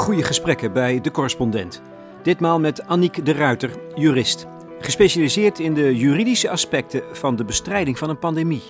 goede 0.00 0.22
gesprekken 0.22 0.72
bij 0.72 1.00
De 1.00 1.10
Correspondent. 1.10 1.80
Ditmaal 2.22 2.60
met 2.60 2.86
Anniek 2.86 3.24
de 3.24 3.32
Ruiter, 3.32 3.70
jurist. 3.94 4.46
Gespecialiseerd 4.78 5.58
in 5.58 5.74
de 5.74 5.96
juridische 5.96 6.50
aspecten 6.50 7.02
van 7.12 7.36
de 7.36 7.44
bestrijding 7.44 7.98
van 7.98 8.10
een 8.10 8.18
pandemie. 8.18 8.62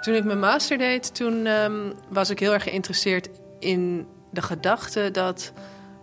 Toen 0.00 0.14
ik 0.14 0.24
mijn 0.24 0.38
master 0.38 0.78
deed, 0.78 1.14
toen 1.14 1.46
ehm, 1.46 1.92
was 2.08 2.30
ik 2.30 2.38
heel 2.38 2.52
erg 2.52 2.62
geïnteresseerd 2.62 3.28
in 3.58 4.06
de 4.30 4.42
gedachte 4.42 5.10
dat 5.10 5.52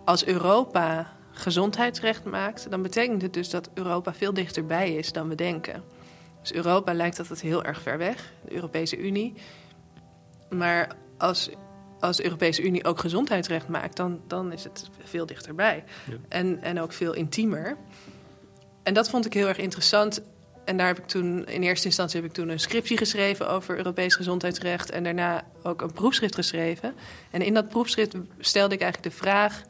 als 0.04 0.26
Europa 0.26 1.12
gezondheidsrecht 1.30 2.24
maakt, 2.24 2.70
dan 2.70 2.82
betekent 2.82 3.22
het 3.22 3.32
dus 3.32 3.50
dat 3.50 3.70
Europa 3.74 4.14
veel 4.14 4.34
dichterbij 4.34 4.94
is 4.94 5.12
dan 5.12 5.28
we 5.28 5.34
denken. 5.34 5.82
Dus 6.40 6.52
Europa 6.52 6.94
lijkt 6.94 7.18
altijd 7.18 7.40
heel 7.40 7.64
erg 7.64 7.82
ver 7.82 7.98
weg, 7.98 8.32
de 8.44 8.54
Europese 8.54 8.98
Unie. 8.98 9.34
Maar 10.48 10.96
als, 11.18 11.50
als 12.06 12.16
de 12.16 12.24
Europese 12.24 12.62
Unie 12.62 12.84
ook 12.84 12.98
gezondheidsrecht 12.98 13.68
maakt, 13.68 13.96
dan, 13.96 14.20
dan 14.26 14.52
is 14.52 14.64
het 14.64 14.90
veel 15.04 15.26
dichterbij. 15.26 15.84
Ja. 16.10 16.16
En, 16.28 16.62
en 16.62 16.80
ook 16.80 16.92
veel 16.92 17.12
intiemer. 17.12 17.76
En 18.82 18.94
dat 18.94 19.10
vond 19.10 19.26
ik 19.26 19.32
heel 19.32 19.48
erg 19.48 19.58
interessant. 19.58 20.22
En 20.64 20.76
daar 20.76 20.86
heb 20.86 20.98
ik 20.98 21.06
toen, 21.06 21.46
in 21.46 21.62
eerste 21.62 21.86
instantie 21.86 22.20
heb 22.20 22.28
ik 22.28 22.34
toen 22.34 22.48
een 22.48 22.60
scriptie 22.60 22.96
geschreven 22.96 23.48
over 23.48 23.76
Europees 23.76 24.14
gezondheidsrecht. 24.14 24.90
En 24.90 25.04
daarna 25.04 25.44
ook 25.62 25.82
een 25.82 25.92
proefschrift 25.92 26.34
geschreven. 26.34 26.94
En 27.30 27.42
in 27.42 27.54
dat 27.54 27.68
proefschrift 27.68 28.14
stelde 28.38 28.74
ik 28.74 28.80
eigenlijk 28.80 29.12
de 29.14 29.22
vraag: 29.22 29.62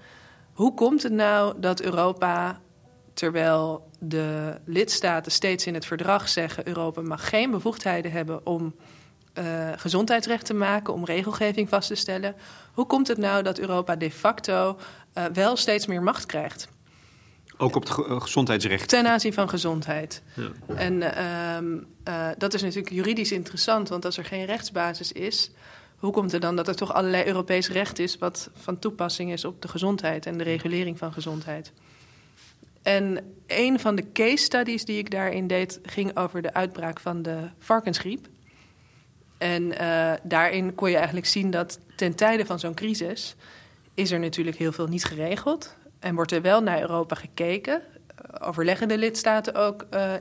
hoe 0.53 0.75
komt 0.75 1.03
het 1.03 1.13
nou 1.13 1.61
dat 1.61 1.83
Europa, 1.83 2.61
terwijl 3.15 3.89
de 3.99 4.55
lidstaten 4.65 5.33
steeds 5.33 5.67
in 5.67 5.75
het 5.75 5.87
verdrag 5.87 6.29
zeggen: 6.29 6.69
Europa 6.69 7.01
mag 7.01 7.29
geen 7.29 7.51
bevoegdheden 7.51 8.13
hebben 8.13 8.47
om 8.47 8.75
uh, 9.39 9.69
gezondheidsrecht 9.77 10.47
te 10.47 10.55
maken, 10.55 10.95
om 10.95 11.05
regelgeving 11.05 11.69
vast 11.69 11.89
te 11.89 11.95
stellen. 11.95 12.35
Hoe 12.73 12.87
komt 12.87 13.09
het 13.09 13.19
nou 13.19 13.43
dat 13.43 13.59
Europa 13.59 13.97
de 13.97 14.11
facto 14.11 14.79
uh, 15.19 15.25
wel 15.25 15.57
steeds 15.57 15.87
meer 15.87 16.03
macht 16.03 16.27
krijgt? 16.27 16.69
Ook 17.57 17.77
op 17.77 17.83
het 17.83 18.23
gezondheidsrecht? 18.23 18.89
Ten 18.89 19.07
aanzien 19.07 19.33
van 19.33 19.49
gezondheid. 19.49 20.23
Ja. 20.35 20.75
En 20.75 21.03
uh, 22.09 22.29
dat 22.39 22.55
is 22.55 22.63
natuurlijk 22.63 22.95
juridisch 22.95 23.33
interessant, 23.33 23.89
want 23.89 24.05
als 24.05 24.17
er 24.17 24.25
geen 24.25 24.45
rechtsbasis 24.45 25.13
is, 25.13 25.51
hoe 25.97 26.13
komt 26.13 26.33
het 26.33 26.43
dan 26.43 26.57
dat 26.57 26.69
er 26.69 26.77
toch 26.77 26.93
allerlei 26.93 27.27
Europees 27.27 27.69
recht 27.69 27.99
is 27.99 28.19
wat 28.19 28.51
van 28.55 28.79
toepassing 28.79 29.33
is 29.33 29.45
op 29.45 29.63
de 29.63 29.69
gezondheid 29.69 30.27
en 30.27 30.39
de 30.39 30.45
regulering 30.45 30.99
van 30.99 31.13
gezondheid? 31.13 31.73
En 32.83 33.35
een 33.47 33.81
van 33.81 33.95
de 33.95 34.13
case 34.13 34.45
studies 34.45 34.85
die 34.85 34.99
ik 34.99 35.11
daarin 35.11 35.47
deed 35.47 35.81
ging 35.83 36.17
over 36.17 36.43
de 36.43 36.55
uitbraak 36.55 37.01
van 37.01 37.23
de 37.23 37.39
varkensgriep. 37.59 38.27
En 39.39 39.63
uh, 39.63 40.13
daarin 40.23 40.75
kon 40.75 40.91
je 40.91 40.97
eigenlijk 40.97 41.27
zien 41.27 41.51
dat 41.51 41.79
ten 41.97 42.15
tijde 42.15 42.47
van 42.47 42.59
zo'n 42.59 42.75
crisis 42.75 43.37
is 43.95 44.11
er 44.11 44.21
natuurlijk 44.21 44.57
heel 44.57 44.73
veel 44.73 44.87
niet 44.87 45.05
geregeld. 45.05 45.77
En 45.99 46.15
wordt 46.15 46.33
er 46.33 46.43
wel 46.43 46.63
naar 46.63 46.81
Europa 46.81 47.15
gekeken, 47.15 47.83
eh, 48.07 48.49
overleggen 48.49 48.89
de 48.89 48.99
lidstaten 48.99 49.55
ook 49.55 49.87
uh, 49.95 50.13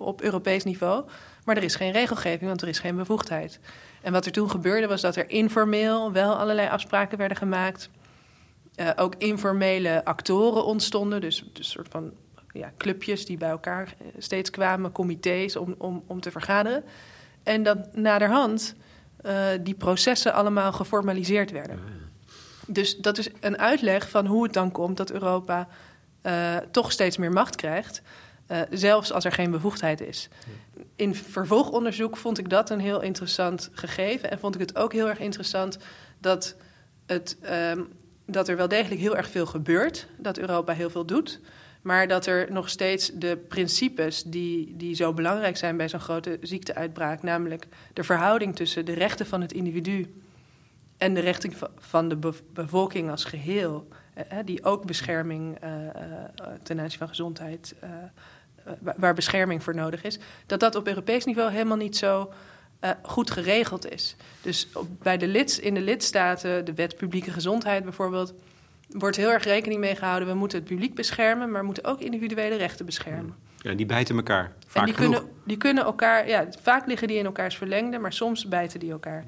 op 0.00 0.22
Europees 0.22 0.64
niveau. 0.64 1.04
Maar 1.44 1.56
er 1.56 1.62
is 1.62 1.74
geen 1.74 1.92
regelgeving, 1.92 2.48
want 2.48 2.62
er 2.62 2.68
is 2.68 2.78
geen 2.78 2.96
bevoegdheid. 2.96 3.60
En 4.02 4.12
wat 4.12 4.26
er 4.26 4.32
toen 4.32 4.50
gebeurde 4.50 4.86
was 4.86 5.00
dat 5.00 5.16
er 5.16 5.30
informeel 5.30 6.12
wel 6.12 6.36
allerlei 6.36 6.68
afspraken 6.68 7.18
werden 7.18 7.36
gemaakt. 7.36 7.90
Uh, 8.76 8.90
ook 8.96 9.14
informele 9.18 10.04
actoren 10.04 10.64
ontstonden, 10.64 11.20
dus 11.20 11.40
een 11.54 11.64
soort 11.64 11.88
van 11.90 12.12
ja, 12.52 12.72
clubjes 12.76 13.26
die 13.26 13.36
bij 13.36 13.48
elkaar 13.48 13.94
steeds 14.18 14.50
kwamen, 14.50 14.92
comité's 14.92 15.56
om, 15.56 15.74
om, 15.78 16.02
om 16.06 16.20
te 16.20 16.30
vergaderen. 16.30 16.84
En 17.42 17.62
dat 17.62 17.96
naderhand 17.96 18.74
uh, 19.26 19.46
die 19.60 19.74
processen 19.74 20.32
allemaal 20.32 20.72
geformaliseerd 20.72 21.50
werden. 21.50 21.78
Dus 22.66 22.96
dat 22.96 23.18
is 23.18 23.28
een 23.40 23.58
uitleg 23.58 24.10
van 24.10 24.26
hoe 24.26 24.42
het 24.42 24.52
dan 24.52 24.72
komt 24.72 24.96
dat 24.96 25.10
Europa 25.10 25.68
uh, 26.22 26.56
toch 26.56 26.92
steeds 26.92 27.16
meer 27.16 27.32
macht 27.32 27.56
krijgt. 27.56 28.02
Uh, 28.48 28.60
zelfs 28.70 29.12
als 29.12 29.24
er 29.24 29.32
geen 29.32 29.50
bevoegdheid 29.50 30.00
is. 30.00 30.28
In 30.96 31.14
vervolgonderzoek 31.14 32.16
vond 32.16 32.38
ik 32.38 32.50
dat 32.50 32.70
een 32.70 32.80
heel 32.80 33.00
interessant 33.00 33.70
gegeven. 33.72 34.30
En 34.30 34.38
vond 34.38 34.54
ik 34.54 34.60
het 34.60 34.76
ook 34.76 34.92
heel 34.92 35.08
erg 35.08 35.18
interessant 35.18 35.78
dat, 36.18 36.56
het, 37.06 37.36
um, 37.74 37.88
dat 38.26 38.48
er 38.48 38.56
wel 38.56 38.68
degelijk 38.68 39.00
heel 39.00 39.16
erg 39.16 39.30
veel 39.30 39.46
gebeurt. 39.46 40.06
Dat 40.16 40.38
Europa 40.38 40.72
heel 40.72 40.90
veel 40.90 41.04
doet. 41.04 41.40
Maar 41.82 42.08
dat 42.08 42.26
er 42.26 42.52
nog 42.52 42.68
steeds 42.68 43.10
de 43.14 43.36
principes 43.48 44.22
die, 44.22 44.76
die 44.76 44.94
zo 44.94 45.12
belangrijk 45.12 45.56
zijn 45.56 45.76
bij 45.76 45.88
zo'n 45.88 46.00
grote 46.00 46.38
ziekteuitbraak, 46.40 47.22
namelijk 47.22 47.66
de 47.92 48.04
verhouding 48.04 48.56
tussen 48.56 48.84
de 48.84 48.92
rechten 48.92 49.26
van 49.26 49.40
het 49.40 49.52
individu 49.52 50.22
en 50.96 51.14
de 51.14 51.20
rechten 51.20 51.52
van 51.78 52.08
de 52.08 52.18
bevolking 52.52 53.10
als 53.10 53.24
geheel, 53.24 53.88
eh, 54.14 54.38
die 54.44 54.64
ook 54.64 54.86
bescherming 54.86 55.64
uh, 55.64 55.70
ten 56.62 56.80
aanzien 56.80 56.98
van 56.98 57.08
gezondheid, 57.08 57.74
waar 58.78 59.14
bescherming 59.14 59.62
voor 59.62 59.74
nodig 59.74 60.02
is, 60.02 60.18
dat 60.46 60.60
dat 60.60 60.74
op 60.74 60.86
Europees 60.86 61.24
niveau 61.24 61.50
helemaal 61.50 61.76
niet 61.76 61.96
zo 61.96 62.32
goed 63.02 63.30
geregeld 63.30 63.92
is. 63.92 64.16
Dus 64.40 64.68
bij 65.02 65.16
de 65.16 65.26
lids, 65.26 65.58
in 65.58 65.74
de 65.74 65.80
lidstaten, 65.80 66.64
de 66.64 66.74
wet 66.74 66.96
publieke 66.96 67.30
gezondheid 67.30 67.84
bijvoorbeeld, 67.84 68.34
wordt 68.92 69.16
heel 69.16 69.30
erg 69.30 69.44
rekening 69.44 69.80
mee 69.80 69.96
gehouden. 69.96 70.28
We 70.28 70.34
moeten 70.34 70.58
het 70.58 70.68
publiek 70.68 70.94
beschermen, 70.94 71.50
maar 71.50 71.60
we 71.60 71.66
moeten 71.66 71.84
ook 71.84 72.00
individuele 72.00 72.56
rechten 72.56 72.86
beschermen. 72.86 73.34
Ja, 73.56 73.74
die 73.74 73.86
bijten 73.86 74.16
elkaar. 74.16 74.52
Vaak 74.66 74.82
en 74.82 74.86
die 74.86 74.94
kunnen, 74.94 75.22
die 75.44 75.56
kunnen 75.56 75.84
elkaar, 75.84 76.28
ja, 76.28 76.46
vaak 76.62 76.86
liggen 76.86 77.08
die 77.08 77.18
in 77.18 77.24
elkaars 77.24 77.56
verlengde, 77.56 77.98
maar 77.98 78.12
soms 78.12 78.48
bijten 78.48 78.80
die 78.80 78.90
elkaar. 78.90 79.24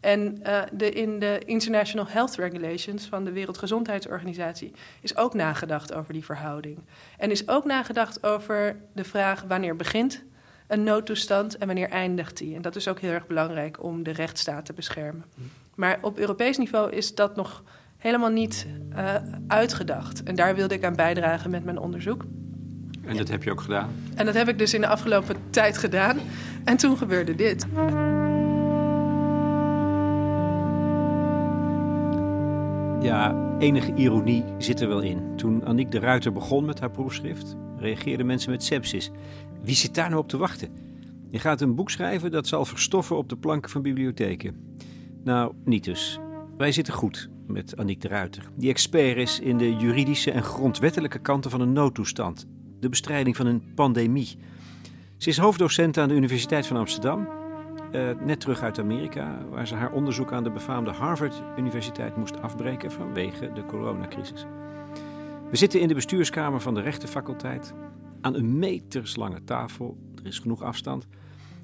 En 0.00 0.40
uh, 0.42 0.62
de, 0.72 0.90
in 0.90 1.18
de 1.18 1.40
International 1.44 2.06
Health 2.08 2.34
Regulations 2.34 3.06
van 3.06 3.24
de 3.24 3.32
Wereldgezondheidsorganisatie 3.32 4.72
is 5.00 5.16
ook 5.16 5.34
nagedacht 5.34 5.94
over 5.94 6.12
die 6.12 6.24
verhouding. 6.24 6.78
En 7.16 7.30
is 7.30 7.48
ook 7.48 7.64
nagedacht 7.64 8.22
over 8.22 8.76
de 8.92 9.04
vraag 9.04 9.42
wanneer 9.42 9.76
begint 9.76 10.24
een 10.66 10.82
noodtoestand 10.82 11.56
en 11.56 11.66
wanneer 11.66 11.88
eindigt 11.88 12.36
die. 12.36 12.54
En 12.54 12.62
dat 12.62 12.76
is 12.76 12.88
ook 12.88 13.00
heel 13.00 13.12
erg 13.12 13.26
belangrijk 13.26 13.82
om 13.82 14.02
de 14.02 14.10
rechtsstaat 14.10 14.64
te 14.64 14.72
beschermen. 14.72 15.24
Maar 15.74 15.98
op 16.00 16.18
Europees 16.18 16.56
niveau 16.56 16.92
is 16.92 17.14
dat 17.14 17.36
nog 17.36 17.62
helemaal 17.98 18.30
niet 18.30 18.66
uh, 18.92 19.14
uitgedacht. 19.46 20.22
En 20.22 20.34
daar 20.34 20.54
wilde 20.54 20.74
ik 20.74 20.84
aan 20.84 20.96
bijdragen 20.96 21.50
met 21.50 21.64
mijn 21.64 21.78
onderzoek. 21.78 22.24
En 23.04 23.16
dat 23.16 23.28
heb 23.28 23.42
je 23.42 23.50
ook 23.50 23.60
gedaan? 23.60 23.90
En 24.14 24.26
dat 24.26 24.34
heb 24.34 24.48
ik 24.48 24.58
dus 24.58 24.74
in 24.74 24.80
de 24.80 24.86
afgelopen 24.86 25.36
tijd 25.50 25.78
gedaan. 25.78 26.18
En 26.64 26.76
toen 26.76 26.96
gebeurde 26.96 27.34
dit. 27.34 27.66
Ja, 33.00 33.48
enige 33.58 33.94
ironie 33.94 34.44
zit 34.58 34.80
er 34.80 34.88
wel 34.88 35.00
in. 35.00 35.36
Toen 35.36 35.64
Annick 35.64 35.90
de 35.90 35.98
Ruiter 35.98 36.32
begon 36.32 36.64
met 36.64 36.80
haar 36.80 36.90
proefschrift, 36.90 37.56
reageerden 37.76 38.26
mensen 38.26 38.50
met 38.50 38.64
sepsis. 38.64 39.10
Wie 39.62 39.74
zit 39.74 39.94
daar 39.94 40.08
nou 40.08 40.20
op 40.22 40.28
te 40.28 40.36
wachten? 40.36 40.68
Je 41.30 41.38
gaat 41.38 41.60
een 41.60 41.74
boek 41.74 41.90
schrijven 41.90 42.30
dat 42.30 42.46
zal 42.46 42.64
verstoffen 42.64 43.16
op 43.16 43.28
de 43.28 43.36
planken 43.36 43.70
van 43.70 43.82
bibliotheken. 43.82 44.76
Nou, 45.24 45.52
niet 45.64 45.84
dus. 45.84 46.18
Wij 46.56 46.72
zitten 46.72 46.94
goed 46.94 47.28
met 47.48 47.76
Annick 47.76 48.00
de 48.00 48.08
Ruiter, 48.08 48.42
die 48.54 48.70
expert 48.70 49.16
is 49.16 49.40
in 49.40 49.58
de 49.58 49.76
juridische 49.76 50.30
en 50.30 50.42
grondwettelijke 50.42 51.18
kanten 51.18 51.50
van 51.50 51.60
een 51.60 51.72
noodtoestand, 51.72 52.46
de 52.80 52.88
bestrijding 52.88 53.36
van 53.36 53.46
een 53.46 53.62
pandemie. 53.74 54.38
Ze 55.16 55.28
is 55.28 55.38
hoofddocent 55.38 55.98
aan 55.98 56.08
de 56.08 56.14
Universiteit 56.14 56.66
van 56.66 56.76
Amsterdam, 56.76 57.28
uh, 57.92 58.10
net 58.24 58.40
terug 58.40 58.62
uit 58.62 58.78
Amerika, 58.78 59.38
waar 59.50 59.66
ze 59.66 59.74
haar 59.74 59.92
onderzoek 59.92 60.32
aan 60.32 60.44
de 60.44 60.50
befaamde 60.50 60.90
Harvard 60.90 61.42
Universiteit 61.58 62.16
moest 62.16 62.42
afbreken 62.42 62.92
vanwege 62.92 63.52
de 63.52 63.64
coronacrisis. 63.64 64.46
We 65.50 65.56
zitten 65.56 65.80
in 65.80 65.88
de 65.88 65.94
bestuurskamer 65.94 66.60
van 66.60 66.74
de 66.74 66.80
rechtenfaculteit, 66.80 67.74
aan 68.20 68.34
een 68.34 68.58
meterslange 68.58 69.44
tafel, 69.44 69.96
er 70.14 70.26
is 70.26 70.38
genoeg 70.38 70.62
afstand. 70.62 71.06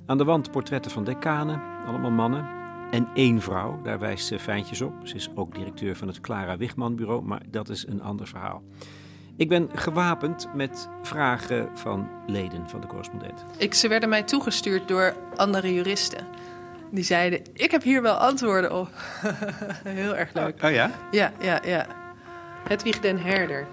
Aan 0.07 0.19
de 0.19 0.25
wand 0.25 0.51
portretten 0.51 0.91
van 0.91 1.05
decanen, 1.05 1.63
allemaal 1.87 2.11
mannen, 2.11 2.64
en 2.95 3.09
één 3.15 3.41
vrouw. 3.41 3.81
Daar 3.83 3.99
wijst 3.99 4.27
ze 4.27 4.39
fijntjes 4.39 4.81
op. 4.81 4.93
Ze 5.03 5.15
is 5.15 5.29
ook 5.35 5.55
directeur 5.55 5.97
van 5.97 6.09
het 6.09 6.21
Clara 6.21 6.57
Wigman 6.57 6.97
Bureau, 6.97 7.23
maar 7.23 7.43
dat 7.51 7.69
is 7.69 7.87
een 7.87 8.03
ander 8.03 8.27
verhaal. 8.27 8.63
Ik 9.37 9.49
ben 9.49 9.71
gewapend 9.75 10.49
met 10.55 10.89
vragen 11.03 11.69
van 11.75 12.09
leden 12.27 12.69
van 12.69 12.81
de 12.81 12.87
correspondent. 12.87 13.45
Ik, 13.57 13.75
ze 13.75 13.89
werden 13.89 14.09
mij 14.09 14.23
toegestuurd 14.23 14.89
door 14.89 15.15
andere 15.37 15.75
juristen. 15.75 16.27
Die 16.91 17.05
zeiden: 17.05 17.43
Ik 17.53 17.71
heb 17.71 17.83
hier 17.83 18.03
wel 18.03 18.15
antwoorden 18.15 18.81
op. 18.81 18.89
Heel 19.85 20.17
erg 20.17 20.33
leuk. 20.33 20.57
Oh, 20.63 20.65
oh, 20.65 20.75
ja? 20.75 20.91
Ja, 21.11 21.33
ja, 21.41 21.61
ja. 21.65 21.87
Hedwig 22.69 23.01
den 23.01 23.19
Herder. 23.19 23.67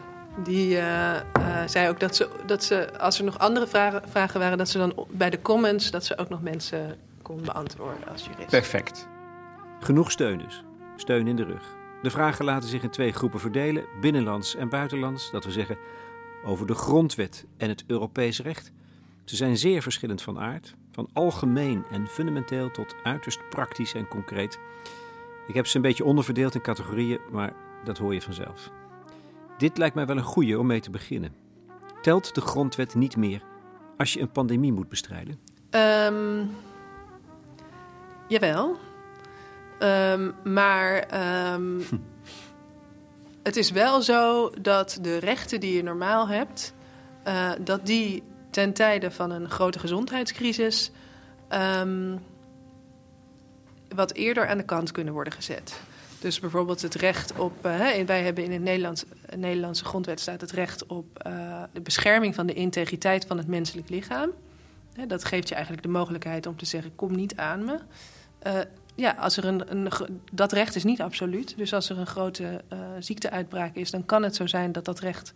Die 0.44 0.69
uh, 0.69 0.79
uh, 0.79 1.62
zei 1.65 1.89
ook 1.89 2.00
dat 2.00 2.15
ze, 2.15 2.29
dat 2.45 2.63
ze, 2.63 3.00
als 3.00 3.17
er 3.17 3.24
nog 3.25 3.39
andere 3.39 3.67
vragen, 3.67 4.01
vragen 4.09 4.39
waren, 4.39 4.57
dat 4.57 4.69
ze 4.69 4.77
dan 4.77 5.06
bij 5.09 5.29
de 5.29 5.41
comments, 5.41 5.91
dat 5.91 6.06
ze 6.06 6.17
ook 6.17 6.29
nog 6.29 6.41
mensen 6.41 6.97
kon 7.21 7.41
beantwoorden 7.44 8.07
als 8.12 8.24
jurist. 8.25 8.50
Perfect. 8.50 9.09
Genoeg 9.83 10.12
steun 10.12 10.38
dus. 10.38 10.63
Steun 10.95 11.28
in 11.28 11.36
de 11.36 11.44
rug. 11.44 11.75
De 12.01 12.10
vragen 12.10 12.45
laten 12.45 12.69
zich 12.69 12.83
in 12.83 12.89
twee 12.89 13.12
groepen 13.12 13.39
verdelen: 13.39 13.86
binnenlands 14.01 14.56
en 14.56 14.69
buitenlands. 14.69 15.31
Dat 15.31 15.45
we 15.45 15.51
zeggen 15.51 15.78
over 16.45 16.68
de 16.68 16.74
grondwet 16.74 17.45
en 17.57 17.69
het 17.69 17.83
Europees 17.88 18.42
recht. 18.42 18.72
Ze 19.24 19.36
zijn 19.36 19.57
zeer 19.57 19.81
verschillend 19.81 20.22
van 20.22 20.39
aard, 20.39 20.75
van 20.92 21.10
algemeen 21.13 21.83
en 21.92 22.07
fundamenteel 22.07 22.72
tot 22.72 22.95
uiterst 23.04 23.50
praktisch 23.50 23.94
en 23.94 24.07
concreet. 24.07 24.60
Ik 25.48 25.54
heb 25.54 25.68
ze 25.68 25.75
een 25.75 25.81
beetje 25.81 26.06
onderverdeeld 26.06 26.56
in 26.56 26.62
categorieën, 26.62 27.19
maar 27.31 27.54
dat 27.84 27.98
hoor 27.98 28.13
je 28.13 28.22
vanzelf. 28.22 28.72
Dit 29.57 29.77
lijkt 29.77 29.95
mij 29.95 30.06
wel 30.06 30.18
een 30.18 30.24
goede 30.24 30.60
om 30.60 30.68
mee 30.68 30.80
te 30.80 30.89
beginnen. 30.89 31.36
Telt 32.01 32.36
de 32.36 32.42
grondwet 32.42 32.95
niet 32.95 33.18
meer 33.18 33.42
als 33.98 34.13
je 34.13 34.19
een 34.19 34.31
pandemie 34.31 34.74
moet 34.74 34.89
bestrijden? 34.89 35.39
Um, 35.69 36.50
jawel. 38.27 38.77
Um, 39.83 40.33
maar 40.44 41.06
um, 41.54 41.86
het 43.44 43.56
is 43.56 43.72
wel 43.72 44.01
zo 44.01 44.50
dat 44.62 44.98
de 45.01 45.18
rechten 45.18 45.60
die 45.60 45.75
je 45.75 45.83
normaal 45.83 46.28
hebt, 46.28 46.74
uh, 47.28 47.51
dat 47.62 47.86
die 47.86 48.24
ten 48.50 48.74
tijde 48.74 49.12
van 49.12 49.31
een 49.31 49.50
grote 49.50 49.80
gezondheidscrisis 49.80 50.92
wat 53.95 54.13
eerder 54.13 54.48
aan 54.48 54.57
de 54.57 54.63
kant 54.63 54.92
kunnen 54.92 55.13
worden 55.13 55.33
gezet. 55.33 55.81
Dus 56.19 56.39
bijvoorbeeld 56.39 56.81
het 56.81 56.95
recht 56.95 57.34
op. 57.38 57.66
Uh, 57.66 58.04
wij 58.06 58.24
hebben 58.24 58.44
in 58.44 58.51
het 58.51 58.62
Nederlands, 58.62 59.06
Nederlandse 59.36 59.86
grondwet 59.86 60.19
staat 60.19 60.42
het 60.42 60.51
recht 60.51 60.86
op 60.86 61.24
uh, 61.27 61.63
de 61.74 61.81
bescherming 61.81 62.36
van 62.36 62.45
de 62.48 62.54
integriteit 62.54 63.25
van 63.25 63.38
het 63.38 63.48
menselijk 63.48 63.89
lichaam. 63.89 64.31
Hè, 64.94 65.07
dat 65.07 65.25
geeft 65.25 65.48
je 65.48 65.54
eigenlijk 65.54 65.84
de 65.84 65.89
mogelijkheid 65.89 66.45
om 66.45 66.57
te 66.57 66.66
zeggen: 66.66 66.95
kom 66.95 67.16
niet 67.16 67.36
aan 67.36 67.66
me. 67.66 67.80
Uh, 68.48 68.60
ja, 68.95 69.11
als 69.11 69.38
er 69.38 69.45
een, 69.45 69.71
een, 69.71 69.89
dat 70.31 70.51
recht 70.51 70.75
is 70.75 70.83
niet 70.83 71.01
absoluut. 71.01 71.57
Dus 71.57 71.73
als 71.73 71.89
er 71.89 71.97
een 71.97 72.07
grote 72.07 72.63
ziekteuitbraak 72.99 73.75
is, 73.75 73.91
dan 73.91 74.05
kan 74.05 74.23
het 74.23 74.35
zo 74.35 74.47
zijn 74.47 74.71
dat 74.71 74.85
dat 74.85 74.99
recht. 74.99 75.33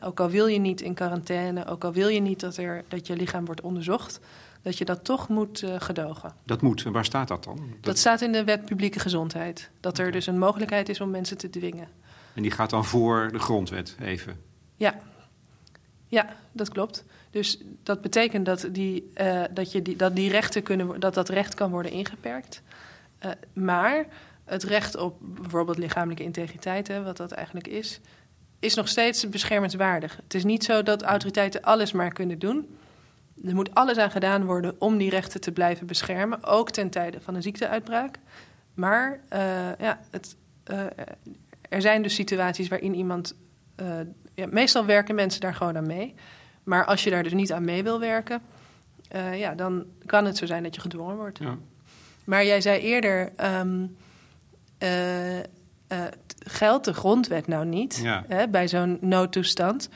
Ook 0.00 0.20
al 0.20 0.30
wil 0.30 0.46
je 0.46 0.58
niet 0.58 0.80
in 0.80 0.94
quarantaine, 0.94 1.66
ook 1.66 1.84
al 1.84 1.92
wil 1.92 2.08
je 2.08 2.20
niet 2.20 2.40
dat, 2.40 2.56
er, 2.56 2.84
dat 2.88 3.06
je 3.06 3.16
lichaam 3.16 3.44
wordt 3.44 3.60
onderzocht, 3.60 4.20
dat 4.62 4.78
je 4.78 4.84
dat 4.84 5.04
toch 5.04 5.28
moet 5.28 5.62
uh, 5.62 5.74
gedogen. 5.78 6.34
Dat 6.44 6.62
moet. 6.62 6.84
En 6.84 6.92
waar 6.92 7.04
staat 7.04 7.28
dat 7.28 7.44
dan? 7.44 7.60
Dat... 7.80 7.98
staat 7.98 8.20
in 8.20 8.32
de 8.32 8.44
wet 8.44 8.64
publieke 8.64 8.98
gezondheid. 8.98 9.70
Dat 9.80 9.98
er 9.98 10.12
dus 10.12 10.26
een 10.26 10.38
mogelijkheid 10.38 10.88
is 10.88 11.00
om 11.00 11.10
mensen 11.10 11.38
te 11.38 11.50
dwingen. 11.50 11.88
En 12.34 12.42
die 12.42 12.50
gaat 12.50 12.70
dan 12.70 12.84
voor 12.84 13.28
de 13.32 13.38
grondwet 13.38 13.96
even? 14.00 14.40
Ja. 14.76 14.94
Ja, 16.06 16.36
dat 16.52 16.68
klopt. 16.68 17.04
Dus 17.30 17.58
dat 17.82 18.00
betekent 18.00 18.46
dat 18.46 18.68
die, 18.72 19.10
uh, 19.20 19.42
dat 19.50 19.72
je 19.72 19.82
die, 19.82 19.96
dat 19.96 20.16
die 20.16 20.30
rechten 20.30 20.62
kunnen, 20.62 21.00
dat 21.00 21.14
dat 21.14 21.28
recht 21.28 21.54
kan 21.54 21.70
worden 21.70 21.92
ingeperkt. 21.92 22.62
Uh, 23.24 23.30
maar 23.52 24.06
het 24.44 24.62
recht 24.62 24.96
op 24.96 25.16
bijvoorbeeld 25.20 25.78
lichamelijke 25.78 26.22
integriteit, 26.22 26.88
hè, 26.88 27.02
wat 27.02 27.16
dat 27.16 27.32
eigenlijk 27.32 27.68
is, 27.68 28.00
is 28.58 28.74
nog 28.74 28.88
steeds 28.88 29.28
beschermenswaardig. 29.28 30.16
Het 30.22 30.34
is 30.34 30.44
niet 30.44 30.64
zo 30.64 30.82
dat 30.82 31.02
autoriteiten 31.02 31.62
alles 31.62 31.92
maar 31.92 32.12
kunnen 32.12 32.38
doen 32.38 32.76
er 33.44 33.54
moet 33.54 33.74
alles 33.74 33.96
aan 33.96 34.10
gedaan 34.10 34.44
worden 34.44 34.74
om 34.78 34.98
die 34.98 35.10
rechten 35.10 35.40
te 35.40 35.52
blijven 35.52 35.86
beschermen, 35.86 36.44
ook 36.44 36.70
ten 36.70 36.90
tijde 36.90 37.20
van 37.20 37.34
een 37.34 37.42
ziekteuitbraak. 37.42 38.18
Maar 38.74 39.20
uh, 39.32 39.38
ja, 39.78 40.00
het, 40.10 40.36
uh, 40.70 40.80
er 41.68 41.80
zijn 41.80 42.02
dus 42.02 42.14
situaties 42.14 42.68
waarin 42.68 42.94
iemand. 42.94 43.34
Ja, 44.34 44.46
meestal 44.46 44.84
werken 44.84 45.14
mensen 45.14 45.40
daar 45.40 45.54
gewoon 45.54 45.76
aan 45.76 45.86
mee. 45.86 46.14
Maar 46.64 46.84
als 46.84 47.04
je 47.04 47.10
daar 47.10 47.22
dus 47.22 47.32
niet 47.32 47.52
aan 47.52 47.64
mee 47.64 47.82
wil 47.82 48.00
werken, 48.00 48.42
ja, 49.32 49.54
dan 49.54 49.86
kan 50.06 50.24
het 50.24 50.36
zo 50.36 50.46
zijn 50.46 50.62
dat 50.62 50.74
je 50.74 50.80
gedwongen 50.80 51.16
wordt. 51.16 51.38
Ja. 51.38 51.56
Maar 52.24 52.44
jij 52.44 52.60
zei 52.60 52.80
eerder. 52.80 53.32
Um, 53.62 53.96
geldt 56.44 56.84
de 56.84 56.94
grondwet 56.94 57.46
nou 57.46 57.66
niet 57.66 58.00
ja. 58.02 58.24
hè, 58.28 58.48
bij 58.48 58.68
zo'n 58.68 58.98
noodtoestand? 59.00 59.88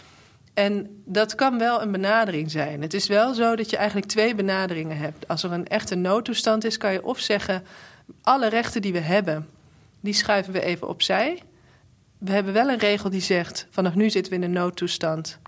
En 0.55 1.03
dat 1.05 1.35
kan 1.35 1.59
wel 1.59 1.83
een 1.83 1.93
benadering 1.93 2.51
zijn. 2.51 2.83
Het 2.83 2.95
is 2.95 3.07
wel 3.07 3.35
zo 3.35 3.57
dat 3.57 3.71
je 3.71 3.77
eigenlijk 3.77 4.07
twee 4.07 4.35
benaderingen 4.35 4.97
hebt. 4.97 5.29
Als 5.29 5.43
er 5.43 5.53
een 5.53 5.67
echte 5.67 5.95
noodtoestand 5.95 6.65
is, 6.65 6.77
kan 6.77 6.93
je 6.93 7.05
of 7.05 7.19
zeggen: 7.19 7.63
alle 8.23 8.49
rechten 8.49 8.83
die 8.83 8.93
we 8.93 9.01
hebben, 9.01 9.49
die 10.01 10.13
schuiven 10.13 10.53
we 10.53 10.63
even 10.63 10.89
opzij. 10.89 11.43
We 12.19 12.33
hebben 12.33 12.53
wel 12.53 12.69
een 12.69 12.79
regel 12.79 13.11
die 13.11 13.21
zegt: 13.21 13.67
vanaf 13.71 13.95
nu 13.95 14.11
zitten 14.11 14.33
we 14.33 14.39
in 14.39 14.45
een 14.45 14.53
noodtoestand. 14.53 15.39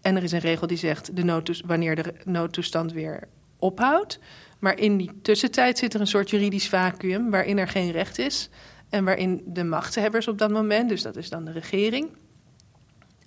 En 0.00 0.16
er 0.16 0.22
is 0.22 0.32
een 0.32 0.38
regel 0.38 0.66
die 0.66 0.76
zegt 0.76 1.16
de 1.16 1.62
wanneer 1.66 2.02
de 2.02 2.14
noodtoestand 2.24 2.92
weer 2.92 3.28
ophoudt. 3.58 4.18
Maar 4.58 4.78
in 4.78 4.96
die 4.96 5.10
tussentijd 5.22 5.78
zit 5.78 5.94
er 5.94 6.00
een 6.00 6.06
soort 6.06 6.30
juridisch 6.30 6.68
vacuüm 6.68 7.30
waarin 7.30 7.58
er 7.58 7.68
geen 7.68 7.90
recht 7.90 8.18
is. 8.18 8.48
En 8.88 9.04
waarin 9.04 9.42
de 9.46 9.64
machthebbers 9.64 10.28
op 10.28 10.38
dat 10.38 10.50
moment, 10.50 10.88
dus 10.88 11.02
dat 11.02 11.16
is 11.16 11.28
dan 11.28 11.44
de 11.44 11.52
regering 11.52 12.08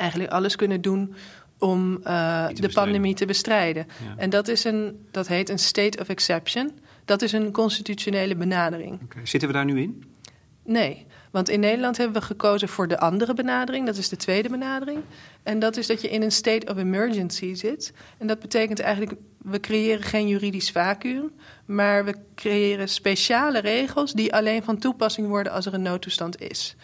eigenlijk 0.02 0.32
alles 0.32 0.56
kunnen 0.56 0.82
doen 0.82 1.16
om 1.58 2.00
uh, 2.04 2.48
de 2.54 2.70
pandemie 2.74 3.16
te 3.16 3.26
bestrijden. 3.26 3.88
Ja. 4.06 4.14
En 4.18 4.30
dat, 4.30 4.48
is 4.48 4.64
een, 4.64 5.08
dat 5.12 5.28
heet 5.28 5.50
een 5.50 5.60
state 5.60 6.00
of 6.00 6.10
exception. 6.10 6.72
Dat 7.06 7.22
is 7.22 7.32
een 7.32 7.52
constitutionele 7.52 8.36
benadering. 8.36 9.02
Okay. 9.04 9.26
Zitten 9.26 9.50
we 9.50 9.56
daar 9.56 9.66
nu 9.66 9.82
in? 9.82 10.04
Nee, 10.64 11.06
want 11.32 11.50
in 11.50 11.60
Nederland 11.60 11.98
hebben 11.98 12.22
we 12.22 12.28
gekozen 12.28 12.68
voor 12.68 12.88
de 12.88 13.00
andere 13.00 13.34
benadering. 13.34 13.86
Dat 13.86 13.98
is 13.98 14.10
de 14.10 14.18
tweede 14.18 14.50
benadering. 14.50 15.00
En 15.44 15.60
dat 15.60 15.78
is 15.78 15.88
dat 15.88 16.02
je 16.02 16.10
in 16.10 16.22
een 16.22 16.32
state 16.32 16.72
of 16.72 16.78
emergency 16.78 17.54
zit. 17.54 17.94
En 18.18 18.28
dat 18.28 18.40
betekent 18.40 18.80
eigenlijk, 18.80 19.20
we 19.38 19.60
creëren 19.60 20.04
geen 20.04 20.28
juridisch 20.28 20.72
vacuüm, 20.72 21.32
maar 21.66 22.06
we 22.06 22.16
creëren 22.36 22.90
speciale 22.90 23.60
regels 23.60 24.14
die 24.14 24.34
alleen 24.34 24.64
van 24.64 24.78
toepassing 24.78 25.28
worden 25.28 25.52
als 25.52 25.66
er 25.66 25.74
een 25.74 25.82
noodtoestand 25.82 26.42
is. 26.42 26.76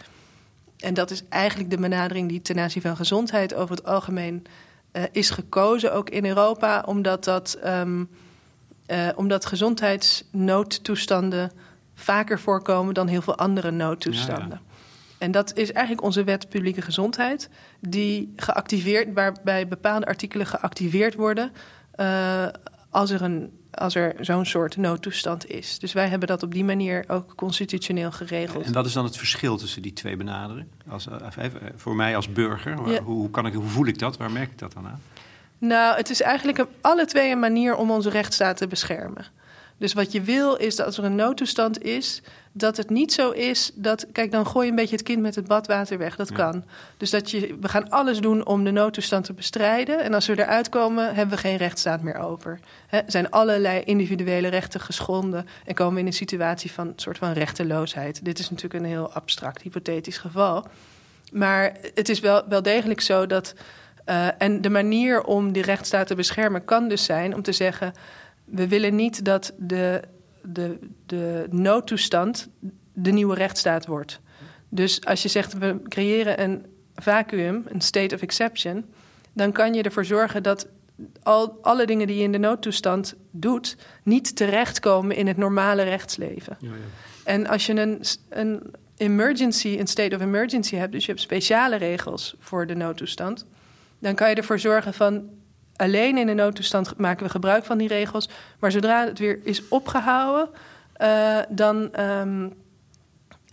En 0.78 0.94
dat 0.94 1.12
is 1.12 1.24
eigenlijk 1.30 1.70
de 1.70 1.78
benadering 1.78 2.30
die 2.30 2.42
ten 2.42 2.60
aanzien 2.60 2.82
van 2.82 2.96
gezondheid 2.96 3.54
over 3.54 3.76
het 3.76 3.86
algemeen 3.86 4.46
uh, 4.94 5.04
is 5.12 5.30
gekozen, 5.30 5.94
ook 5.94 6.10
in 6.10 6.26
Europa, 6.26 6.84
omdat, 6.86 7.24
dat, 7.24 7.60
um, 7.66 8.10
uh, 8.88 9.10
omdat 9.16 9.46
gezondheidsnoodtoestanden 9.46 11.52
vaker 12.00 12.40
voorkomen 12.40 12.94
dan 12.94 13.08
heel 13.08 13.22
veel 13.22 13.38
andere 13.38 13.72
noodtoestanden. 13.72 14.62
Ja. 14.64 14.76
En 15.18 15.32
dat 15.32 15.56
is 15.56 15.72
eigenlijk 15.72 16.06
onze 16.06 16.24
wet 16.24 16.50
publieke 16.50 16.82
gezondheid, 16.82 17.50
die 17.80 18.34
geactiveerd, 18.36 19.14
waarbij 19.14 19.68
bepaalde 19.68 20.06
artikelen 20.06 20.46
geactiveerd 20.46 21.16
worden 21.16 21.52
uh, 21.96 22.48
als 22.90 23.10
er 23.10 23.22
een 23.22 23.52
als 23.72 23.96
er 23.96 24.16
zo'n 24.20 24.46
soort 24.46 24.78
noodtoestand 24.78 25.50
is. 25.50 25.80
Dus 25.80 25.94
wij 25.94 26.08
hebben 26.08 26.28
dat 26.28 26.44
op 26.44 26.54
die 26.54 26.64
manier 26.64 27.04
ook 27.08 27.36
constitutioneel 27.36 28.12
geregeld. 28.12 28.66
En 28.66 28.74
wat 28.74 28.86
is 28.86 28.94
dan 28.94 29.04
het 29.04 29.18
verschil 29.18 29.58
tussen 29.58 29.82
die 29.82 29.94
twee 29.94 30.16
benaderingen? 30.16 30.72
Als, 30.90 31.08
eh, 31.08 31.46
voor 31.76 31.96
mij 31.96 32.16
als 32.16 32.32
burger, 32.32 32.92
ja. 32.92 33.02
hoe, 33.02 33.30
kan 33.30 33.46
ik, 33.46 33.54
hoe 33.54 33.64
voel 33.64 33.86
ik 33.86 34.00
dat? 34.00 34.18
Waar 34.18 34.32
merk 34.32 34.52
ik 34.52 34.60
dat 34.60 34.74
dan 34.74 34.88
aan? 34.88 35.02
Nou, 35.58 35.98
het 35.98 36.10
is 36.10 36.22
eigenlijk 36.22 36.58
een, 36.58 36.68
alle 36.82 37.06
twee 37.06 37.32
een 37.32 37.40
manier 37.40 37.76
om 37.76 37.92
onze 37.92 38.10
rechtsstaat 38.10 38.58
te 38.58 38.68
beschermen. 38.68 39.26
Dus 39.78 39.94
wat 39.94 40.12
je 40.12 40.22
wil 40.22 40.56
is 40.56 40.76
dat 40.76 40.86
als 40.86 40.98
er 40.98 41.04
een 41.04 41.16
noodtoestand 41.16 41.82
is, 41.84 42.22
dat 42.52 42.78
het 42.78 42.90
niet 42.90 43.14
zo 43.14 43.32
is 43.32 43.72
dat. 43.76 44.08
Kijk, 44.12 44.32
dan 44.32 44.48
gooi 44.48 44.66
je 44.66 44.72
een 44.72 44.78
beetje 44.78 44.96
het 44.96 45.06
kind 45.06 45.22
met 45.22 45.36
het 45.36 45.48
badwater 45.48 45.98
weg. 45.98 46.16
Dat 46.16 46.30
ja. 46.30 46.36
kan. 46.36 46.64
Dus 46.98 47.10
dat 47.10 47.32
je. 47.32 47.58
We 47.62 47.70
gaan 47.70 47.90
alles 47.90 48.20
doen 48.20 48.46
om 48.46 48.64
de 48.64 48.72
noodtoestand 48.72 49.26
te 49.26 49.34
bestrijden. 49.34 50.04
En 50.04 50.14
als 50.14 50.28
we 50.28 50.40
eruit 50.40 50.70
komen, 50.70 51.16
hebben 51.16 51.36
we 51.36 51.42
geen 51.42 51.58
rechtsstaat 51.58 52.02
meer 52.02 52.18
over. 52.18 52.60
Er 52.90 53.04
zijn 53.08 53.30
allerlei 53.30 53.82
individuele 53.84 54.48
rechten 54.48 54.80
geschonden. 54.80 55.48
En 55.66 55.74
komen 55.74 55.94
we 55.94 56.00
in 56.00 56.06
een 56.06 56.14
situatie 56.14 56.72
van 56.72 56.88
een 56.88 56.94
soort 56.96 57.18
van 57.18 57.32
rechteloosheid. 57.32 58.26
Dit 58.26 58.40
is 58.40 58.50
natuurlijk 58.50 58.84
een 58.84 58.90
heel 58.90 59.12
abstract, 59.12 59.62
hypothetisch 59.62 60.18
geval. 60.18 60.68
Maar 61.32 61.76
het 61.94 62.10
is 62.10 62.20
wel, 62.20 62.44
wel 62.50 62.62
degelijk 62.62 63.02
zo 63.02 63.26
dat. 63.26 63.54
Uh, 64.10 64.28
en 64.38 64.62
de 64.62 64.70
manier 64.70 65.24
om 65.24 65.52
die 65.52 65.64
rechtsstaat 65.64 66.08
te 66.08 66.16
beschermen 66.16 66.66
kan 66.66 66.88
dus 66.88 67.04
zijn 67.04 67.36
om 67.36 67.42
te 67.42 67.52
zeggen 67.52 67.94
we 68.50 68.68
willen 68.68 68.96
niet 68.96 69.26
dat 69.26 69.54
de, 69.58 70.02
de, 70.42 70.80
de 71.06 71.48
noodtoestand 71.50 72.50
de 72.94 73.12
nieuwe 73.12 73.36
rechtsstaat 73.36 73.86
wordt. 73.86 74.20
Dus 74.70 75.06
als 75.06 75.22
je 75.22 75.30
zegt 75.30 75.58
we 75.58 75.82
creëren 75.88 76.42
een 76.42 76.66
vacuüm, 76.96 77.64
een 77.68 77.82
state 77.82 78.16
of 78.16 78.22
exception, 78.22 78.86
dan 79.34 79.52
kan 79.52 79.74
je 79.74 79.84
ervoor 79.84 80.06
zorgen 80.06 80.44
dat 80.44 80.68
al, 81.24 81.58
alle 81.62 81.86
dingen 81.86 82.08
die 82.08 82.18
je 82.18 82.24
in 82.24 82.32
de 82.32 82.38
noodtoestand 82.38 83.16
doet, 83.32 83.78
niet 84.04 84.36
terechtkomen 84.36 85.16
in 85.16 85.28
het 85.28 85.38
normale 85.38 85.84
rechtsleven. 85.84 86.58
Ja, 86.60 86.70
ja. 86.70 86.76
En 87.24 87.48
als 87.48 87.66
je 87.66 87.74
een, 87.74 88.02
een 88.30 88.74
emergency, 88.98 89.78
een 89.80 89.88
state 89.88 90.16
of 90.16 90.22
emergency 90.22 90.76
hebt, 90.76 90.92
dus 90.92 91.06
je 91.06 91.12
hebt 91.12 91.24
speciale 91.24 91.76
regels 91.76 92.36
voor 92.40 92.68
de 92.68 92.76
noodtoestand, 92.76 93.46
dan 94.00 94.16
kan 94.16 94.30
je 94.30 94.36
ervoor 94.36 94.60
zorgen 94.60 94.94
van 94.94 95.30
alleen 95.78 96.18
in 96.18 96.28
een 96.28 96.36
noodtoestand 96.36 96.98
maken 96.98 97.26
we 97.26 97.32
gebruik 97.32 97.66
van 97.66 97.78
die 97.78 97.88
regels. 97.88 98.30
Maar 98.60 98.72
zodra 98.72 99.06
het 99.06 99.20
weer 99.20 99.40
is 99.44 99.68
opgehouden, 99.68 100.50
uh, 101.02 101.40
dan, 101.50 102.02
um, 102.02 102.54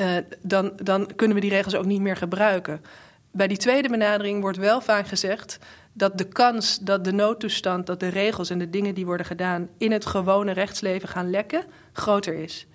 uh, 0.01 0.17
dan, 0.43 0.73
dan 0.83 1.11
kunnen 1.17 1.37
we 1.37 1.43
die 1.43 1.51
regels 1.51 1.75
ook 1.75 1.85
niet 1.85 2.01
meer 2.01 2.17
gebruiken. 2.17 2.81
Bij 3.31 3.49
die 3.49 3.57
tweede 3.57 3.89
benadering 3.89 4.41
wordt 4.41 4.59
wel 4.59 4.81
vaak 4.81 5.07
gezegd 5.07 5.59
dat 5.93 6.19
de 6.19 6.29
kans 6.29 6.79
dat 6.79 7.05
de 7.05 7.13
noodtoestand, 7.13 7.87
dat 7.87 8.01
de 8.01 8.09
regels 8.09 8.51
en 8.51 8.59
de 8.59 8.71
dingen 8.71 8.95
die 8.95 9.07
worden 9.07 9.27
gedaan 9.27 9.69
in 9.79 9.93
het 9.93 10.07
gewone 10.07 10.53
rechtsleven 10.53 11.09
gaan 11.09 11.31
lekken, 11.31 11.65
groter 11.93 12.35
is. 12.35 12.67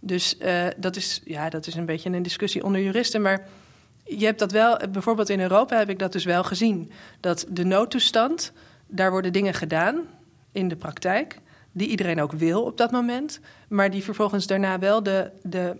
Dus 0.00 0.36
uh, 0.38 0.66
dat, 0.76 0.96
is, 0.96 1.20
ja, 1.24 1.48
dat 1.48 1.66
is 1.66 1.74
een 1.74 1.86
beetje 1.86 2.10
een 2.10 2.22
discussie 2.22 2.64
onder 2.64 2.80
juristen. 2.80 3.22
Maar 3.22 3.46
je 4.04 4.24
hebt 4.24 4.38
dat 4.38 4.52
wel, 4.52 4.78
bijvoorbeeld 4.92 5.28
in 5.28 5.40
Europa 5.40 5.78
heb 5.78 5.88
ik 5.88 5.98
dat 5.98 6.12
dus 6.12 6.24
wel 6.24 6.44
gezien. 6.44 6.92
Dat 7.20 7.46
de 7.48 7.64
noodtoestand 7.64 8.52
daar 8.88 9.10
worden 9.10 9.32
dingen 9.32 9.54
gedaan 9.54 10.00
in 10.52 10.68
de 10.68 10.76
praktijk, 10.76 11.38
die 11.72 11.88
iedereen 11.88 12.20
ook 12.20 12.32
wil 12.32 12.62
op 12.62 12.76
dat 12.76 12.90
moment, 12.90 13.40
maar 13.68 13.90
die 13.90 14.04
vervolgens 14.04 14.46
daarna 14.46 14.78
wel 14.78 15.02
de, 15.02 15.30
de 15.42 15.76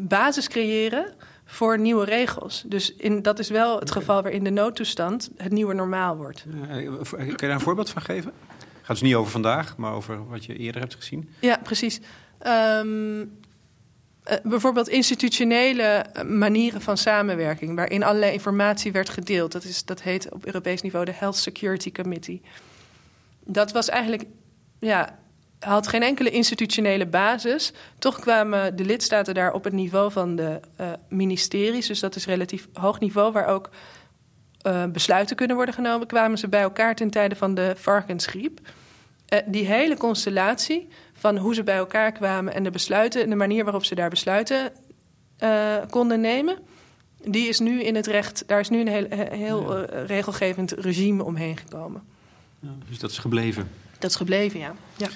basis 0.00 0.48
creëren 0.48 1.14
voor 1.44 1.78
nieuwe 1.78 2.04
regels. 2.04 2.64
Dus 2.66 2.94
in, 2.94 3.22
dat 3.22 3.38
is 3.38 3.48
wel 3.48 3.78
het 3.78 3.90
geval 3.90 4.22
waarin 4.22 4.44
de 4.44 4.50
noodtoestand 4.50 5.30
het 5.36 5.52
nieuwe 5.52 5.74
normaal 5.74 6.16
wordt. 6.16 6.44
kun 7.08 7.26
je 7.26 7.36
daar 7.36 7.50
een 7.50 7.60
voorbeeld 7.60 7.90
van 7.90 8.02
geven? 8.02 8.32
Het 8.58 8.86
gaat 8.96 8.96
dus 8.96 9.00
niet 9.00 9.14
over 9.14 9.30
vandaag, 9.30 9.76
maar 9.76 9.92
over 9.92 10.28
wat 10.28 10.44
je 10.44 10.56
eerder 10.56 10.80
hebt 10.80 10.94
gezien. 10.94 11.28
Ja, 11.40 11.60
precies. 11.62 12.00
Ehm, 12.38 13.20
eh, 13.20 13.26
bijvoorbeeld 14.42 14.88
institutionele 14.88 16.06
manieren 16.26 16.80
van 16.80 16.96
samenwerking, 16.96 17.76
waarin 17.76 18.02
allerlei 18.02 18.32
informatie 18.32 18.92
werd 18.92 19.08
gedeeld. 19.08 19.52
Dat, 19.52 19.64
is, 19.64 19.84
dat 19.84 20.02
heet 20.02 20.32
op 20.32 20.46
Europees 20.46 20.82
niveau 20.82 21.04
de 21.04 21.12
Health 21.14 21.36
Security 21.36 21.92
Committee. 21.92 22.42
Dat 23.44 23.72
was 23.72 23.88
eigenlijk 23.88 24.22
ja, 24.78 25.18
had 25.58 25.88
geen 25.88 26.02
enkele 26.02 26.30
institutionele 26.30 27.06
basis. 27.06 27.72
Toch 27.98 28.20
kwamen 28.20 28.76
de 28.76 28.84
lidstaten 28.84 29.34
daar 29.34 29.52
op 29.52 29.64
het 29.64 29.72
niveau 29.72 30.12
van 30.12 30.36
de 30.36 30.60
uh, 30.80 30.86
ministeries, 31.08 31.86
dus 31.86 32.00
dat 32.00 32.16
is 32.16 32.26
relatief 32.26 32.68
hoog 32.72 33.00
niveau, 33.00 33.32
waar 33.32 33.46
ook 33.46 33.70
besluiten 34.92 35.36
kunnen 35.36 35.56
worden 35.56 35.74
genomen, 35.74 36.06
kwamen 36.06 36.38
ze 36.38 36.48
bij 36.48 36.60
elkaar 36.60 36.94
ten 36.94 37.10
tijde 37.10 37.36
van 37.36 37.54
de 37.54 37.72
varkensgriep. 37.76 38.60
Die 39.46 39.66
hele 39.66 39.96
constellatie 39.96 40.88
van 41.18 41.36
hoe 41.36 41.54
ze 41.54 41.62
bij 41.62 41.76
elkaar 41.76 42.12
kwamen 42.12 42.54
en 42.54 42.62
de 42.62 42.70
besluiten 42.70 43.22
en 43.22 43.30
de 43.30 43.36
manier 43.36 43.64
waarop 43.64 43.84
ze 43.84 43.94
daar 43.94 44.10
besluiten 44.10 44.72
konden 45.90 46.20
nemen, 46.20 46.58
die 47.24 47.48
is 47.48 47.58
nu 47.58 47.82
in 47.82 47.94
het 47.94 48.06
recht, 48.06 48.44
daar 48.46 48.60
is 48.60 48.68
nu 48.68 48.80
een 48.80 48.88
heel, 48.88 49.06
heel 49.30 49.84
regelgevend 49.84 50.72
regime 50.72 51.24
omheen 51.24 51.56
gekomen. 51.56 52.02
Ja, 52.60 52.68
dus 52.88 52.98
dat 52.98 53.10
is 53.10 53.18
gebleven. 53.18 53.70
Dat 53.98 54.10
is 54.10 54.16
gebleven, 54.16 54.60
ja. 54.60 54.74
ja. 54.96 55.08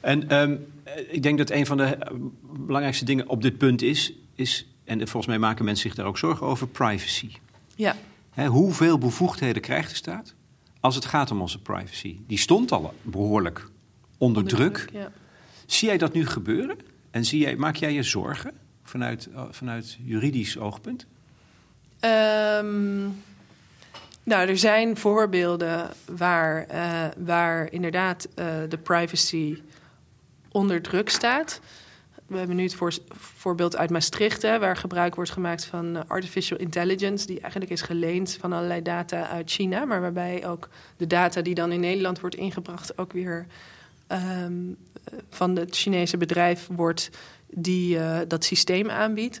En 0.00 0.36
um, 0.36 0.72
ik 1.08 1.22
denk 1.22 1.38
dat 1.38 1.50
een 1.50 1.66
van 1.66 1.76
de 1.76 1.98
belangrijkste 2.42 3.04
dingen 3.04 3.28
op 3.28 3.42
dit 3.42 3.58
punt 3.58 3.82
is, 3.82 4.12
is 4.34 4.66
en 4.84 4.98
volgens 4.98 5.26
mij 5.26 5.38
maken 5.38 5.64
mensen 5.64 5.88
zich 5.88 5.96
daar 5.96 6.06
ook 6.06 6.18
zorgen 6.18 6.46
over, 6.46 6.68
privacy. 6.68 7.30
Ja. 7.74 7.96
Hoeveel 8.46 8.98
bevoegdheden 8.98 9.62
krijgt 9.62 9.90
de 9.90 9.96
staat 9.96 10.34
als 10.80 10.94
het 10.94 11.04
gaat 11.04 11.30
om 11.30 11.40
onze 11.40 11.58
privacy? 11.58 12.18
Die 12.26 12.38
stond 12.38 12.72
al 12.72 12.94
behoorlijk 13.02 13.69
onder, 14.20 14.44
druk. 14.44 14.88
Ja. 14.92 15.12
Zie 15.66 15.88
jij 15.88 15.98
dat 15.98 16.12
nu 16.12 16.26
gebeuren? 16.26 16.78
En 17.10 17.24
zie 17.24 17.40
jij, 17.40 17.56
maak 17.56 17.76
jij 17.76 17.92
je 17.92 18.02
zorgen 18.02 18.52
vanuit, 18.82 19.28
uh, 19.32 19.42
vanuit 19.50 19.96
juridisch 20.02 20.58
oogpunt? 20.58 21.06
Um, 22.00 23.22
nou, 24.22 24.48
er 24.48 24.58
zijn 24.58 24.96
voorbeelden 24.96 25.90
waar, 26.06 26.66
uh, 26.70 27.04
waar 27.16 27.72
inderdaad 27.72 28.28
uh, 28.28 28.46
de 28.68 28.78
privacy 28.78 29.62
onder 30.48 30.82
druk 30.82 31.08
staat. 31.08 31.60
We 32.26 32.38
hebben 32.38 32.56
nu 32.56 32.62
het 32.62 32.74
voor, 32.74 32.92
voorbeeld 33.16 33.76
uit 33.76 33.90
Maastricht, 33.90 34.42
hè, 34.42 34.58
waar 34.58 34.76
gebruik 34.76 35.14
wordt 35.14 35.30
gemaakt 35.30 35.64
van 35.64 35.96
eh, 35.96 36.02
artificial 36.06 36.58
intelligence, 36.58 37.26
die 37.26 37.40
eigenlijk 37.40 37.72
is 37.72 37.82
geleend 37.82 38.36
van 38.40 38.52
allerlei 38.52 38.82
data 38.82 39.28
uit 39.28 39.50
China, 39.50 39.84
maar 39.84 40.00
waarbij 40.00 40.46
ook 40.46 40.68
de 40.96 41.06
data 41.06 41.42
die 41.42 41.54
dan 41.54 41.72
in 41.72 41.80
Nederland 41.80 42.20
wordt 42.20 42.36
ingebracht 42.36 42.98
ook 42.98 43.12
weer 43.12 43.46
um, 44.12 44.76
van 45.30 45.56
het 45.56 45.76
Chinese 45.76 46.16
bedrijf 46.16 46.68
wordt 46.70 47.10
die 47.46 47.96
uh, 47.96 48.18
dat 48.28 48.44
systeem 48.44 48.90
aanbiedt. 48.90 49.40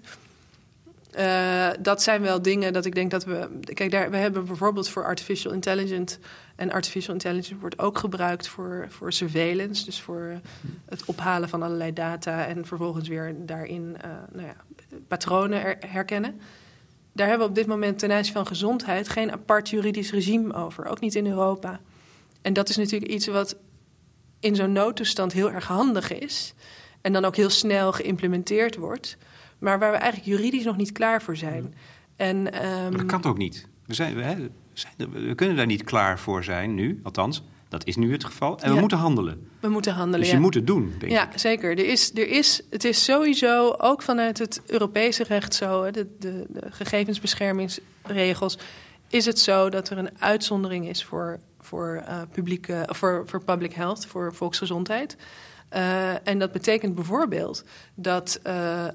Uh, 1.18 1.68
dat 1.80 2.02
zijn 2.02 2.22
wel 2.22 2.42
dingen 2.42 2.72
dat 2.72 2.84
ik 2.84 2.94
denk 2.94 3.10
dat 3.10 3.24
we. 3.24 3.60
Kijk, 3.74 3.90
daar, 3.90 4.10
we 4.10 4.16
hebben 4.16 4.44
bijvoorbeeld 4.44 4.88
voor 4.88 5.04
artificial 5.04 5.52
intelligence. 5.52 6.18
En 6.56 6.72
artificial 6.72 7.12
intelligence 7.12 7.56
wordt 7.56 7.78
ook 7.78 7.98
gebruikt 7.98 8.48
voor, 8.48 8.86
voor 8.88 9.12
surveillance. 9.12 9.84
Dus 9.84 10.00
voor 10.00 10.40
het 10.84 11.04
ophalen 11.04 11.48
van 11.48 11.62
allerlei 11.62 11.92
data. 11.92 12.46
En 12.46 12.66
vervolgens 12.66 13.08
weer 13.08 13.34
daarin 13.38 13.96
uh, 14.04 14.10
nou 14.32 14.46
ja, 14.46 14.56
patronen 15.08 15.76
herkennen. 15.86 16.40
Daar 17.12 17.28
hebben 17.28 17.46
we 17.46 17.52
op 17.52 17.58
dit 17.58 17.66
moment 17.66 17.98
ten 17.98 18.12
aanzien 18.12 18.32
van 18.32 18.46
gezondheid 18.46 19.08
geen 19.08 19.32
apart 19.32 19.68
juridisch 19.68 20.12
regime 20.12 20.54
over. 20.54 20.86
Ook 20.86 21.00
niet 21.00 21.14
in 21.14 21.26
Europa. 21.26 21.80
En 22.42 22.52
dat 22.52 22.68
is 22.68 22.76
natuurlijk 22.76 23.12
iets 23.12 23.26
wat 23.26 23.56
in 24.40 24.54
zo'n 24.54 24.72
noodtoestand 24.72 25.32
heel 25.32 25.50
erg 25.50 25.66
handig 25.66 26.12
is. 26.12 26.54
En 27.00 27.12
dan 27.12 27.24
ook 27.24 27.36
heel 27.36 27.50
snel 27.50 27.92
geïmplementeerd 27.92 28.76
wordt 28.76 29.16
maar 29.60 29.78
waar 29.78 29.90
we 29.90 29.96
eigenlijk 29.96 30.30
juridisch 30.30 30.64
nog 30.64 30.76
niet 30.76 30.92
klaar 30.92 31.22
voor 31.22 31.36
zijn. 31.36 31.74
En, 32.16 32.66
um... 32.66 32.96
dat 32.96 33.06
kan 33.06 33.24
ook 33.24 33.38
niet. 33.38 33.66
We, 33.86 33.94
zijn, 33.94 34.14
we, 34.14 34.50
zijn, 34.72 34.94
we, 35.12 35.34
kunnen 35.34 35.56
daar 35.56 35.66
niet 35.66 35.84
klaar 35.84 36.18
voor 36.18 36.44
zijn 36.44 36.74
nu, 36.74 37.00
althans. 37.02 37.42
Dat 37.68 37.86
is 37.86 37.96
nu 37.96 38.12
het 38.12 38.24
geval. 38.24 38.58
En 38.58 38.74
we 38.74 38.80
moeten 38.80 38.98
handelen. 38.98 39.48
We 39.60 39.68
moeten 39.68 39.92
handelen. 39.92 40.20
Dus 40.20 40.28
je 40.28 40.34
ja. 40.34 40.40
moet 40.40 40.54
het 40.54 40.66
doen, 40.66 40.94
denk 40.98 41.12
ja, 41.12 41.26
ik. 41.26 41.32
Ja, 41.32 41.38
zeker. 41.38 41.70
Er 41.70 41.86
is, 41.86 42.10
er 42.14 42.28
is, 42.28 42.62
het 42.70 42.84
is 42.84 43.04
sowieso 43.04 43.74
ook 43.78 44.02
vanuit 44.02 44.38
het 44.38 44.62
Europese 44.66 45.24
recht 45.24 45.54
zo, 45.54 45.90
de, 45.90 46.06
de, 46.18 46.46
de 46.48 46.66
gegevensbeschermingsregels, 46.70 48.58
is 49.08 49.24
het 49.24 49.38
zo 49.38 49.68
dat 49.68 49.90
er 49.90 49.98
een 49.98 50.10
uitzondering 50.18 50.88
is 50.88 51.04
voor, 51.04 51.40
voor, 51.70 52.02
uh, 52.08 52.20
publieke, 52.32 52.88
voor, 52.88 53.22
voor 53.26 53.44
public 53.44 53.72
health, 53.72 54.06
voor 54.06 54.34
volksgezondheid. 54.34 55.16
Uh, 55.72 56.28
en 56.28 56.38
dat 56.38 56.52
betekent 56.52 56.94
bijvoorbeeld 56.94 57.64
dat 57.94 58.40
uh, 58.46 58.86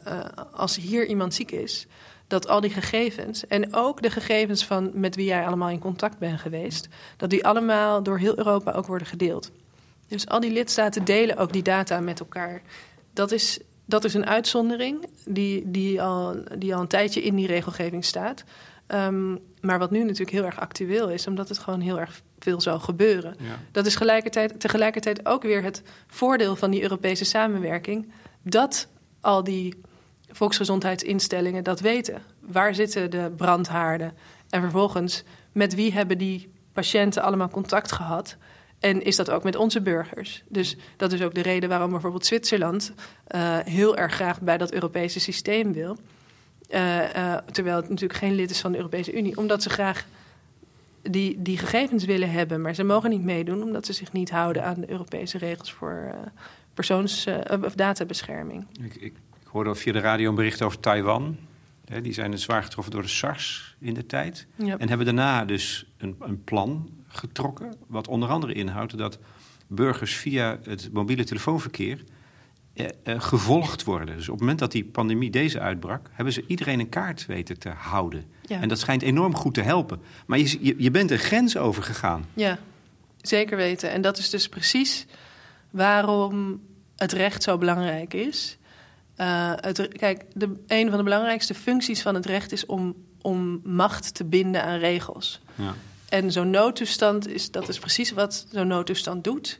als 0.51 0.75
hier 0.75 1.05
iemand 1.05 1.34
ziek 1.34 1.51
is, 1.51 1.88
dat 2.27 2.48
al 2.48 2.62
die 2.62 2.70
gegevens 2.70 3.48
en 3.48 3.74
ook 3.74 4.01
de 4.01 4.10
gegevens 4.10 4.65
van 4.65 4.91
met 4.94 5.15
wie 5.15 5.25
jij 5.25 5.46
allemaal 5.46 5.70
in 5.70 5.79
contact 5.79 6.17
bent 6.17 6.39
geweest, 6.39 6.88
dat 7.17 7.29
die 7.29 7.46
allemaal 7.46 8.03
door 8.03 8.17
heel 8.17 8.38
Europa 8.38 8.72
ook 8.72 8.88
worden 8.88 9.08
gedeeld. 9.08 9.51
Dus 10.08 10.27
al 10.27 10.39
die 10.39 10.51
lidstaten 10.51 11.05
delen 11.05 11.38
ook 11.38 11.53
die 11.53 11.63
data 11.63 12.00
met 12.00 12.20
elkaar. 12.20 12.62
Dat 13.13 13.32
is, 13.32 13.60
dat 13.86 14.03
is 14.03 14.13
een 14.13 14.25
uitzondering 14.25 15.05
die, 15.25 15.72
die, 15.72 16.01
al, 16.01 16.44
die 16.58 16.75
al 16.75 16.82
een 16.82 16.88
tijdje 16.88 17.22
in 17.22 17.36
die 17.36 17.48
regelgeving 17.48 18.05
staat. 18.05 18.44
Um, 18.87 19.39
maar 19.61 19.79
wat 19.79 19.91
nu 19.91 19.99
natuurlijk 19.99 20.31
heel 20.31 20.45
erg 20.45 20.59
actueel 20.59 21.09
is, 21.09 21.27
omdat 21.27 21.49
het 21.49 21.57
gewoon 21.57 21.79
heel 21.79 21.99
erg 21.99 22.21
veel 22.39 22.61
zal 22.61 22.79
gebeuren. 22.79 23.35
Ja. 23.39 23.59
Dat 23.71 23.85
is 23.85 23.95
gelijkertijd, 23.95 24.59
tegelijkertijd 24.59 25.25
ook 25.25 25.43
weer 25.43 25.63
het 25.63 25.81
voordeel 26.07 26.55
van 26.55 26.71
die 26.71 26.81
Europese 26.81 27.25
samenwerking. 27.25 28.11
Dat 28.41 28.87
al 29.21 29.43
die 29.43 29.81
volksgezondheidsinstellingen 30.31 31.63
dat 31.63 31.79
weten. 31.79 32.21
Waar 32.39 32.75
zitten 32.75 33.11
de 33.11 33.31
brandhaarden? 33.37 34.13
En 34.49 34.61
vervolgens, 34.61 35.23
met 35.51 35.75
wie 35.75 35.93
hebben 35.93 36.17
die 36.17 36.51
patiënten 36.73 37.23
allemaal 37.23 37.49
contact 37.49 37.91
gehad? 37.91 38.37
En 38.79 39.01
is 39.01 39.15
dat 39.15 39.29
ook 39.29 39.43
met 39.43 39.55
onze 39.55 39.81
burgers? 39.81 40.43
Dus 40.47 40.77
dat 40.97 41.11
is 41.11 41.21
ook 41.21 41.33
de 41.33 41.41
reden 41.41 41.69
waarom 41.69 41.91
bijvoorbeeld 41.91 42.25
Zwitserland 42.25 42.93
uh, 43.35 43.57
heel 43.57 43.97
erg 43.97 44.13
graag 44.13 44.41
bij 44.41 44.57
dat 44.57 44.71
Europese 44.71 45.19
systeem 45.19 45.73
wil. 45.73 45.97
Uh, 46.69 47.15
uh, 47.15 47.38
terwijl 47.38 47.75
het 47.75 47.89
natuurlijk 47.89 48.19
geen 48.19 48.36
lid 48.36 48.50
is 48.50 48.62
van 48.62 48.72
de 48.72 48.77
Europese 48.77 49.17
Unie, 49.17 49.38
omdat 49.38 49.63
ze 49.63 49.69
graag 49.69 50.05
die, 51.01 51.41
die 51.41 51.57
gegevens 51.57 52.05
willen 52.05 52.31
hebben, 52.31 52.62
maar 52.62 52.74
ze 52.74 52.84
mogen 52.84 53.10
niet 53.10 53.24
meedoen 53.24 53.63
omdat 53.63 53.86
ze 53.86 53.93
zich 53.93 54.12
niet 54.12 54.29
houden 54.29 54.63
aan 54.63 54.81
de 54.81 54.89
Europese 54.89 55.38
regels 55.38 55.72
voor 55.72 56.12
uh, 56.13 56.19
persoons- 56.74 57.27
of 57.63 57.74
databescherming. 57.75 58.67
Ik, 58.84 58.95
ik, 58.95 59.01
ik, 59.01 59.13
hoorde 59.43 59.75
via 59.75 59.93
de 59.93 60.00
radio 60.00 60.29
een 60.29 60.36
bericht 60.36 60.62
over 60.62 60.79
Taiwan. 60.79 61.38
Die 62.01 62.13
zijn 62.13 62.39
zwaar 62.39 62.63
getroffen 62.63 62.93
door 62.93 63.01
de 63.01 63.07
SARS 63.07 63.75
in 63.79 63.93
de 63.93 64.05
tijd. 64.05 64.48
En 64.57 64.88
hebben 64.88 65.05
daarna 65.05 65.45
dus 65.45 65.86
een, 65.98 66.15
een 66.19 66.43
plan 66.43 66.89
getrokken, 67.07 67.75
wat 67.88 68.07
onder 68.07 68.29
andere 68.29 68.53
inhoudt 68.53 68.98
dat 68.98 69.19
burgers 69.67 70.15
via 70.15 70.60
het 70.63 70.89
mobiele 70.93 71.24
telefoonverkeer 71.24 71.98
eh, 71.98 72.03
eh, 72.03 72.05
gevolgd 73.05 73.84
worden. 73.84 74.15
Dus 74.15 74.25
op 74.25 74.32
het 74.32 74.39
moment 74.39 74.60
dat 74.60 74.72
die 74.72 74.86
pandemie 74.86 75.29
deze 75.29 75.60
uitbrak, 75.60 76.10
hebben 76.12 76.34
ze 76.34 76.44
iedereen 76.48 76.79
een 76.79 76.89
kaart 76.89 77.25
weten 77.25 77.60
te 77.60 77.70
houden. 77.70 78.25
Ja. 78.41 78.62
En 78.62 78.67
dat 78.67 78.79
schijnt 78.79 79.01
enorm 79.01 79.36
goed 79.36 79.53
te 79.53 79.62
helpen. 79.62 80.01
Maar 80.25 80.38
je, 80.38 80.58
je, 80.62 80.75
je 80.77 80.91
bent 80.91 81.12
een 81.12 81.17
grens 81.17 81.58
overgegaan. 81.58 82.25
Ja, 82.34 82.60
zeker 83.22 83.58
weten. 83.58 83.91
En 83.91 84.01
dat 84.01 84.17
is 84.17 84.29
dus 84.29 84.50
precies 84.50 85.05
waarom 85.70 86.62
het 86.96 87.12
recht 87.12 87.44
zo 87.44 87.58
belangrijk 87.58 88.13
is. 88.13 88.58
Uh, 89.17 89.51
het, 89.55 89.88
kijk, 89.88 90.24
de, 90.34 90.63
een 90.67 90.89
van 90.89 90.98
de 90.98 91.03
belangrijkste 91.03 91.53
functies 91.53 92.01
van 92.01 92.15
het 92.15 92.25
recht 92.25 92.51
is 92.51 92.65
om, 92.65 92.96
om 93.22 93.62
macht 93.63 94.13
te 94.13 94.25
binden 94.25 94.63
aan 94.63 94.79
regels. 94.79 95.41
Ja. 95.55 95.74
En 96.10 96.32
zo'n 96.32 96.50
noodtoestand 96.50 97.27
is, 97.27 97.51
dat 97.51 97.70
is 97.70 97.79
precies 97.79 98.12
wat 98.12 98.46
zo'n 98.51 98.67
noodtoestand 98.67 99.24
doet 99.24 99.60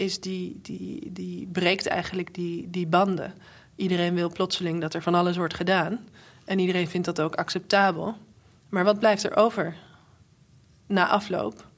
is 0.00 0.20
die, 0.20 0.58
die, 0.62 1.12
die 1.12 1.48
breekt 1.52 1.86
eigenlijk 1.86 2.34
die, 2.34 2.70
die 2.70 2.86
banden. 2.86 3.34
Iedereen 3.76 4.14
wil 4.14 4.32
plotseling 4.32 4.80
dat 4.80 4.94
er 4.94 5.02
van 5.02 5.14
alles 5.14 5.36
wordt 5.36 5.54
gedaan. 5.54 5.98
En 6.44 6.58
iedereen 6.58 6.88
vindt 6.88 7.06
dat 7.06 7.20
ook 7.20 7.34
acceptabel. 7.34 8.16
Maar 8.68 8.84
wat 8.84 8.98
blijft 8.98 9.24
er 9.24 9.36
over 9.36 9.76
na 10.86 11.08
afloop? 11.08 11.68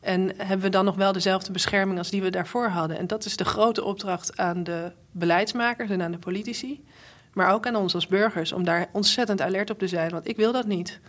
En 0.00 0.32
hebben 0.36 0.60
we 0.60 0.68
dan 0.68 0.84
nog 0.84 0.96
wel 0.96 1.12
dezelfde 1.12 1.52
bescherming 1.52 1.98
als 1.98 2.10
die 2.10 2.22
we 2.22 2.30
daarvoor 2.30 2.68
hadden? 2.68 2.98
En 2.98 3.06
dat 3.06 3.24
is 3.24 3.36
de 3.36 3.44
grote 3.44 3.84
opdracht 3.84 4.36
aan 4.36 4.64
de 4.64 4.92
beleidsmakers 5.10 5.90
en 5.90 6.02
aan 6.02 6.12
de 6.12 6.18
politici. 6.18 6.84
Maar 7.32 7.52
ook 7.52 7.66
aan 7.66 7.76
ons 7.76 7.94
als 7.94 8.06
burgers 8.06 8.52
om 8.52 8.64
daar 8.64 8.88
ontzettend 8.92 9.40
alert 9.40 9.70
op 9.70 9.78
te 9.78 9.88
zijn. 9.88 10.10
Want 10.10 10.28
ik 10.28 10.36
wil 10.36 10.52
dat 10.52 10.66
niet. 10.66 11.00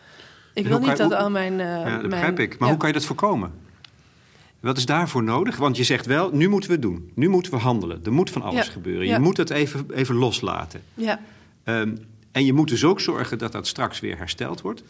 Ik 0.53 0.68
wil 0.68 0.80
niet 0.80 0.98
dat 0.98 1.13
al 1.13 1.30
mijn. 1.30 1.53
Uh, 1.53 1.60
ja, 1.60 2.00
dat 2.00 2.10
begrijp 2.10 2.39
ik. 2.39 2.50
Maar 2.50 2.60
ja. 2.60 2.68
hoe 2.68 2.77
kan 2.77 2.88
je 2.88 2.94
dat 2.94 3.06
voorkomen? 3.06 3.51
Wat 4.62 4.77
is 4.77 4.86
daarvoor 4.86 5.24
nodig? 5.24 5.58
Want 5.58 5.77
je 5.77 5.84
zegt 5.84 6.06
wel, 6.06 6.30
nu 6.34 6.48
moeten 6.50 6.70
we 6.70 6.75
het 6.75 6.84
doen. 6.86 7.12
Nu 7.15 7.30
moeten 7.30 7.51
we 7.51 7.58
handelen. 7.58 8.00
Er 8.06 8.12
moet 8.13 8.30
van 8.30 8.41
alles 8.41 8.65
Ja, 8.65 8.72
gebeuren. 8.72 9.06
ja. 9.06 9.13
Je 9.13 9.20
moet 9.22 9.38
het 9.38 9.50
even, 9.50 9.86
even 9.94 10.15
loslaten. 10.15 10.82
Ja, 10.94 11.20
Ehm, 11.63 11.96
en 12.32 12.46
je 12.46 12.53
moet 12.53 12.68
dus 12.70 12.84
ook 12.84 13.00
zorgen 13.00 13.38
dat 13.38 13.51
dat 13.51 13.68
straks 13.68 14.00
weer 14.00 14.18
hersteld 14.18 14.62
wordt. 14.62 14.84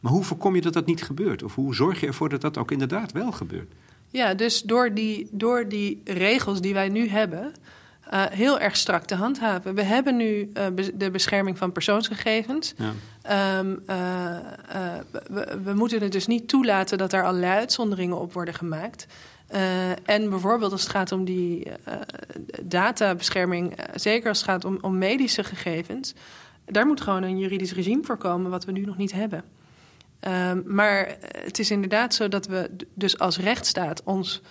Maar 0.00 0.12
hoe 0.12 0.24
voorkom 0.24 0.54
je 0.54 0.60
dat 0.60 0.72
dat 0.72 0.86
niet 0.86 1.02
gebeurt? 1.02 1.42
Of 1.42 1.54
hoe 1.54 1.74
zorg 1.74 2.00
je 2.00 2.06
ervoor 2.06 2.28
dat 2.28 2.40
dat 2.40 2.58
ook 2.58 2.70
inderdaad 2.70 3.12
wel 3.12 3.32
gebeurt? 3.32 3.72
Ja, 4.10 4.34
dus 4.34 4.62
door 4.62 4.94
die, 4.94 5.28
door 5.30 5.68
die 5.68 6.00
regels 6.04 6.60
die 6.60 6.74
wij 6.74 6.88
nu 6.88 7.08
hebben, 7.08 7.52
uh, 8.12 8.24
heel 8.30 8.60
erg 8.60 8.76
strak 8.76 9.04
te 9.04 9.14
handhaven. 9.14 9.74
We 9.74 9.82
hebben 9.82 10.16
nu 10.16 10.50
uh, 10.54 10.66
be 10.74 10.96
de 10.96 11.10
bescherming 11.10 11.58
van 11.58 11.72
persoonsgegevens. 11.72 12.74
Ja. 12.76 12.92
Um, 13.30 13.82
uh, 13.90 14.36
we, 15.28 15.58
we, 15.64 15.74
moeten 15.74 16.02
het 16.02 16.12
dus 16.12 16.26
niet 16.26 16.48
toelaten 16.48 16.98
dat 16.98 17.12
er 17.12 17.24
allerlei 17.24 17.58
uitzonderingen 17.58 18.18
op 18.18 18.32
worden 18.32 18.54
gemaakt. 18.54 19.06
en 20.04 20.30
bijvoorbeeld 20.30 20.72
als 20.72 20.82
het 20.82 20.90
gaat 20.90 21.12
om 21.12 21.24
die 21.24 21.72
databescherming, 22.62 23.74
zeker 23.94 24.28
als 24.28 24.38
het 24.38 24.48
gaat 24.48 24.64
om, 24.64 24.78
om 24.80 24.98
medische 24.98 25.44
gegevens, 25.44 26.14
daar 26.64 26.86
moet 26.86 27.00
gewoon 27.00 27.22
een 27.22 27.38
juridisch 27.38 27.72
regime 27.72 28.04
voor 28.04 28.16
komen 28.16 28.50
wat 28.50 28.64
we 28.64 28.72
nu 28.72 28.80
nog 28.80 28.96
niet 28.96 29.12
hebben. 29.12 29.44
Um, 30.50 30.62
maar 30.66 31.16
het 31.20 31.58
is 31.58 31.70
inderdaad 31.70 32.14
zo 32.14 32.28
dat 32.28 32.46
we 32.46 32.70
dus 32.94 33.18
als 33.18 33.38
rechtsstaat 33.38 34.02
ons 34.02 34.42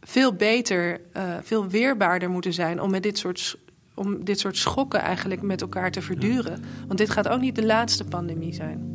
veel 0.00 0.32
beter, 0.32 1.00
veel 1.42 1.66
weerbaarder 1.66 2.30
moeten 2.30 2.52
zijn 2.52 2.80
om 2.80 2.90
met 2.90 3.02
dit 3.02 3.18
soort, 3.18 3.56
om 3.98 4.24
dit 4.24 4.38
soort 4.38 4.56
schokken 4.56 5.00
eigenlijk 5.00 5.42
met 5.42 5.60
elkaar 5.60 5.90
te 5.90 6.02
verduren. 6.02 6.64
Want 6.86 6.98
dit 6.98 7.10
gaat 7.10 7.28
ook 7.28 7.40
niet 7.40 7.56
de 7.56 7.66
laatste 7.66 8.04
pandemie 8.04 8.54
zijn. 8.54 8.92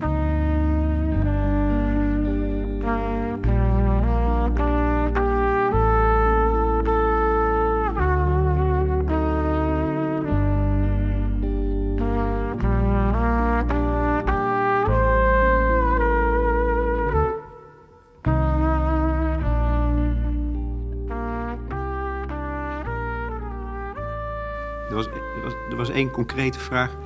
Één 25.93 26.11
concrete 26.11 26.59
vraag 26.59 26.97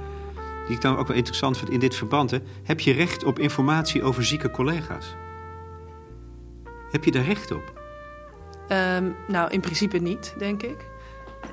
die 0.68 0.76
ik 0.76 0.82
dan 0.82 0.98
ook 0.98 1.08
wel 1.08 1.18
interessant 1.18 1.58
vind 1.58 1.70
in 1.70 1.80
dit 1.80 1.96
verband. 1.96 2.32
Hè. 2.32 2.40
Heb 2.64 2.80
je 2.80 2.94
recht 2.94 3.24
op 3.24 3.40
informatie 3.40 4.04
over 4.04 4.26
zieke 4.26 4.52
collega's? 4.52 5.16
Heb 6.92 7.04
je 7.04 7.12
daar 7.12 7.26
recht 7.26 7.52
op? 7.52 7.74
Um, 8.70 9.16
nou, 9.28 9.52
in 9.52 9.62
principe 9.62 9.98
niet, 9.98 10.34
denk 10.38 10.64
ik. 10.64 10.86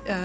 Uh, 0.07 0.15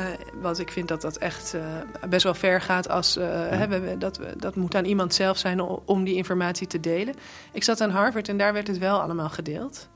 want 0.40 0.58
ik 0.58 0.70
vind 0.70 0.88
dat 0.88 1.00
dat 1.00 1.16
echt 1.16 1.54
uh, 1.54 1.62
best 2.08 2.22
wel 2.22 2.34
ver 2.34 2.60
gaat 2.60 2.88
als 2.88 3.16
uh, 3.16 3.24
ja. 3.24 3.68
hè, 3.68 3.98
dat, 3.98 4.16
we, 4.16 4.32
dat 4.36 4.56
moet 4.56 4.74
aan 4.74 4.84
iemand 4.84 5.14
zelf 5.14 5.38
zijn 5.38 5.60
om 5.84 6.04
die 6.04 6.14
informatie 6.14 6.66
te 6.66 6.80
delen. 6.80 7.14
Ik 7.52 7.62
zat 7.62 7.80
aan 7.80 7.90
Harvard 7.90 8.28
en 8.28 8.36
daar 8.36 8.52
werd 8.52 8.66
het 8.66 8.78
wel 8.78 9.00
allemaal 9.00 9.28
gedeeld. 9.28 9.88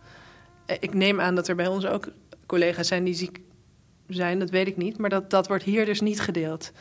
Ik 0.67 0.95
neem 0.95 1.21
aan 1.21 1.35
dat 1.35 1.49
er 1.49 1.55
bij 1.55 1.67
ons 1.67 1.87
ook 1.87 2.09
collega's 2.47 2.89
zijn 2.89 3.05
die 3.05 3.15
ziek 3.15 3.41
zijn, 4.09 4.39
dat 4.39 4.51
weet 4.51 4.67
ik 4.67 4.77
niet. 4.77 4.99
Maar 4.99 5.11
dat, 5.11 5.31
dat 5.31 5.49
wordt 5.49 5.65
hier 5.65 5.85
dus 5.85 6.01
niet 6.01 6.21
gedeeld. 6.21 6.73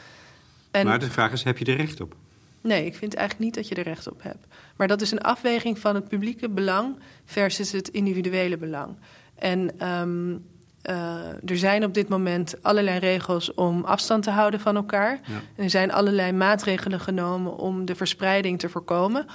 En... 0.74 0.86
Maar 0.86 1.00
de 1.00 1.12
vraag 1.12 1.32
is, 1.32 1.44
heb 1.44 1.58
je 1.58 1.66
er 1.66 1.76
recht 1.76 2.02
op? 2.02 2.16
Nee, 2.62 2.86
ik 2.86 2.96
vind 2.96 3.14
eigenlijk 3.14 3.46
niet 3.46 3.56
dat 3.56 3.68
je 3.68 3.76
er 3.76 3.84
recht 3.84 4.08
op 4.08 4.24
hebt. 4.24 4.48
Maar 4.76 4.88
dat 4.88 5.02
is 5.02 5.12
een 5.12 5.22
afweging 5.22 5.80
van 5.80 5.96
het 5.96 6.08
publieke 6.08 6.50
belang 6.50 7.00
versus 7.26 7.72
het 7.72 7.88
individuele 7.88 8.58
belang. 8.58 8.98
En 9.36 9.88
um, 9.90 10.46
uh, 10.90 11.50
er 11.50 11.58
zijn 11.58 11.84
op 11.84 11.94
dit 11.94 12.10
moment 12.10 12.64
allerlei 12.64 13.00
regels 13.00 13.54
om 13.54 13.84
afstand 13.84 14.24
te 14.24 14.30
houden 14.30 14.60
van 14.60 14.76
elkaar. 14.76 15.20
Ja. 15.26 15.34
En 15.56 15.64
er 15.64 15.70
zijn 15.70 15.92
allerlei 15.92 16.32
maatregelen 16.32 17.00
genomen 17.00 17.58
om 17.58 17.86
de 17.86 17.96
verspreiding 17.96 18.60
te 18.60 18.70
voorkomen. 18.70 19.26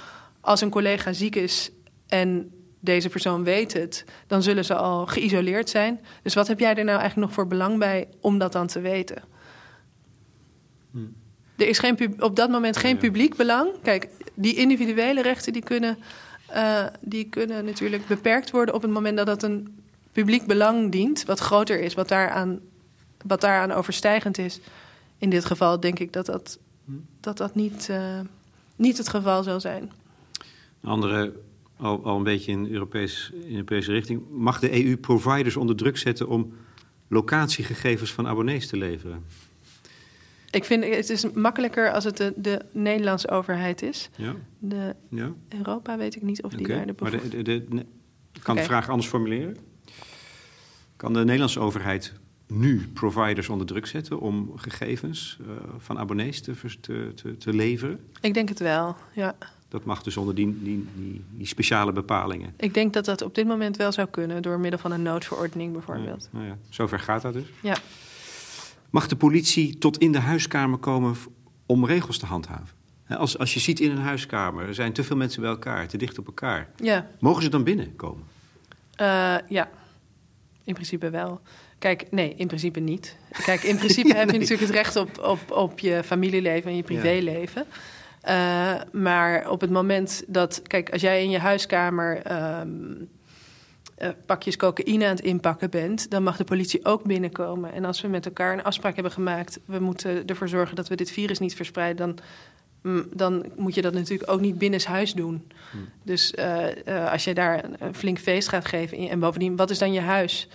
Als 0.41 0.61
een 0.61 0.69
collega 0.69 1.13
ziek 1.13 1.35
is 1.35 1.71
en 2.07 2.51
deze 2.79 3.09
persoon 3.09 3.43
weet 3.43 3.73
het, 3.73 4.05
dan 4.27 4.43
zullen 4.43 4.65
ze 4.65 4.75
al 4.75 5.05
geïsoleerd 5.05 5.69
zijn. 5.69 5.99
Dus 6.23 6.33
wat 6.33 6.47
heb 6.47 6.59
jij 6.59 6.75
er 6.75 6.83
nou 6.83 6.99
eigenlijk 6.99 7.27
nog 7.27 7.33
voor 7.33 7.47
belang 7.47 7.77
bij 7.77 8.07
om 8.21 8.37
dat 8.37 8.51
dan 8.51 8.67
te 8.67 8.79
weten? 8.79 9.23
Hm. 10.91 10.99
Er 11.59 11.67
is 11.67 11.79
geen, 11.79 12.15
op 12.19 12.35
dat 12.35 12.49
moment 12.49 12.77
geen 12.77 12.97
publiek 12.97 13.35
belang. 13.35 13.69
Kijk, 13.83 14.07
die 14.33 14.55
individuele 14.55 15.21
rechten 15.21 15.53
die 15.53 15.63
kunnen, 15.63 15.97
uh, 16.51 16.85
die 17.01 17.25
kunnen 17.29 17.65
natuurlijk 17.65 18.07
beperkt 18.07 18.51
worden 18.51 18.75
op 18.75 18.81
het 18.81 18.91
moment 18.91 19.17
dat 19.17 19.25
dat 19.25 19.43
een 19.43 19.79
publiek 20.11 20.45
belang 20.45 20.91
dient, 20.91 21.25
wat 21.25 21.39
groter 21.39 21.79
is, 21.79 21.93
wat 21.93 22.07
daaraan, 22.07 22.59
wat 23.25 23.41
daaraan 23.41 23.71
overstijgend 23.71 24.37
is. 24.37 24.59
In 25.17 25.29
dit 25.29 25.45
geval 25.45 25.79
denk 25.79 25.99
ik 25.99 26.13
dat 26.13 26.25
dat, 26.25 26.59
dat, 27.19 27.37
dat 27.37 27.55
niet, 27.55 27.87
uh, 27.91 28.19
niet 28.75 28.97
het 28.97 29.09
geval 29.09 29.43
zal 29.43 29.59
zijn. 29.59 29.91
Een 30.81 30.89
andere, 30.89 31.33
al, 31.77 32.03
al 32.03 32.17
een 32.17 32.23
beetje 32.23 32.51
in, 32.51 32.71
Europees, 32.71 33.31
in 33.43 33.51
Europese 33.51 33.91
richting. 33.91 34.21
Mag 34.31 34.59
de 34.59 34.85
EU 34.85 34.97
providers 34.97 35.55
onder 35.55 35.75
druk 35.75 35.97
zetten 35.97 36.27
om 36.27 36.53
locatiegegevens 37.07 38.13
van 38.13 38.27
abonnees 38.27 38.67
te 38.67 38.77
leveren? 38.77 39.23
Ik 40.51 40.63
vind 40.63 40.85
het 40.85 41.09
is 41.09 41.31
makkelijker 41.31 41.91
als 41.91 42.03
het 42.03 42.17
de, 42.17 42.33
de 42.35 42.61
Nederlandse 42.71 43.29
overheid 43.29 43.81
is. 43.81 44.09
Ja. 44.15 44.35
De 44.59 44.95
ja. 45.09 45.33
Europa 45.49 45.97
weet 45.97 46.15
ik 46.15 46.21
niet 46.21 46.43
of 46.43 46.51
die 46.51 46.67
daar 46.67 46.85
de 46.85 46.93
Maar 46.99 47.11
de, 47.11 47.29
de, 47.29 47.43
de, 47.43 47.85
ik 48.33 48.43
kan 48.43 48.53
okay. 48.53 48.55
de 48.55 48.69
vraag 48.69 48.89
anders 48.89 49.07
formuleren. 49.07 49.57
Kan 50.95 51.13
de 51.13 51.19
Nederlandse 51.19 51.59
overheid 51.59 52.13
nu 52.47 52.87
providers 52.93 53.49
onder 53.49 53.67
druk 53.67 53.85
zetten 53.85 54.19
om 54.19 54.51
gegevens 54.55 55.37
uh, 55.41 55.47
van 55.77 55.97
abonnees 55.97 56.41
te, 56.41 56.53
te, 56.81 57.11
te, 57.15 57.37
te, 57.37 57.53
leveren? 57.53 57.99
Ik 58.21 58.33
denk 58.33 58.49
het 58.49 58.59
wel, 58.59 58.95
ja. 59.13 59.35
Dat 59.67 59.85
mag 59.85 60.03
dus 60.03 60.17
onder 60.17 60.35
die, 60.35 60.63
die, 60.63 60.87
die, 60.95 61.23
die, 61.31 61.47
speciale 61.47 61.91
bepalingen. 61.91 62.53
Ik 62.57 62.73
denk 62.73 62.93
dat 62.93 63.05
dat 63.05 63.21
op 63.21 63.35
dit 63.35 63.47
moment 63.47 63.77
wel 63.77 63.91
zou 63.91 64.07
kunnen, 64.07 64.41
door 64.41 64.59
middel 64.59 64.79
van 64.79 64.91
een 64.91 65.01
noodverordening 65.01 65.73
bijvoorbeeld. 65.73 66.29
Ja, 66.31 66.37
nou 66.37 66.49
ja. 66.49 66.57
Zover 66.69 66.99
gaat 66.99 67.21
dat 67.21 67.33
dus? 67.33 67.45
Ja. 67.61 67.77
Mag 68.89 69.07
de 69.07 69.15
politie 69.15 69.77
tot 69.77 69.97
in 69.97 70.11
de 70.11 70.19
huiskamer 70.19 70.77
komen 70.77 71.15
om 71.65 71.85
regels 71.85 72.17
te 72.17 72.25
handhaven? 72.25 72.77
Als, 73.07 73.37
als 73.37 73.53
je 73.53 73.59
ziet 73.59 73.79
in 73.79 73.91
een 73.91 73.97
huiskamer, 73.97 74.67
er 74.67 74.73
zijn 74.73 74.93
te 74.93 75.03
veel 75.03 75.15
mensen 75.15 75.41
bij 75.41 75.49
elkaar, 75.49 75.87
te 75.87 75.97
dicht 75.97 76.17
op 76.19 76.25
elkaar. 76.25 76.69
Ja. 76.75 77.07
Mogen 77.19 77.43
ze 77.43 77.49
dan 77.49 77.63
binnenkomen? 77.63 78.23
Uh, 79.01 79.35
ja, 79.47 79.69
in 80.63 80.73
principe 80.73 81.09
wel. 81.09 81.41
Kijk, 81.79 82.11
nee, 82.11 82.33
in 82.35 82.47
principe 82.47 82.79
niet. 82.79 83.17
Kijk, 83.45 83.63
in 83.63 83.77
principe 83.83 84.15
heb 84.15 84.31
je 84.31 84.37
natuurlijk 84.37 84.67
het 84.67 84.75
recht 84.75 84.95
op, 84.95 85.19
op, 85.19 85.51
op 85.51 85.79
je 85.79 86.01
familieleven 86.03 86.69
en 86.69 86.75
je 86.75 86.83
privéleven. 86.83 87.65
Ja. 87.65 88.75
Uh, 88.75 88.81
maar 88.91 89.49
op 89.49 89.61
het 89.61 89.69
moment 89.69 90.23
dat, 90.27 90.61
kijk, 90.67 90.89
als 90.89 91.01
jij 91.01 91.23
in 91.23 91.29
je 91.29 91.39
huiskamer 91.39 92.31
um, 92.61 93.09
uh, 94.01 94.09
pakjes 94.25 94.55
cocaïne 94.55 95.05
aan 95.05 95.15
het 95.15 95.19
inpakken 95.19 95.69
bent, 95.69 96.09
dan 96.09 96.23
mag 96.23 96.37
de 96.37 96.43
politie 96.43 96.85
ook 96.85 97.03
binnenkomen. 97.03 97.73
En 97.73 97.85
als 97.85 98.01
we 98.01 98.07
met 98.07 98.25
elkaar 98.25 98.53
een 98.53 98.63
afspraak 98.63 98.93
hebben 98.93 99.11
gemaakt, 99.11 99.59
we 99.65 99.79
moeten 99.79 100.25
ervoor 100.25 100.49
zorgen 100.49 100.75
dat 100.75 100.87
we 100.87 100.95
dit 100.95 101.11
virus 101.11 101.39
niet 101.39 101.55
verspreiden, 101.55 102.07
dan, 102.07 102.17
mm, 102.93 103.07
dan 103.13 103.45
moet 103.57 103.75
je 103.75 103.81
dat 103.81 103.93
natuurlijk 103.93 104.31
ook 104.31 104.41
niet 104.41 104.57
binnenshuis 104.57 105.13
doen. 105.13 105.51
Hmm. 105.71 105.89
Dus 106.03 106.33
uh, 106.39 106.65
uh, 106.85 107.11
als 107.11 107.23
je 107.23 107.33
daar 107.33 107.63
een 107.79 107.95
flink 107.95 108.19
feest 108.19 108.49
gaat 108.49 108.65
geven, 108.65 109.09
en 109.09 109.19
bovendien, 109.19 109.55
wat 109.55 109.69
is 109.69 109.77
dan 109.77 109.93
je 109.93 110.01
huis? 110.01 110.47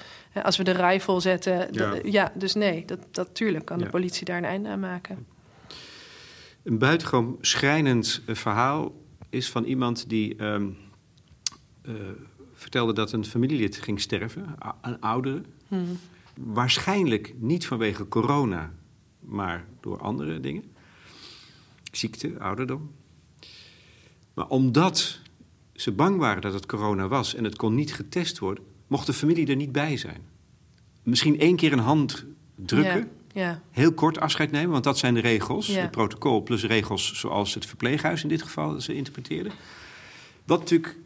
Als 0.42 0.56
we 0.56 0.64
de 0.64 0.70
rij 0.70 1.00
vol 1.00 1.20
zetten, 1.20 1.68
ja. 1.70 1.94
ja, 2.02 2.32
dus 2.34 2.54
nee, 2.54 2.84
dat, 2.84 2.98
dat 3.10 3.34
tuurlijk 3.34 3.64
kan 3.64 3.78
ja. 3.78 3.84
de 3.84 3.90
politie 3.90 4.24
daar 4.24 4.38
een 4.38 4.44
einde 4.44 4.68
aan 4.68 4.80
maken. 4.80 5.26
Een 6.62 6.78
buitengewoon 6.78 7.38
schrijnend 7.40 8.22
verhaal 8.26 8.92
is 9.30 9.50
van 9.50 9.64
iemand 9.64 10.08
die. 10.08 10.42
Um, 10.42 10.76
vertelde 12.64 12.92
dat 12.92 13.12
een 13.12 13.24
familielid 13.24 13.76
ging 13.76 14.00
sterven, 14.00 14.56
een 14.80 15.00
oudere. 15.00 15.42
Hmm. 15.68 15.98
Waarschijnlijk 16.34 17.34
niet 17.38 17.66
vanwege 17.66 18.08
corona, 18.08 18.72
maar 19.20 19.66
door 19.80 20.00
andere 20.00 20.40
dingen. 20.40 20.64
Ziekte, 21.92 22.38
ouderdom. 22.38 22.90
Maar 24.34 24.48
omdat 24.48 25.20
ze 25.74 25.92
bang 25.92 26.18
waren 26.18 26.42
dat 26.42 26.52
het 26.52 26.66
corona 26.66 27.08
was 27.08 27.34
en 27.34 27.44
het 27.44 27.56
kon 27.56 27.74
niet 27.74 27.94
getest 27.94 28.38
worden, 28.38 28.64
mocht 28.86 29.06
de 29.06 29.12
familie 29.12 29.46
er 29.46 29.56
niet 29.56 29.72
bij 29.72 29.96
zijn. 29.96 30.22
Misschien 31.02 31.38
één 31.38 31.56
keer 31.56 31.72
een 31.72 31.78
hand 31.78 32.24
drukken. 32.54 33.10
Ja, 33.32 33.42
ja. 33.42 33.62
Heel 33.70 33.92
kort 33.92 34.20
afscheid 34.20 34.50
nemen, 34.50 34.70
want 34.70 34.84
dat 34.84 34.98
zijn 34.98 35.14
de 35.14 35.20
regels. 35.20 35.66
Ja. 35.66 35.80
Het 35.80 35.90
protocol 35.90 36.42
plus 36.42 36.64
regels 36.64 37.14
zoals 37.14 37.54
het 37.54 37.66
verpleeghuis 37.66 38.22
in 38.22 38.28
dit 38.28 38.42
geval 38.42 38.80
ze 38.80 38.94
interpreteerden. 38.94 39.52
Wat 40.44 40.58
natuurlijk 40.58 40.96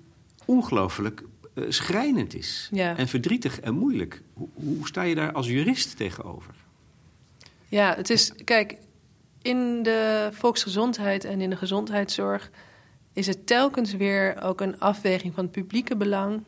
ongelooflijk 0.45 1.25
schrijnend 1.69 2.35
is. 2.35 2.69
Ja. 2.73 2.97
En 2.97 3.09
verdrietig 3.09 3.61
en 3.61 3.75
moeilijk. 3.75 4.23
Hoe, 4.33 4.49
hoe, 4.55 4.87
sta 4.87 5.03
je 5.03 5.15
daar 5.15 5.33
als 5.33 5.47
jurist 5.47 5.97
tegenover? 5.97 6.55
Ja, 7.69 7.95
het 7.97 8.11
is, 8.11 8.33
kijk, 8.45 8.77
in 9.43 9.83
de 9.83 10.29
volksgezondheid 10.33 11.25
en 11.25 11.41
in 11.41 11.51
de 11.51 11.57
gezondheidszorg 11.57 12.51
is 13.13 13.27
het 13.27 13.47
telkens 13.47 13.93
weer 13.93 14.43
ook 14.43 14.61
een 14.61 14.81
afweging 14.81 15.35
van 15.35 15.45
het 15.45 15.53
publieke 15.53 15.97
belang 15.97 16.43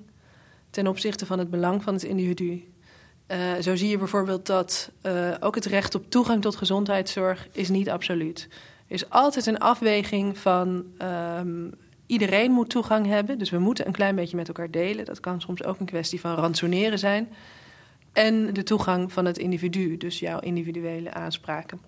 ten 0.70 0.86
opzichte 0.86 1.26
van 1.26 1.38
het 1.38 1.50
belang 1.50 1.82
van 1.82 1.94
het 1.94 2.02
individu. 2.02 2.64
Uh, 3.30 3.54
zo 3.60 3.76
zie 3.76 3.88
je 3.88 3.98
bijvoorbeeld 3.98 4.46
dat 4.46 4.90
uh, 5.02 5.34
ook 5.40 5.54
het 5.54 5.64
recht 5.64 5.94
op 5.94 6.10
toegang 6.10 6.42
tot 6.42 6.56
gezondheidszorg 6.56 7.48
is 7.52 7.68
niet 7.68 7.90
absoluut. 7.90 8.48
Er 8.86 8.94
is 8.94 9.10
altijd 9.10 9.46
een 9.46 9.58
afweging 9.58 10.38
van 10.38 10.84
um, 11.38 11.74
iedereen 12.10 12.50
moet 12.50 12.70
toegang 12.70 13.06
hebben. 13.06 13.38
Dus 13.38 13.50
we 13.50 13.58
moeten 13.58 13.86
een 13.86 13.92
klein 13.92 14.14
beetje 14.14 14.36
met 14.36 14.48
elkaar 14.48 14.70
delen. 14.70 15.04
Dat 15.04 15.20
kan 15.20 15.40
soms 15.40 15.64
ook 15.64 15.80
een 15.80 15.86
kwestie 15.86 16.20
van 16.20 16.34
ransoneren 16.34 16.98
zijn. 16.98 17.28
En 18.12 18.52
de 18.52 18.62
toegang 18.62 19.12
van 19.12 19.24
het 19.24 19.38
individu, 19.38 19.96
dus 19.96 20.18
jouw 20.18 20.40
individuele 20.40 21.12
aanspraken. 21.12 21.80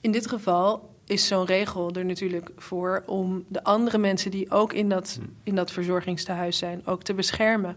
In 0.00 0.12
dit 0.12 0.26
geval 0.26 0.90
is 1.06 1.26
zo'n 1.26 1.46
regel 1.46 1.92
er 1.92 2.04
natuurlijk 2.04 2.50
voor 2.56 3.02
om 3.06 3.44
de 3.48 3.64
andere 3.64 3.98
mensen 3.98 4.30
die 4.30 4.50
ook 4.50 4.72
in 4.72 4.88
dat, 4.88 5.18
hmm. 5.18 5.32
in 5.42 5.54
dat 5.54 5.70
verzorgingstehuis 5.70 6.58
zijn, 6.58 6.86
ook 6.86 7.02
te 7.02 7.14
beschermen. 7.14 7.76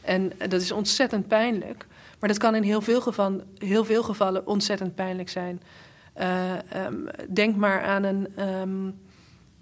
En 0.00 0.32
dat 0.38 0.60
is 0.60 0.72
ontzettend 0.72 1.28
pijnlijk. 1.28 1.86
Maar 2.18 2.28
dat 2.28 2.38
kan 2.38 2.54
in 2.54 2.62
heel 2.62 2.80
veel, 2.80 3.00
gevallen, 3.00 3.46
heel 3.58 3.84
veel 3.84 4.02
gevallen 4.02 4.46
ontzettend 4.46 4.94
pijnlijk 4.94 5.28
zijn. 5.28 5.62
Uh, 6.20 6.52
um, 6.86 7.08
denk 7.28 7.56
maar 7.56 7.82
aan 7.82 8.02
een, 8.04 8.48
um, 8.48 8.94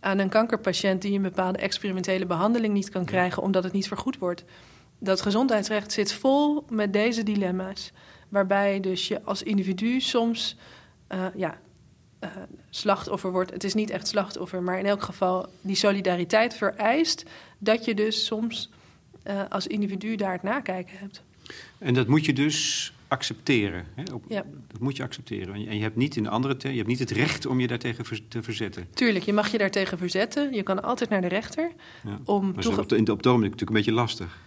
aan 0.07 0.19
een 0.19 0.29
kankerpatiënt 0.29 1.03
die 1.03 1.15
een 1.15 1.23
bepaalde 1.23 1.59
experimentele 1.59 2.27
behandeling 2.27 2.75
niet 2.75 2.89
kan 2.89 3.05
krijgen 3.05 3.43
omdat 3.43 3.65
het 3.65 3.73
niet 3.73 3.89
vergoed 3.89 4.19
wordt. 4.19 4.45
Dat 4.99 5.21
gezondheidsrecht 5.21 5.93
zit 5.93 6.13
vol 6.13 6.65
met 6.69 6.93
deze 6.93 7.23
dilemma's. 7.23 7.93
Waarbij 8.29 8.81
dus 8.81 9.09
je 9.09 9.23
als 9.23 9.43
individu 9.43 10.01
soms 10.01 10.57
uh, 11.09 11.27
ja, 11.35 11.59
uh, 12.21 12.31
slachtoffer 12.71 13.33
wordt. 13.33 13.51
Het 13.51 13.65
is 13.65 13.75
niet 13.75 13.91
echt 13.91 14.09
slachtoffer, 14.09 14.63
maar 14.63 14.79
in 14.79 14.87
elk 14.87 15.03
geval 15.03 15.49
die 15.61 15.77
solidariteit 15.77 16.55
vereist 16.55 17.25
dat 17.59 17.85
je 17.85 17.95
dus 17.95 18.25
soms 18.25 18.71
uh, 19.25 19.41
als 19.49 19.67
individu 19.67 20.17
daar 20.17 20.33
het 20.33 20.43
nakijken 20.43 20.99
hebt. 20.99 21.23
En 21.79 21.95
dat 21.95 22.07
moet 22.07 22.25
je 22.25 22.33
dus 22.33 22.93
accepteren. 23.09 23.87
Hè? 23.95 24.13
Op, 24.13 24.25
ja. 24.29 24.45
Dat 24.69 24.81
moet 24.81 24.97
je 24.97 25.03
accepteren. 25.03 25.55
En 25.55 25.77
je 25.77 25.83
hebt 25.83 25.97
niet 25.97 26.17
in 26.17 26.23
de 26.23 26.29
andere 26.29 26.57
je 26.59 26.77
hebt 26.77 26.89
niet 26.89 26.99
het 26.99 27.11
recht 27.11 27.47
om 27.47 27.61
je 27.61 27.67
daartegen 27.67 28.05
te 28.29 28.43
verzetten. 28.43 28.87
Tuurlijk, 28.95 29.25
je 29.25 29.33
mag 29.33 29.49
je 29.49 29.59
daartegen 29.59 29.99
verzetten. 29.99 30.55
Je 30.55 30.63
kan 30.63 30.83
altijd 30.83 31.11
naar 31.11 31.21
de 31.21 31.29
rechter. 31.29 31.71
Ja. 32.05 32.19
Om 32.25 32.53
maar 32.53 32.63
toege... 32.63 32.81
op, 32.81 32.89
de, 32.89 33.13
op 33.13 33.25
natuurlijk 33.25 33.61
een 33.61 33.73
beetje 33.73 33.93
lastig 33.93 34.45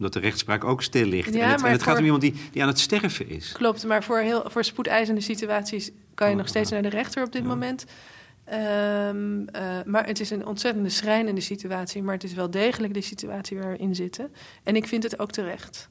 omdat 0.00 0.14
de 0.14 0.28
rechtspraak 0.28 0.64
ook 0.64 0.82
stil 0.82 1.06
ligt. 1.06 1.34
Ja, 1.34 1.42
en 1.42 1.50
het, 1.50 1.62
en 1.62 1.70
het 1.70 1.82
gaat 1.82 1.98
om 1.98 2.04
iemand 2.04 2.22
die, 2.22 2.34
die 2.52 2.62
aan 2.62 2.68
het 2.68 2.78
sterven 2.78 3.28
is. 3.28 3.52
Klopt, 3.52 3.86
maar 3.86 4.04
voor, 4.04 4.18
heel, 4.18 4.42
voor 4.46 4.64
spoedeisende 4.64 5.20
situaties 5.20 5.90
kan 6.14 6.26
je 6.26 6.32
oh, 6.32 6.38
nog 6.38 6.48
steeds 6.48 6.70
naar 6.70 6.82
de 6.82 6.88
rechter 6.88 7.24
op 7.24 7.32
dit 7.32 7.44
moment. 7.44 7.84
Um, 8.52 9.40
uh, 9.40 9.46
maar 9.84 10.06
het 10.06 10.20
is 10.20 10.30
een 10.30 10.46
ontzettende 10.46 10.88
schrijnende 10.88 11.40
situatie. 11.40 12.02
Maar 12.02 12.14
het 12.14 12.24
is 12.24 12.34
wel 12.34 12.50
degelijk 12.50 12.94
de 12.94 13.00
situatie 13.00 13.58
waar 13.58 13.72
we 13.72 13.78
in 13.78 13.94
zitten. 13.94 14.32
En 14.62 14.76
ik 14.76 14.86
vind 14.86 15.02
het 15.02 15.18
ook 15.18 15.30
terecht. 15.30 15.89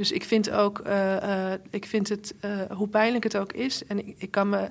Dus 0.00 0.12
ik 0.12 0.24
vind 0.24 0.50
ook, 0.50 0.86
uh, 0.86 1.16
uh, 1.16 1.52
ik 1.70 1.86
vind 1.86 2.08
het, 2.08 2.34
hoe 2.70 2.88
pijnlijk 2.88 3.24
het 3.24 3.36
ook 3.36 3.52
is. 3.52 3.86
En 3.86 4.06
ik, 4.06 4.14
ik 4.18 4.30
kan 4.30 4.48
me, 4.48 4.68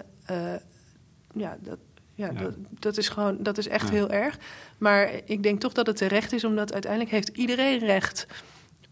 ja, 1.33 1.57
dat, 1.61 1.77
ja, 2.15 2.31
ja. 2.31 2.31
Dat, 2.31 2.53
dat, 2.79 2.97
is 2.97 3.09
gewoon, 3.09 3.37
dat 3.39 3.57
is 3.57 3.67
echt 3.67 3.87
ja. 3.87 3.93
heel 3.93 4.09
erg. 4.09 4.37
Maar 4.77 5.11
ik 5.25 5.43
denk 5.43 5.59
toch 5.59 5.73
dat 5.73 5.87
het 5.87 5.95
terecht 5.95 6.31
is, 6.33 6.43
omdat 6.43 6.73
uiteindelijk 6.73 7.11
heeft 7.11 7.27
iedereen 7.27 7.79
recht 7.79 8.27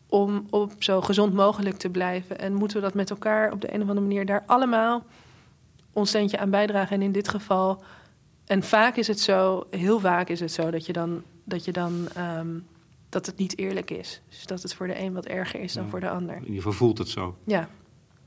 om 0.07 0.45
op 0.49 0.73
zo 0.79 1.01
gezond 1.01 1.33
mogelijk 1.33 1.77
te 1.77 1.89
blijven. 1.89 2.39
En 2.39 2.53
moeten 2.53 2.77
we 2.77 2.83
dat 2.83 2.93
met 2.93 3.09
elkaar 3.09 3.51
op 3.51 3.61
de 3.61 3.73
een 3.73 3.81
of 3.81 3.87
andere 3.89 4.07
manier 4.07 4.25
daar 4.25 4.43
allemaal 4.45 5.05
ons 5.93 6.09
steentje 6.09 6.37
aan 6.37 6.49
bijdragen. 6.49 6.95
En 6.95 7.01
in 7.01 7.11
dit 7.11 7.27
geval, 7.27 7.83
en 8.45 8.63
vaak 8.63 8.95
is 8.95 9.07
het 9.07 9.19
zo, 9.19 9.67
heel 9.69 9.99
vaak 9.99 10.29
is 10.29 10.39
het 10.39 10.51
zo 10.51 10.69
dat 10.69 10.85
je 10.85 10.93
dan, 10.93 11.23
dat 11.43 11.65
je 11.65 11.71
dan 11.71 12.07
um, 12.17 12.67
dat 13.09 13.25
het 13.25 13.37
niet 13.37 13.57
eerlijk 13.57 13.91
is. 13.91 14.21
Dus 14.29 14.45
dat 14.45 14.61
het 14.61 14.73
voor 14.73 14.87
de 14.87 14.99
een 14.99 15.13
wat 15.13 15.25
erger 15.25 15.59
is 15.59 15.73
dan 15.73 15.83
ja. 15.83 15.89
voor 15.89 15.99
de 15.99 16.09
ander. 16.09 16.35
In 16.35 16.41
ieder 16.41 16.55
geval 16.55 16.71
voelt 16.71 16.97
het 16.97 17.09
zo. 17.09 17.37
Ja. 17.45 17.69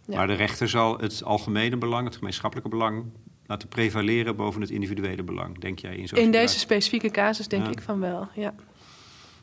ja. 0.07 0.17
Maar 0.17 0.27
de 0.27 0.33
rechter 0.33 0.69
zal 0.69 0.99
het 0.99 1.25
algemene 1.25 1.77
belang, 1.77 2.05
het 2.05 2.17
gemeenschappelijke 2.17 2.71
belang, 2.71 3.05
laten 3.47 3.69
prevaleren 3.69 4.37
boven 4.37 4.61
het 4.61 4.71
individuele 4.71 5.23
belang, 5.23 5.59
denk 5.59 5.79
jij? 5.79 5.97
In, 5.97 6.07
in 6.07 6.31
deze 6.31 6.59
specifieke 6.59 7.11
casus 7.11 7.49
denk 7.49 7.65
ja. 7.65 7.71
ik 7.71 7.81
van 7.81 8.01
wel, 8.01 8.29
ja. 8.35 8.55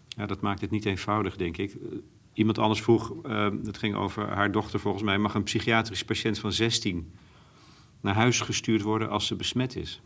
Ja, 0.08 0.26
dat 0.26 0.42
maakt 0.42 0.62
het 0.62 0.72
niet 0.72 0.86
eenvoudig, 0.86 1.36
denk 1.36 1.58
ik. 1.58 1.76
Iemand 2.34 2.58
anders 2.58 2.82
vroeg, 2.82 3.14
uh, 3.26 3.50
het 3.64 3.78
ging 3.78 3.96
over 3.96 4.30
haar 4.30 4.52
dochter 4.52 4.80
volgens 4.80 5.04
mij, 5.04 5.18
mag 5.18 5.34
een 5.34 5.44
psychiatrisch 5.44 6.06
patiënt 6.06 6.40
van 6.40 6.52
16 6.52 7.14
naar 8.02 8.16
huis 8.16 8.40
gestuurd 8.40 8.82
worden 8.82 9.10
als 9.10 9.28
ze 9.28 9.36
besmet 9.36 9.76
is? 9.76 10.02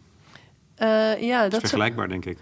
Uh, 0.78 1.22
ja, 1.22 1.42
dat, 1.42 1.52
dat 1.52 1.64
is 1.64 1.70
vergelijkbaar, 1.70 2.10
denk 2.10 2.26
ik. 2.26 2.38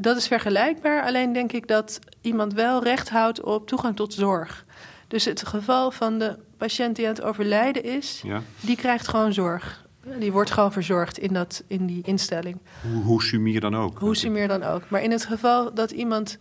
Dat 0.00 0.16
is 0.16 0.26
vergelijkbaar, 0.26 1.02
alleen 1.02 1.32
denk 1.32 1.52
ik 1.52 1.68
dat 1.68 1.98
iemand 2.20 2.54
wel 2.54 2.82
recht 2.82 3.08
houdt 3.08 3.42
op 3.42 3.66
toegang 3.66 3.96
tot 3.96 4.14
zorg. 4.14 4.64
Dus 5.08 5.24
het 5.24 5.46
geval 5.46 5.90
van 5.90 6.18
de 6.18 6.38
patiënt 6.56 6.96
die 6.96 7.06
aan 7.08 7.14
het 7.14 7.22
overlijden 7.22 7.84
is, 7.84 8.20
ja. 8.24 8.42
die 8.60 8.76
krijgt 8.76 9.08
gewoon 9.08 9.32
zorg. 9.32 9.86
Die 10.18 10.32
wordt 10.32 10.50
gewoon 10.50 10.72
verzorgd 10.72 11.18
in, 11.18 11.32
dat, 11.32 11.62
in 11.66 11.86
die 11.86 12.02
instelling. 12.04 12.58
Hoe, 12.92 13.02
hoe 13.02 13.22
sumier 13.22 13.60
dan 13.60 13.76
ook. 13.76 13.98
Hoe 13.98 14.16
sumier 14.16 14.48
dan 14.48 14.62
ook. 14.62 14.90
Maar 14.90 15.02
in 15.02 15.10
het 15.10 15.24
geval 15.24 15.74
dat 15.74 15.90
iemand 15.90 16.36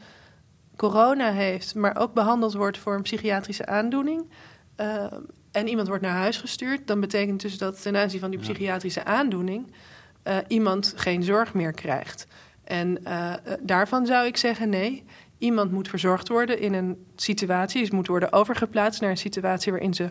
corona 0.76 1.32
heeft, 1.32 1.76
maar 1.76 1.96
ook 1.98 2.14
behandeld 2.14 2.54
wordt 2.54 2.78
voor 2.78 2.96
een 2.96 3.02
psychiatrische 3.02 3.66
aandoening. 3.66 4.30
Uh, 4.82 5.06
en 5.52 5.68
iemand 5.68 5.88
wordt 5.88 6.04
naar 6.04 6.16
huis 6.16 6.38
gestuurd, 6.38 6.88
dan 6.88 7.00
betekent 7.00 7.42
dus 7.42 7.58
dat 7.58 7.82
ten 7.82 7.98
aanzien 7.98 8.20
van 8.20 8.30
die 8.30 8.40
psychiatrische 8.40 9.06
aandoening 9.06 9.72
uh, 10.28 10.38
iemand 10.48 10.94
geen 10.96 11.24
zorg 11.24 11.54
meer 11.54 11.72
krijgt. 11.72 12.28
En 12.68 12.98
uh, 13.04 13.34
daarvan 13.62 14.06
zou 14.06 14.28
ik 14.28 14.38
zeggen: 14.38 14.70
nee, 14.70 15.04
iemand 15.38 15.72
moet 15.72 15.88
verzorgd 15.88 16.28
worden 16.28 16.60
in 16.60 16.74
een 16.74 17.06
situatie, 17.16 17.82
dus 17.82 17.92
moet 17.92 18.08
worden 18.08 18.34
overgeplaatst 18.34 19.02
naar 19.02 19.10
een 19.10 19.18
situatie 19.18 19.72
waarin 19.72 19.94
ze 19.94 20.10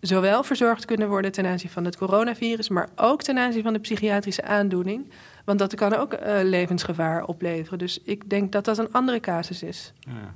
zowel 0.00 0.42
verzorgd 0.42 0.84
kunnen 0.84 1.08
worden 1.08 1.32
ten 1.32 1.46
aanzien 1.46 1.70
van 1.70 1.84
het 1.84 1.96
coronavirus, 1.96 2.68
maar 2.68 2.88
ook 2.96 3.22
ten 3.22 3.38
aanzien 3.38 3.62
van 3.62 3.72
de 3.72 3.78
psychiatrische 3.78 4.44
aandoening. 4.44 5.10
Want 5.44 5.58
dat 5.58 5.74
kan 5.74 5.94
ook 5.94 6.12
uh, 6.12 6.20
levensgevaar 6.42 7.24
opleveren. 7.24 7.78
Dus 7.78 8.00
ik 8.02 8.30
denk 8.30 8.52
dat 8.52 8.64
dat 8.64 8.78
een 8.78 8.92
andere 8.92 9.20
casus 9.20 9.62
is. 9.62 9.92
Ja. 9.98 10.34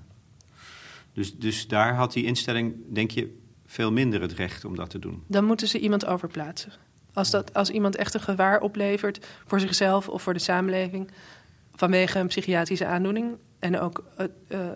Dus, 1.13 1.37
dus 1.37 1.69
daar 1.69 1.95
had 1.95 2.13
die 2.13 2.25
instelling, 2.25 2.75
denk 2.89 3.11
je, 3.11 3.37
veel 3.67 3.93
minder 3.93 4.21
het 4.21 4.33
recht 4.33 4.65
om 4.65 4.77
dat 4.77 4.91
te 4.91 4.99
doen? 4.99 5.23
Dan 5.27 5.45
moeten 5.45 5.69
ze 5.69 5.79
iemand 5.79 6.07
overplaatsen. 6.07 6.73
Als, 7.13 7.31
dat, 7.31 7.55
als 7.55 7.71
iemand 7.71 7.97
echt 7.97 8.15
een 8.15 8.21
gevaar 8.21 8.61
oplevert 8.61 9.27
voor 9.47 9.61
zichzelf 9.61 10.09
of 10.09 10.23
voor 10.23 10.33
de 10.33 10.39
samenleving 10.39 11.11
vanwege 11.79 12.19
een 12.19 12.27
psychiatrische 12.27 12.87
aandoening 12.87 13.37
en 13.59 13.81
ook 13.81 14.05
uh, 14.21 14.27
uh, 14.49 14.69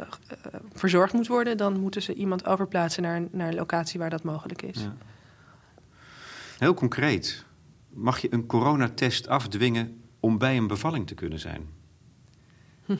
verzorgd 0.72 1.12
moet 1.12 1.26
worden, 1.26 1.56
dan 1.56 1.80
moeten 1.80 2.02
ze 2.02 2.14
iemand 2.14 2.46
overplaatsen 2.46 3.02
naar, 3.02 3.22
naar 3.30 3.48
een 3.48 3.54
locatie 3.54 3.98
waar 3.98 4.10
dat 4.10 4.22
mogelijk 4.22 4.62
is. 4.62 4.80
Ja. 4.80 4.96
Heel 6.58 6.74
concreet, 6.74 7.44
mag 7.88 8.18
je 8.18 8.32
een 8.32 8.46
coronatest 8.46 9.28
afdwingen 9.28 10.02
om 10.20 10.38
bij 10.38 10.56
een 10.56 10.66
bevalling 10.66 11.06
te 11.06 11.14
kunnen 11.14 11.38
zijn? 11.38 11.68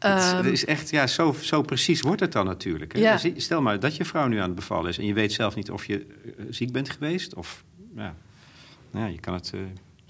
Hm. 0.00 0.06
Het, 0.08 0.44
is 0.44 0.64
echt, 0.64 0.90
ja, 0.90 1.06
zo, 1.06 1.32
zo 1.32 1.62
precies 1.62 2.00
wordt 2.00 2.20
het 2.20 2.32
dan 2.32 2.46
natuurlijk. 2.46 2.92
Hè? 2.92 2.98
Ja. 2.98 3.18
Stel 3.36 3.62
maar 3.62 3.80
dat 3.80 3.96
je 3.96 4.04
vrouw 4.04 4.26
nu 4.26 4.36
aan 4.36 4.46
het 4.46 4.54
bevallen 4.54 4.88
is 4.88 4.98
en 4.98 5.04
je 5.04 5.12
weet 5.12 5.32
zelf 5.32 5.54
niet 5.54 5.70
of 5.70 5.84
je 5.84 6.06
ziek 6.50 6.72
bent 6.72 6.90
geweest. 6.90 7.34
Of, 7.34 7.64
ja, 7.94 8.14
nou 8.90 9.04
ja 9.04 9.12
je 9.12 9.20
kan 9.20 9.34
het 9.34 9.52
uh, 9.54 9.60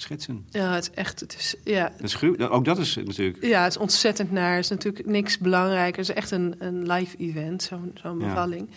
schetsen. 0.00 0.46
Ja, 0.50 0.74
het 0.74 0.82
is 0.82 0.90
echt, 0.96 1.20
het 1.20 1.36
is, 1.38 1.54
ja. 1.64 1.92
Dat 1.96 2.04
is 2.04 2.14
gruw, 2.14 2.48
ook 2.48 2.64
dat 2.64 2.78
is 2.78 2.96
natuurlijk... 2.96 3.44
Ja, 3.44 3.62
het 3.62 3.72
is 3.72 3.78
ontzettend 3.78 4.32
naar. 4.32 4.54
Het 4.54 4.64
is 4.64 4.70
natuurlijk 4.70 5.06
niks 5.06 5.38
belangrijker. 5.38 6.00
Het 6.00 6.08
is 6.08 6.14
echt 6.14 6.30
een, 6.30 6.54
een 6.58 6.92
live 6.92 7.16
event, 7.16 7.62
zo'n 7.62 7.90
zo'n 8.02 8.18
bevalling. 8.18 8.68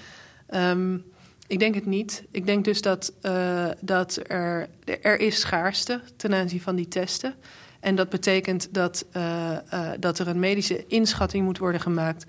Ja. 0.49 0.71
Um, 0.71 1.03
ik 1.47 1.59
denk 1.59 1.75
het 1.75 1.85
niet. 1.85 2.23
Ik 2.31 2.45
denk 2.45 2.65
dus 2.65 2.81
dat, 2.81 3.13
uh, 3.21 3.67
dat 3.79 4.19
er, 4.27 4.67
er 5.01 5.19
is 5.19 5.39
schaarste 5.39 6.01
ten 6.15 6.33
aanzien 6.33 6.61
van 6.61 6.75
die 6.75 6.87
testen. 6.87 7.35
En 7.79 7.95
dat 7.95 8.09
betekent 8.09 8.73
dat, 8.73 9.05
uh, 9.17 9.51
uh, 9.73 9.89
dat 9.99 10.19
er 10.19 10.27
een 10.27 10.39
medische 10.39 10.85
inschatting 10.87 11.45
moet 11.45 11.57
worden 11.57 11.81
gemaakt 11.81 12.25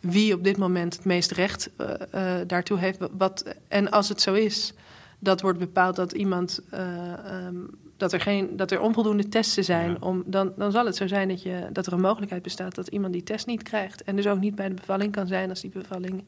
wie 0.00 0.34
op 0.34 0.44
dit 0.44 0.56
moment 0.56 0.96
het 0.96 1.04
meest 1.04 1.30
recht 1.30 1.70
daartoe 2.46 2.78
heeft. 2.78 2.98
Wat, 3.16 3.44
en 3.68 3.90
als 3.90 4.08
het 4.08 4.20
zo 4.20 4.34
is, 4.34 4.72
dat 5.22 5.40
wordt 5.40 5.58
bepaald 5.58 5.96
dat 5.96 6.12
iemand 6.12 6.60
um, 6.74 7.70
dat 7.96 8.12
er, 8.12 8.20
geen, 8.20 8.56
dat 8.56 8.70
er 8.70 8.80
onvoldoende 8.80 9.28
testen 9.28 9.64
zijn, 9.64 9.90
ja. 9.90 9.96
om, 10.00 10.22
dan, 10.26 10.52
dan 10.56 10.72
zal 10.72 10.86
het 10.86 10.96
zo 10.96 11.06
zijn 11.06 11.28
dat, 11.28 11.42
je, 11.42 11.68
dat 11.72 11.86
er 11.86 11.92
een 11.92 12.00
mogelijkheid 12.00 12.42
bestaat 12.42 12.74
dat 12.74 12.88
iemand 12.88 13.12
die 13.12 13.22
test 13.22 13.46
niet 13.46 13.62
krijgt. 13.62 14.02
En 14.02 14.16
dus 14.16 14.26
ook 14.26 14.40
niet 14.40 14.54
bij 14.54 14.68
de 14.68 14.74
bevalling 14.74 15.12
kan 15.12 15.26
zijn 15.26 15.48
als 15.48 15.60
die 15.60 15.70
bevalling 15.70 16.24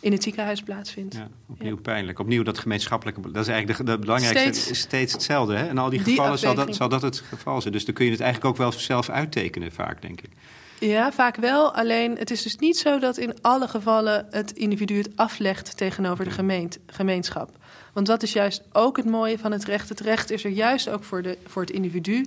in 0.00 0.12
het 0.12 0.22
ziekenhuis 0.22 0.62
plaatsvindt. 0.62 1.14
Ja, 1.14 1.28
opnieuw 1.46 1.74
ja. 1.74 1.80
pijnlijk. 1.80 2.18
Opnieuw 2.18 2.42
dat 2.42 2.58
gemeenschappelijke. 2.58 3.20
Dat 3.20 3.42
is 3.42 3.48
eigenlijk 3.48 3.78
de, 3.78 3.84
de 3.84 3.98
belangrijkste. 3.98 4.40
Steeds, 4.40 4.70
is 4.70 4.78
steeds 4.78 5.12
hetzelfde. 5.12 5.54
Hè? 5.54 5.66
En 5.66 5.78
al 5.78 5.90
die 5.90 6.00
gevallen 6.00 6.30
die 6.30 6.40
zal, 6.40 6.54
dat, 6.54 6.74
zal 6.74 6.88
dat 6.88 7.02
het 7.02 7.18
geval 7.18 7.60
zijn. 7.60 7.72
Dus 7.72 7.84
dan 7.84 7.94
kun 7.94 8.04
je 8.04 8.10
het 8.10 8.20
eigenlijk 8.20 8.50
ook 8.50 8.58
wel 8.58 8.72
zelf 8.72 9.08
uittekenen, 9.08 9.72
vaak, 9.72 10.02
denk 10.02 10.20
ik. 10.20 10.30
Ja, 10.78 11.12
vaak 11.12 11.36
wel. 11.36 11.74
Alleen 11.74 12.16
het 12.16 12.30
is 12.30 12.42
dus 12.42 12.56
niet 12.56 12.78
zo 12.78 12.98
dat 12.98 13.16
in 13.16 13.42
alle 13.42 13.68
gevallen 13.68 14.26
het 14.30 14.52
individu 14.52 14.96
het 14.96 15.10
aflegt 15.16 15.76
tegenover 15.76 16.24
de 16.24 16.30
gemeente, 16.30 16.78
gemeenschap. 16.86 17.50
Want 17.96 18.08
dat 18.08 18.22
is 18.22 18.32
juist 18.32 18.62
ook 18.72 18.96
het 18.96 19.06
mooie 19.06 19.38
van 19.38 19.52
het 19.52 19.64
recht. 19.64 19.88
Het 19.88 20.00
recht 20.00 20.30
is 20.30 20.44
er 20.44 20.50
juist 20.50 20.88
ook 20.88 21.04
voor, 21.04 21.22
de, 21.22 21.38
voor 21.46 21.62
het 21.62 21.70
individu. 21.70 22.26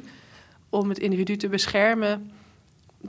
Om 0.70 0.90
het 0.90 1.00
individu 1.00 1.36
te 1.36 1.48
beschermen 1.48 2.32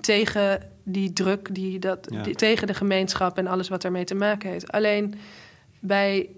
tegen 0.00 0.70
die 0.82 1.12
druk, 1.12 1.54
die 1.54 1.78
dat, 1.78 2.06
ja. 2.10 2.22
die, 2.22 2.34
tegen 2.34 2.66
de 2.66 2.74
gemeenschap 2.74 3.38
en 3.38 3.46
alles 3.46 3.68
wat 3.68 3.82
daarmee 3.82 4.04
te 4.04 4.14
maken 4.14 4.50
heeft. 4.50 4.72
Alleen 4.72 5.14
bij, 5.78 6.28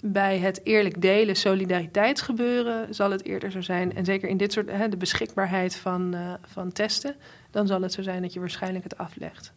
bij 0.00 0.38
het 0.38 0.60
eerlijk 0.64 1.02
delen, 1.02 1.36
solidariteitsgebeuren, 1.36 2.94
zal 2.94 3.10
het 3.10 3.24
eerder 3.24 3.50
zo 3.50 3.60
zijn. 3.60 3.94
En 3.94 4.04
zeker 4.04 4.28
in 4.28 4.36
dit 4.36 4.52
soort, 4.52 4.70
hè, 4.70 4.88
de 4.88 4.96
beschikbaarheid 4.96 5.76
van, 5.76 6.14
uh, 6.14 6.32
van 6.42 6.72
testen, 6.72 7.16
dan 7.50 7.66
zal 7.66 7.82
het 7.82 7.92
zo 7.92 8.02
zijn 8.02 8.22
dat 8.22 8.32
je 8.32 8.40
waarschijnlijk 8.40 8.84
het 8.84 8.98
aflegt. 8.98 9.52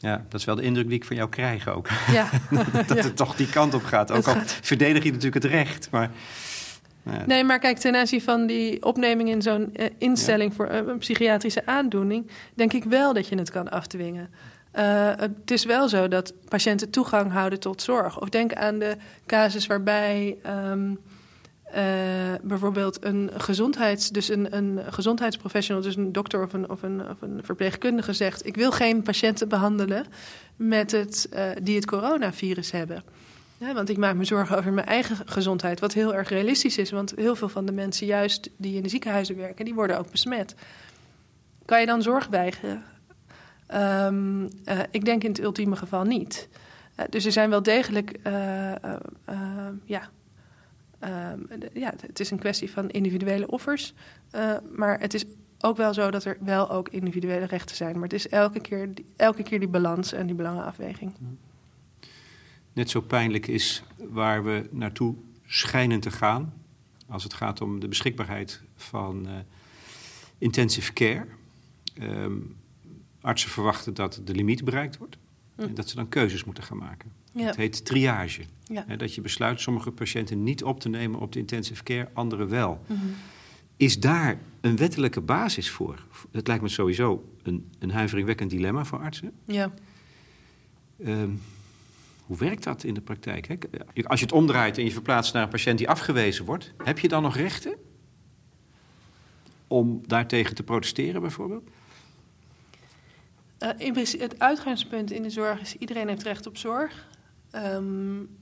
Ja, 0.00 0.24
dat 0.28 0.40
is 0.40 0.46
wel 0.46 0.54
de 0.54 0.62
indruk 0.62 0.86
die 0.86 0.96
ik 0.96 1.04
van 1.04 1.16
jou 1.16 1.28
krijg 1.28 1.68
ook. 1.68 1.88
Ja. 2.12 2.28
dat 2.86 3.04
het 3.04 3.16
toch 3.16 3.36
die 3.36 3.50
kant 3.50 3.74
op 3.74 3.84
gaat. 3.84 4.10
Ook 4.10 4.26
al 4.26 4.36
verdedig 4.44 5.02
je 5.02 5.12
natuurlijk 5.12 5.42
het 5.42 5.52
recht, 5.52 5.88
maar... 5.90 6.10
Nee, 7.26 7.44
maar 7.44 7.58
kijk, 7.58 7.78
ten 7.78 7.96
aanzien 7.96 8.22
van 8.22 8.46
die 8.46 8.82
opneming 8.82 9.28
in 9.28 9.42
zo'n 9.42 9.74
uh, 9.76 9.86
instelling 9.98 10.54
voor 10.54 10.70
uh, 10.70 10.76
een 10.86 10.98
psychiatrische 10.98 11.66
aandoening, 11.66 12.30
denk 12.54 12.72
ik 12.72 12.84
wel 12.84 13.12
dat 13.12 13.28
je 13.28 13.36
het 13.36 13.50
kan 13.50 13.70
afdwingen. 13.70 14.30
Uh, 14.78 15.10
het 15.16 15.50
is 15.50 15.64
wel 15.64 15.88
zo 15.88 16.08
dat 16.08 16.32
patiënten 16.48 16.90
toegang 16.90 17.32
houden 17.32 17.60
tot 17.60 17.82
zorg. 17.82 18.20
Of 18.20 18.28
denk 18.28 18.54
aan 18.54 18.78
de 18.78 18.96
casus 19.26 19.66
waarbij 19.66 20.36
um, 20.70 20.98
bijvoorbeeld 22.42 23.04
een 23.04 23.30
gezondheids, 23.36 24.08
dus 24.08 24.28
een, 24.28 24.56
een 24.56 24.80
gezondheidsprofessional, 24.92 25.82
dus 25.82 25.96
een 25.96 26.12
dokter 26.12 26.42
of 26.42 26.52
een, 26.52 26.70
of, 26.70 26.82
een, 26.82 27.00
of 27.08 27.22
een 27.22 27.40
verpleegkundige 27.42 28.12
zegt: 28.12 28.46
Ik 28.46 28.56
wil 28.56 28.72
geen 28.72 29.02
patiënten 29.02 29.48
behandelen 29.48 30.06
met 30.56 30.90
het, 30.90 31.28
die 31.62 31.74
het 31.74 31.86
coronavirus 31.86 32.70
hebben. 32.70 33.02
Ja, 33.60 33.74
want 33.74 33.88
ik 33.88 33.96
maak 33.96 34.14
me 34.14 34.24
zorgen 34.24 34.58
over 34.58 34.72
mijn 34.72 34.86
eigen 34.86 35.16
gezondheid, 35.24 35.80
wat 35.80 35.92
heel 35.92 36.14
erg 36.14 36.28
realistisch 36.28 36.78
is. 36.78 36.90
Want 36.90 37.12
heel 37.16 37.36
veel 37.36 37.48
van 37.48 37.66
de 37.66 37.72
mensen, 37.72 38.06
juist 38.06 38.50
die 38.56 38.76
in 38.76 38.82
de 38.82 38.88
ziekenhuizen 38.88 39.36
werken, 39.36 39.64
die 39.64 39.74
worden 39.74 39.98
ook 39.98 40.10
besmet. 40.10 40.54
Kan 41.64 41.80
je 41.80 41.86
dan 41.86 42.02
zorg 42.02 42.26
weigeren? 42.26 42.82
Um, 43.74 44.42
uh, 44.42 44.78
ik 44.90 45.04
denk 45.04 45.24
in 45.24 45.30
het 45.30 45.40
ultieme 45.40 45.76
geval 45.76 46.04
niet. 46.04 46.48
Dus 47.08 47.24
er 47.24 47.32
zijn 47.32 47.50
wel 47.50 47.62
degelijk, 47.62 48.18
uh, 48.26 48.72
ehm, 51.00 51.40
ja, 51.72 51.92
het 52.06 52.20
is 52.20 52.30
een 52.30 52.38
kwestie 52.38 52.70
van 52.70 52.90
individuele 52.90 53.46
offers. 53.46 53.94
maar 54.72 55.00
het 55.00 55.14
is 55.14 55.24
ook 55.60 55.76
wel 55.76 55.94
zo 55.94 56.10
dat 56.10 56.24
er 56.24 56.36
wel 56.40 56.70
ook 56.70 56.88
individuele 56.88 57.46
rechten 57.46 57.76
zijn. 57.76 57.94
Maar 57.94 58.02
het 58.02 58.12
is 58.12 58.28
elke 58.28 58.60
keer, 58.60 58.88
elke 59.16 59.42
keer 59.42 59.58
die 59.58 59.68
balans 59.68 60.12
en 60.12 60.26
die 60.26 60.36
belangenafweging 60.36 61.12
net 62.72 62.90
zo 62.90 63.00
pijnlijk 63.00 63.46
is 63.46 63.82
waar 63.96 64.44
we 64.44 64.68
naartoe 64.70 65.14
schijnen 65.46 66.00
te 66.00 66.10
gaan. 66.10 66.52
Als 67.08 67.22
het 67.22 67.34
gaat 67.34 67.60
om 67.60 67.80
de 67.80 67.88
beschikbaarheid 67.88 68.62
van 68.76 69.28
uh, 69.28 69.34
intensive 70.38 70.92
care. 70.92 71.26
Um, 72.00 72.56
artsen 73.20 73.50
verwachten 73.50 73.94
dat 73.94 74.20
de 74.24 74.34
limiet 74.34 74.64
bereikt 74.64 74.96
wordt. 74.96 75.16
Hm. 75.54 75.62
En 75.62 75.74
dat 75.74 75.88
ze 75.88 75.94
dan 75.94 76.08
keuzes 76.08 76.44
moeten 76.44 76.64
gaan 76.64 76.76
maken. 76.76 77.12
Ja. 77.32 77.46
Het 77.46 77.56
heet 77.56 77.84
triage. 77.84 78.42
Ja. 78.64 78.96
dat 78.96 79.14
je 79.14 79.20
besluit 79.20 79.60
sommige 79.60 79.90
patiënten 79.90 80.42
niet 80.42 80.64
op 80.64 80.80
te 80.80 80.88
nemen 80.88 81.20
op 81.20 81.32
de 81.32 81.38
intensive 81.38 81.82
care, 81.82 82.08
andere 82.12 82.46
wel. 82.46 82.80
Mm 82.86 82.96
-hmm. 82.96 83.14
Is 83.76 84.00
daar 84.00 84.38
een 84.60 84.76
wettelijke 84.76 85.20
basis 85.20 85.70
voor? 85.70 86.06
Het 86.30 86.46
lijkt 86.46 86.62
me 86.62 86.68
sowieso 86.68 87.24
een, 87.42 87.70
een 87.78 87.90
huiveringwekkend 87.90 88.50
dilemma 88.50 88.84
voor 88.84 88.98
artsen. 88.98 89.32
Ja. 89.44 89.72
Um, 91.06 91.40
hoe 92.26 92.38
werkt 92.38 92.64
dat 92.64 92.84
in 92.84 92.94
de 92.94 93.00
praktijk? 93.00 93.58
Als 94.02 94.20
je 94.20 94.26
het 94.26 94.34
omdraait 94.34 94.78
en 94.78 94.84
je 94.84 94.90
verplaatst 94.90 95.32
naar 95.32 95.42
een 95.42 95.48
patiënt 95.48 95.78
die 95.78 95.88
afgewezen 95.88 96.44
wordt, 96.44 96.72
heb 96.84 96.98
je 96.98 97.08
dan 97.08 97.22
nog 97.22 97.36
rechten 97.36 97.74
om 99.66 100.02
daartegen 100.06 100.54
te 100.54 100.62
protesteren 100.62 101.20
bijvoorbeeld? 101.20 101.70
Uh, 103.58 103.68
in 103.76 103.94
het 103.96 104.38
uitgangspunt 104.38 105.10
in 105.10 105.22
de 105.22 105.30
zorg 105.30 105.60
is 105.60 105.74
iedereen 105.74 106.08
heeft 106.08 106.22
recht 106.22 106.46
op 106.46 106.56
zorg. 106.56 107.08
Um, 107.54 108.38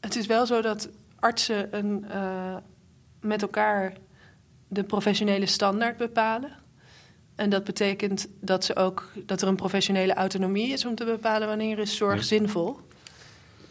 het 0.00 0.16
is 0.16 0.26
wel 0.26 0.46
zo 0.46 0.62
dat 0.62 0.88
artsen 1.18 1.76
een, 1.76 2.04
uh, 2.08 2.56
met 3.20 3.42
elkaar 3.42 3.96
de 4.68 4.84
professionele 4.84 5.46
standaard 5.46 5.96
bepalen. 5.96 6.50
En 7.34 7.50
dat 7.50 7.64
betekent 7.64 8.28
dat, 8.40 8.64
ze 8.64 8.76
ook, 8.76 9.12
dat 9.26 9.42
er 9.42 9.48
een 9.48 9.56
professionele 9.56 10.14
autonomie 10.14 10.72
is 10.72 10.84
om 10.84 10.94
te 10.94 11.04
bepalen 11.04 11.48
wanneer 11.48 11.78
is 11.78 11.96
zorg 11.96 12.24
zinvol. 12.24 12.78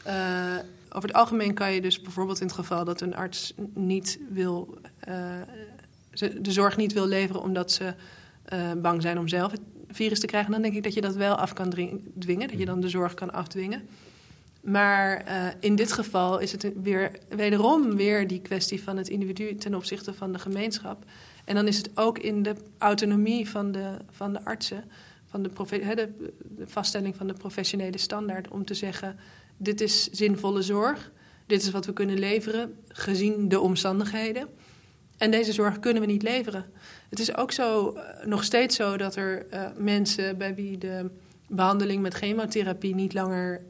Uh, 0.08 0.56
over 0.89 1.10
het 1.10 1.17
algemeen 1.17 1.54
kan 1.54 1.73
je 1.73 1.82
dus 1.82 2.02
bijvoorbeeld 2.02 2.39
in 2.39 2.45
het 2.45 2.56
geval 2.56 2.86
dat 2.86 3.02
een 3.02 3.15
arts 3.15 3.54
niet 3.73 4.19
wil, 4.30 4.78
uh, 5.08 5.41
de 6.39 6.52
zorg 6.52 6.78
niet 6.78 6.93
wil 6.93 7.08
leveren 7.08 7.41
omdat 7.41 7.71
ze 7.71 7.93
uh, 8.54 8.71
bang 8.78 9.02
zijn 9.02 9.19
om 9.19 9.28
zelf 9.28 9.52
het 9.52 9.62
virus 9.88 10.19
te 10.19 10.26
krijgen, 10.26 10.52
dan 10.52 10.62
denk 10.62 10.76
ik 10.76 10.84
dat 10.84 10.93
je 10.93 11.02
dat 11.02 11.15
wel 11.15 11.36
af 11.36 11.54
kan 11.54 11.69
dwingen, 12.19 12.47
dat 12.47 12.60
je 12.60 12.65
dan 12.65 12.80
de 12.80 12.89
zorg 12.89 13.13
kan 13.13 13.34
afdwingen. 13.34 13.88
Maar 14.63 15.26
in 15.60 15.76
dit 15.76 15.91
geval 15.91 16.39
is 16.39 16.52
het 16.52 16.71
weer 16.82 17.12
wederom 17.30 17.95
weer 17.95 18.28
die 18.28 18.41
kwestie 18.41 18.84
van 18.84 18.97
het 18.97 19.10
individu 19.10 19.56
ten 19.56 19.76
opzichte 19.76 20.13
van 20.13 20.32
de 20.32 20.39
gemeenschap. 20.39 21.06
En 21.45 21.56
dan 21.56 21.67
is 21.67 21.78
het 21.78 21.89
ook 21.95 22.19
in 22.19 22.43
de 22.43 22.56
autonomie 22.78 23.49
van 23.49 23.71
de, 23.71 23.97
van 24.12 24.34
de 24.34 24.45
artsen, 24.45 24.84
van 25.26 25.43
de, 25.43 25.49
de, 25.95 26.10
vaststelling 26.65 27.15
van 27.15 27.28
de 27.28 27.34
professionele 27.34 27.97
standaard, 27.97 28.47
om 28.47 28.65
te 28.65 28.73
zeggen 28.73 29.19
dit 29.58 29.82
is 29.82 30.10
zinvolle 30.12 30.62
zorg. 30.62 31.12
Dit 31.45 31.62
is 31.62 31.71
wat 31.71 31.86
we 31.86 31.93
kunnen 31.93 32.19
leveren, 32.19 32.76
gezien 32.88 33.49
de 33.49 33.60
omstandigheden. 33.60 34.47
En 35.17 35.32
deze 35.32 35.52
zorg 35.52 35.80
kunnen 35.80 36.02
we 36.02 36.08
niet 36.08 36.23
leveren. 36.23 36.65
Het 37.10 37.19
is 37.19 37.36
ook 37.36 37.52
zo, 37.52 37.91
eh, 37.91 38.26
nog 38.26 38.43
steeds 38.43 38.76
zo 38.76 38.97
dat 38.97 39.15
er 39.15 39.45
uh, 39.54 39.65
mensen 39.78 40.38
bij 40.38 40.56
wie 40.56 40.78
de 40.78 41.10
behandeling 41.47 42.02
met 42.02 42.13
chemotherapie 42.13 42.95
niet 42.95 43.13
langer 43.13 43.62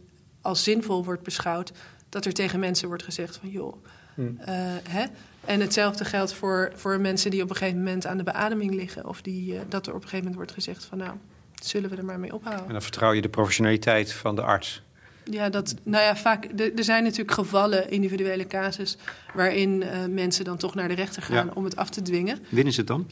als 0.43 0.63
zinvol 0.63 1.03
wordt 1.03 1.23
beschouwd, 1.23 1.71
dat 2.09 2.25
er 2.25 2.33
tegen 2.33 2.59
mensen 2.59 2.87
wordt 2.87 3.03
gezegd 3.03 3.37
van 3.37 3.49
joh. 3.49 3.85
Hmm. 4.13 4.37
Uh, 4.39 4.45
hè? 4.89 5.05
En 5.45 5.59
hetzelfde 5.59 6.05
geldt 6.05 6.33
voor, 6.33 6.71
voor 6.75 6.99
mensen 6.99 7.31
die 7.31 7.41
op 7.41 7.49
een 7.49 7.55
gegeven 7.55 7.77
moment 7.77 8.05
aan 8.05 8.17
de 8.17 8.23
beademing 8.23 8.73
liggen. 8.73 9.07
Of 9.07 9.21
die, 9.21 9.59
dat 9.67 9.87
er 9.87 9.93
op 9.93 10.01
een 10.01 10.09
gegeven 10.09 10.17
moment 10.17 10.35
wordt 10.35 10.51
gezegd 10.51 10.85
van 10.85 10.97
nou, 10.97 11.17
zullen 11.63 11.89
we 11.89 11.95
er 11.95 12.05
maar 12.05 12.19
mee 12.19 12.33
ophouden. 12.33 12.65
En 12.65 12.71
dan 12.71 12.81
vertrouw 12.81 13.11
je 13.11 13.21
de 13.21 13.29
professionaliteit 13.29 14.13
van 14.13 14.35
de 14.35 14.41
arts. 14.41 14.81
Ja, 15.23 15.49
dat, 15.49 15.75
nou 15.83 16.03
ja, 16.03 16.15
vaak. 16.15 16.45
Er 16.75 16.83
zijn 16.83 17.03
natuurlijk 17.03 17.31
gevallen, 17.31 17.89
individuele 17.89 18.47
casus, 18.47 18.97
waarin 19.33 19.81
uh, 19.81 20.05
mensen 20.05 20.45
dan 20.45 20.57
toch 20.57 20.75
naar 20.75 20.87
de 20.87 20.93
rechter 20.93 21.21
gaan 21.21 21.45
ja. 21.45 21.51
om 21.53 21.63
het 21.63 21.75
af 21.75 21.89
te 21.89 22.01
dwingen. 22.01 22.39
Winnen 22.49 22.73
ze 22.73 22.79
het 22.79 22.87
dan? 22.87 23.07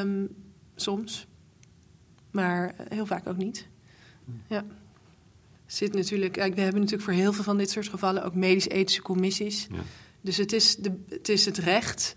Um, 0.00 0.28
soms, 0.76 1.26
maar 2.30 2.74
heel 2.88 3.06
vaak 3.06 3.26
ook 3.26 3.36
niet. 3.36 3.66
Ja. 4.46 4.64
Zit 5.66 5.94
natuurlijk, 5.94 6.34
we 6.36 6.40
hebben 6.42 6.80
natuurlijk 6.80 7.02
voor 7.02 7.12
heel 7.12 7.32
veel 7.32 7.44
van 7.44 7.58
dit 7.58 7.70
soort 7.70 7.88
gevallen 7.88 8.24
ook 8.24 8.34
medisch-ethische 8.34 9.02
commissies. 9.02 9.66
Ja. 9.70 9.78
Dus 10.20 10.36
het 10.36 10.52
is, 10.52 10.76
de, 10.76 10.92
het 11.08 11.28
is 11.28 11.44
het 11.44 11.58
recht 11.58 12.16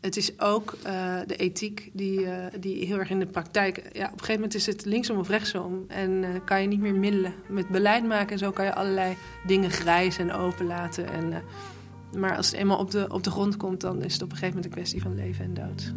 het 0.00 0.16
is 0.16 0.40
ook 0.40 0.76
uh, 0.86 1.14
de 1.26 1.36
ethiek 1.36 1.90
die, 1.92 2.20
uh, 2.20 2.32
die 2.60 2.86
heel 2.86 2.98
erg 2.98 3.10
in 3.10 3.18
de 3.18 3.26
praktijk... 3.26 3.76
Ja, 3.76 4.04
op 4.04 4.12
een 4.12 4.18
gegeven 4.18 4.34
moment 4.34 4.54
is 4.54 4.66
het 4.66 4.84
linksom 4.84 5.18
of 5.18 5.28
rechtsom. 5.28 5.84
En 5.88 6.10
uh, 6.10 6.28
kan 6.44 6.60
je 6.60 6.66
niet 6.66 6.80
meer 6.80 6.94
middelen. 6.94 7.34
Met 7.48 7.68
beleid 7.68 8.06
maken 8.06 8.32
en 8.32 8.38
zo 8.38 8.50
kan 8.50 8.64
je 8.64 8.74
allerlei 8.74 9.16
dingen 9.46 9.70
grijs 9.70 10.18
en 10.18 10.32
open 10.32 10.66
laten. 10.66 11.08
En, 11.08 11.42
maar 12.16 12.36
als 12.36 12.50
het 12.50 12.60
eenmaal 12.60 12.78
op 12.78 12.90
de, 12.90 13.06
op 13.08 13.22
de 13.22 13.30
grond 13.30 13.56
komt... 13.56 13.80
dan 13.80 14.02
is 14.02 14.12
het 14.12 14.22
op 14.22 14.30
een 14.30 14.36
gegeven 14.36 14.56
moment 14.56 14.64
een 14.64 14.80
kwestie 14.80 15.02
van 15.02 15.14
leven 15.14 15.44
en 15.44 15.54
dood. 15.54 15.94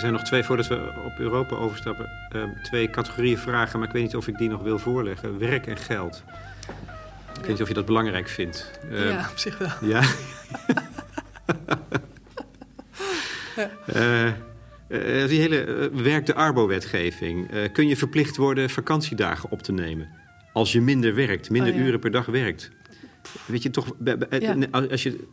Er 0.00 0.06
zijn 0.06 0.18
nog 0.18 0.28
twee, 0.28 0.42
voordat 0.42 0.66
we 0.66 0.92
op 1.04 1.18
Europa 1.18 1.56
overstappen, 1.56 2.08
uh, 2.36 2.42
twee 2.62 2.90
categorieën 2.90 3.38
vragen, 3.38 3.78
maar 3.78 3.88
ik 3.88 3.94
weet 3.94 4.02
niet 4.02 4.16
of 4.16 4.28
ik 4.28 4.38
die 4.38 4.48
nog 4.48 4.62
wil 4.62 4.78
voorleggen. 4.78 5.38
Werk 5.38 5.66
en 5.66 5.76
geld. 5.76 6.22
Ik 7.32 7.40
weet 7.40 7.48
niet 7.48 7.62
of 7.62 7.68
je 7.68 7.74
dat 7.74 7.86
belangrijk 7.86 8.28
vindt. 8.28 8.70
Uh, 8.90 9.10
ja, 9.10 9.28
op 9.30 9.38
zich 9.38 9.58
wel. 9.58 9.68
Ja. 9.80 10.02
uh, 13.94 14.32
die 15.28 15.40
hele 15.40 15.90
werk 15.92 16.26
de 16.26 16.34
Arbo-wetgeving. 16.34 17.50
kun 17.72 17.88
je 17.88 17.96
verplicht 17.96 18.36
worden 18.36 18.70
vakantiedagen 18.70 19.50
op 19.50 19.62
te 19.62 19.72
nemen? 19.72 20.08
Als 20.52 20.72
je 20.72 20.80
minder 20.80 21.14
werkt, 21.14 21.50
minder 21.50 21.72
oh, 21.72 21.78
ja. 21.78 21.84
uren 21.84 22.00
per 22.00 22.10
dag 22.10 22.26
werkt. 22.26 22.70
Weet 23.46 23.62
je 23.62 23.70
toch, 23.70 23.92
als 24.90 25.02
je, 25.02 25.28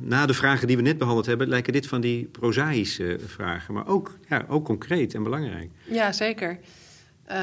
na 0.00 0.26
de 0.26 0.34
vragen 0.34 0.66
die 0.66 0.76
we 0.76 0.82
net 0.82 0.98
behandeld 0.98 1.26
hebben, 1.26 1.48
lijken 1.48 1.72
dit 1.72 1.86
van 1.86 2.00
die 2.00 2.24
prozaïsche 2.24 3.18
vragen, 3.26 3.74
maar 3.74 3.86
ook, 3.86 4.18
ja, 4.28 4.44
ook 4.48 4.64
concreet 4.64 5.14
en 5.14 5.22
belangrijk. 5.22 5.70
Ja, 5.84 6.12
zeker. 6.12 6.58
Uh, 7.28 7.34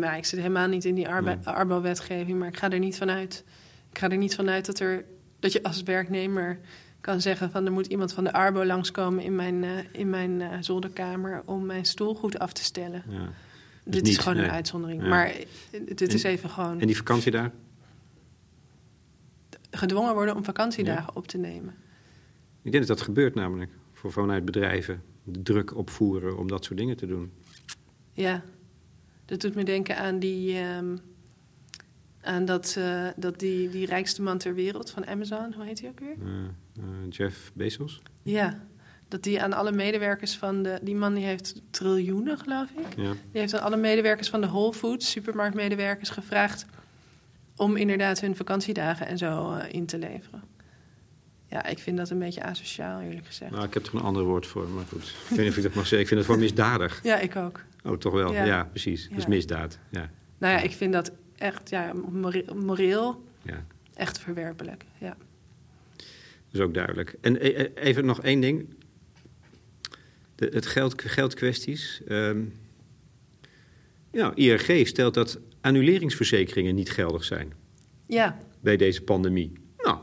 ja, 0.00 0.14
ik 0.14 0.24
zit 0.24 0.38
helemaal 0.38 0.68
niet 0.68 0.84
in 0.84 0.94
die 0.94 1.08
arbo-wetgeving, 1.44 2.38
maar 2.38 2.48
ik 2.48 2.56
ga 2.56 2.70
er 2.70 2.78
niet 2.78 2.96
vanuit. 2.96 3.44
Ik 3.90 3.98
ga 3.98 4.08
er 4.08 4.16
niet 4.16 4.34
vanuit 4.34 4.66
dat, 4.66 4.80
er, 4.80 5.04
dat 5.38 5.52
je 5.52 5.62
als 5.62 5.82
werknemer 5.82 6.58
kan 7.00 7.20
zeggen 7.20 7.50
van 7.50 7.66
er 7.66 7.72
moet 7.72 7.86
iemand 7.86 8.12
van 8.12 8.24
de 8.24 8.32
arbo 8.32 8.64
langskomen 8.64 9.24
in 9.24 9.34
mijn, 9.34 9.62
uh, 9.62 9.70
in 9.92 10.10
mijn 10.10 10.40
uh, 10.40 10.48
zolderkamer 10.60 11.42
om 11.44 11.66
mijn 11.66 11.84
stoel 11.84 12.14
goed 12.14 12.38
af 12.38 12.52
te 12.52 12.64
stellen. 12.64 13.02
Ja. 13.08 13.18
Dus 13.18 13.28
dit 13.84 14.02
niet, 14.02 14.12
is 14.12 14.18
gewoon 14.18 14.36
nee. 14.36 14.46
een 14.46 14.50
uitzondering. 14.50 15.02
Ja. 15.02 15.08
Maar 15.08 15.32
dit 15.84 16.14
is 16.14 16.22
even 16.22 16.50
gewoon. 16.50 16.80
En 16.80 16.86
die 16.86 16.96
vakantie 16.96 17.30
daar? 17.30 17.50
Gedwongen 19.70 20.14
worden 20.14 20.36
om 20.36 20.44
vakantiedagen 20.44 21.16
op 21.16 21.26
te 21.26 21.38
nemen. 21.38 21.74
Ik 22.62 22.72
denk 22.72 22.86
dat 22.86 22.96
dat 22.96 23.06
gebeurt 23.06 23.34
namelijk 23.34 23.70
voor 23.92 24.12
vanuit 24.12 24.44
bedrijven. 24.44 25.02
De 25.24 25.42
druk 25.42 25.76
opvoeren 25.76 26.38
om 26.38 26.48
dat 26.48 26.64
soort 26.64 26.78
dingen 26.78 26.96
te 26.96 27.06
doen. 27.06 27.32
Ja, 28.12 28.42
dat 29.24 29.40
doet 29.40 29.54
me 29.54 29.64
denken 29.64 29.96
aan 29.98 30.18
die. 30.18 30.58
ehm, 30.58 30.96
aan 32.22 32.44
dat, 32.44 32.74
eh, 32.78 33.06
dat 33.16 33.38
die, 33.38 33.68
die 33.68 33.86
rijkste 33.86 34.22
man 34.22 34.38
ter 34.38 34.54
wereld 34.54 34.90
van 34.90 35.06
Amazon, 35.06 35.52
hoe 35.54 35.64
heet 35.64 35.80
hij 35.80 35.90
ook 35.90 36.00
weer? 36.00 36.16
Eh, 36.24 36.44
eh, 36.76 36.84
Jeff 37.08 37.50
Bezos. 37.54 38.02
Ja, 38.22 38.66
dat 39.08 39.22
die 39.22 39.42
aan 39.42 39.52
alle 39.52 39.72
medewerkers 39.72 40.36
van 40.36 40.62
de. 40.62 40.78
Die 40.82 40.94
man 40.94 41.14
die 41.14 41.24
heeft 41.24 41.62
triljoenen, 41.70 42.38
geloof 42.38 42.70
ik. 42.70 42.96
Ja. 42.96 43.10
Die 43.10 43.40
heeft 43.40 43.54
aan 43.54 43.62
alle 43.62 43.76
medewerkers 43.76 44.30
van 44.30 44.40
de 44.40 44.46
Whole 44.46 44.72
Foods, 44.72 45.10
supermarktmedewerkers, 45.10 46.10
gevraagd. 46.10 46.66
Om 47.60 47.76
inderdaad 47.76 48.20
hun 48.20 48.36
vakantiedagen 48.36 49.06
en 49.06 49.18
zo 49.18 49.52
eh, 49.52 49.72
in 49.74 49.86
te 49.86 49.98
leveren. 49.98 50.42
Ja, 51.48 51.66
ik 51.66 51.78
vind 51.78 51.96
dat 51.96 52.10
een 52.10 52.18
beetje 52.18 52.42
asociaal, 52.42 53.00
eerlijk 53.00 53.26
gezegd. 53.26 53.50
Nou, 53.50 53.64
ik 53.64 53.74
heb 53.74 53.86
er 53.86 53.94
een 53.94 54.00
ander 54.00 54.22
woord 54.22 54.46
voor, 54.46 54.68
maar 54.68 54.84
goed. 54.84 55.02
Ik 55.02 55.28
weet 55.28 55.38
niet 55.38 55.48
of 55.48 55.56
ik 55.56 55.62
dat 55.62 55.74
mag 55.74 55.82
zeggen. 55.86 56.00
Ik 56.00 56.06
vind 56.06 56.20
het 56.20 56.24
gewoon 56.28 56.40
misdadig. 56.40 57.00
Ja, 57.02 57.18
ik 57.18 57.36
ook. 57.36 57.64
Oh, 57.84 57.96
toch 57.96 58.12
wel? 58.12 58.32
Ja, 58.32 58.44
Ja. 58.44 58.64
precies. 58.64 59.06
Ja. 59.10 59.14
Dus 59.14 59.26
misdaad. 59.26 59.78
Ja. 59.90 60.10
Nou 60.38 60.54
ja, 60.54 60.60
ik 60.60 60.72
vind 60.72 60.92
dat 60.92 61.12
echt 61.36 61.70
ja, 61.70 61.92
more- 62.10 62.44
moreel 62.54 63.24
ja. 63.42 63.64
echt 63.94 64.18
verwerpelijk. 64.18 64.84
Ja. 64.98 65.16
Dat 65.96 66.06
is 66.52 66.60
ook 66.60 66.74
duidelijk. 66.74 67.14
En 67.20 67.34
e- 67.36 67.48
e- 67.48 67.70
even 67.74 68.04
nog 68.04 68.20
één 68.22 68.40
ding. 68.40 68.74
De, 70.34 70.50
het 70.52 70.66
geld, 70.66 71.02
geldkwesties. 71.02 72.00
Ehm 72.08 72.38
nou, 74.12 74.34
IRG 74.34 74.86
stelt 74.86 75.14
dat 75.14 75.38
annuleringsverzekeringen 75.60 76.74
niet 76.74 76.90
geldig 76.90 77.24
zijn 77.24 77.52
ja, 78.06 78.36
bij 78.60 78.76
deze 78.76 79.02
pandemie. 79.02 79.52
Nou, 79.76 79.96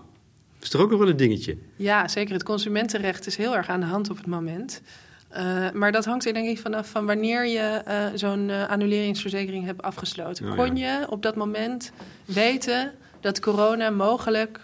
dat 0.53 0.63
is 0.63 0.69
toch 0.69 0.81
ook 0.81 0.89
nog 0.89 0.99
wel 0.99 1.09
een 1.09 1.17
dingetje. 1.17 1.57
Ja, 1.75 2.07
zeker. 2.07 2.33
Het 2.33 2.43
consumentenrecht 2.43 3.27
is 3.27 3.35
heel 3.35 3.55
erg 3.55 3.69
aan 3.69 3.79
de 3.79 3.85
hand 3.85 4.09
op 4.09 4.17
het 4.17 4.27
moment. 4.27 4.81
Eh, 5.27 5.71
maar 5.71 5.91
dat 5.91 6.05
hangt 6.05 6.25
er 6.25 6.33
denk 6.33 6.47
ik 6.47 6.59
vanaf 6.59 6.89
van 6.89 7.05
wanneer 7.05 7.47
je 7.47 7.81
eh, 7.85 8.05
zo'n 8.15 8.49
eh, 8.49 8.69
annuleringsverzekering 8.69 9.65
hebt 9.65 9.81
afgesloten. 9.81 10.45
Oh, 10.45 10.55
ja. 10.55 10.63
Kon 10.65 10.75
je 10.75 11.05
op 11.09 11.21
dat 11.21 11.35
moment 11.35 11.91
weten 12.25 12.93
dat 13.21 13.39
corona 13.39 13.89
mogelijk 13.89 14.59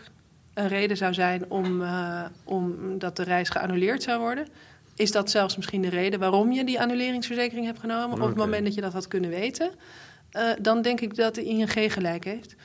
een 0.54 0.68
reden 0.68 0.98
zou 0.98 1.14
zijn 1.14 1.52
om, 1.52 1.84
om 2.44 2.76
dat 3.00 3.16
de 3.16 3.24
reis 3.24 3.50
geannuleerd 3.50 4.04
zou 4.04 4.20
worden? 4.20 4.48
Is 4.96 5.12
dat 5.12 5.30
zelfs 5.30 5.56
misschien 5.56 5.82
de 5.82 5.90
reden 5.90 6.20
waarom 6.20 6.52
je 6.52 6.64
die 6.64 6.82
annuleringsverzekering 6.82 7.66
hebt 7.66 7.80
genomen? 7.80 8.12
Op 8.12 8.20
het 8.20 8.30
Oké. 8.32 8.40
moment 8.40 8.66
dat 8.66 8.74
je 8.74 8.82
dat 8.82 8.94
had 8.94 9.08
kunnen 9.08 9.30
weten, 9.30 9.72
eh, 10.34 10.50
dan 10.62 10.82
denk 10.82 11.02
ik 11.02 11.16
dat 11.16 11.36
de 11.36 11.44
ING 11.44 11.94
gelijk 11.94 12.24
heeft. 12.24 12.56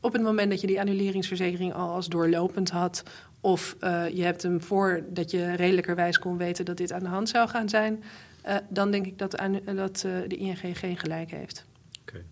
Op 0.00 0.12
het 0.12 0.22
moment 0.22 0.50
dat 0.50 0.60
je 0.60 0.66
die 0.66 0.80
annuleringsverzekering 0.80 1.74
al 1.74 1.90
als 1.94 2.08
doorlopend 2.08 2.70
had, 2.70 3.02
of 3.40 3.76
eh, 3.80 4.08
je 4.08 4.22
hebt 4.22 4.42
hem 4.42 4.60
voordat 4.60 5.30
je 5.30 5.54
redelijkerwijs 5.54 6.18
kon 6.18 6.36
weten 6.36 6.64
dat 6.64 6.76
dit 6.76 6.92
aan 6.92 7.02
de 7.02 7.08
hand 7.08 7.28
zou 7.28 7.48
gaan 7.48 7.68
zijn, 7.68 8.04
eh, 8.42 8.56
dan 8.68 8.90
denk 8.90 9.06
ik 9.06 9.18
dat, 9.18 9.30
de 9.30 9.38
annu- 9.38 9.74
dat 9.74 9.98
de 10.28 10.36
ING 10.36 10.58
geen 10.78 10.96
gelijk 10.96 11.30
heeft. 11.30 11.64
Oké. 12.00 12.22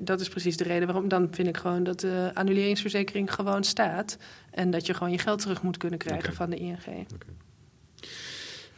Dat 0.00 0.20
is 0.20 0.28
precies 0.28 0.56
de 0.56 0.64
reden 0.64 0.86
waarom. 0.86 1.08
Dan 1.08 1.28
vind 1.30 1.48
ik 1.48 1.56
gewoon 1.56 1.84
dat 1.84 2.00
de 2.00 2.30
annuleringsverzekering 2.34 3.34
gewoon 3.34 3.64
staat. 3.64 4.16
En 4.50 4.70
dat 4.70 4.86
je 4.86 4.94
gewoon 4.94 5.12
je 5.12 5.18
geld 5.18 5.40
terug 5.40 5.62
moet 5.62 5.76
kunnen 5.76 5.98
krijgen 5.98 6.34
van 6.34 6.50
de 6.50 6.56
ING. 6.56 6.78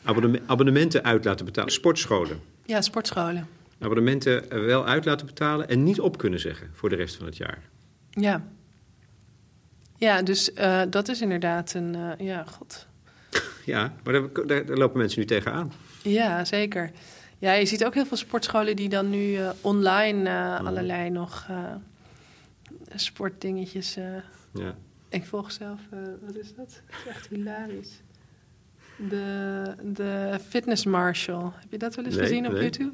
Abonneme- 0.04 0.40
abonnementen 0.46 1.04
uit 1.04 1.24
laten 1.24 1.44
betalen. 1.44 1.72
Sportscholen. 1.72 2.40
Ja, 2.64 2.80
sportscholen. 2.80 3.48
Abonnementen 3.78 4.66
wel 4.66 4.86
uit 4.86 5.04
laten 5.04 5.26
betalen 5.26 5.68
en 5.68 5.82
niet 5.82 6.00
op 6.00 6.18
kunnen 6.18 6.40
zeggen 6.40 6.70
voor 6.72 6.88
de 6.88 6.96
rest 6.96 7.16
van 7.16 7.26
het 7.26 7.36
jaar. 7.36 7.62
Ja. 8.10 8.44
Ja, 9.96 10.22
dus 10.22 10.52
eh, 10.52 10.82
dat 10.90 11.08
is 11.08 11.20
inderdaad 11.20 11.74
een. 11.74 11.94
eh, 11.94 12.26
ja, 12.26 12.44
god. 12.44 12.86
Ja, 13.64 13.92
maar 14.04 14.12
daar, 14.12 14.46
daar, 14.46 14.66
daar 14.66 14.76
lopen 14.76 14.98
mensen 14.98 15.20
nu 15.20 15.26
tegenaan. 15.26 15.72
Ja, 16.02 16.44
zeker. 16.44 16.90
Ja, 17.38 17.52
je 17.52 17.66
ziet 17.66 17.84
ook 17.84 17.94
heel 17.94 18.06
veel 18.06 18.16
sportscholen 18.16 18.76
die 18.76 18.88
dan 18.88 19.10
nu 19.10 19.34
eh, 19.36 19.50
online 19.60 20.30
allerlei 20.58 21.10
nog 21.10 21.46
sportdingetjes. 22.94 23.94
Ja. 24.52 24.74
ik 25.08 25.24
volg 25.24 25.52
zelf, 25.52 25.80
wat 26.26 26.36
is 26.36 26.54
dat? 26.54 26.56
Dat 26.86 26.98
is 27.04 27.06
echt 27.08 27.26
hilarisch. 27.28 28.02
De, 29.08 29.62
de 29.82 30.38
Fitness 30.48 30.84
Marshal. 30.84 31.52
Heb 31.56 31.70
je 31.70 31.78
dat 31.78 31.94
wel 31.94 32.04
eens 32.04 32.14
Nee, 32.14 32.24
gezien 32.26 32.46
op 32.46 32.52
nee. 32.52 32.62
YouTube? 32.62 32.92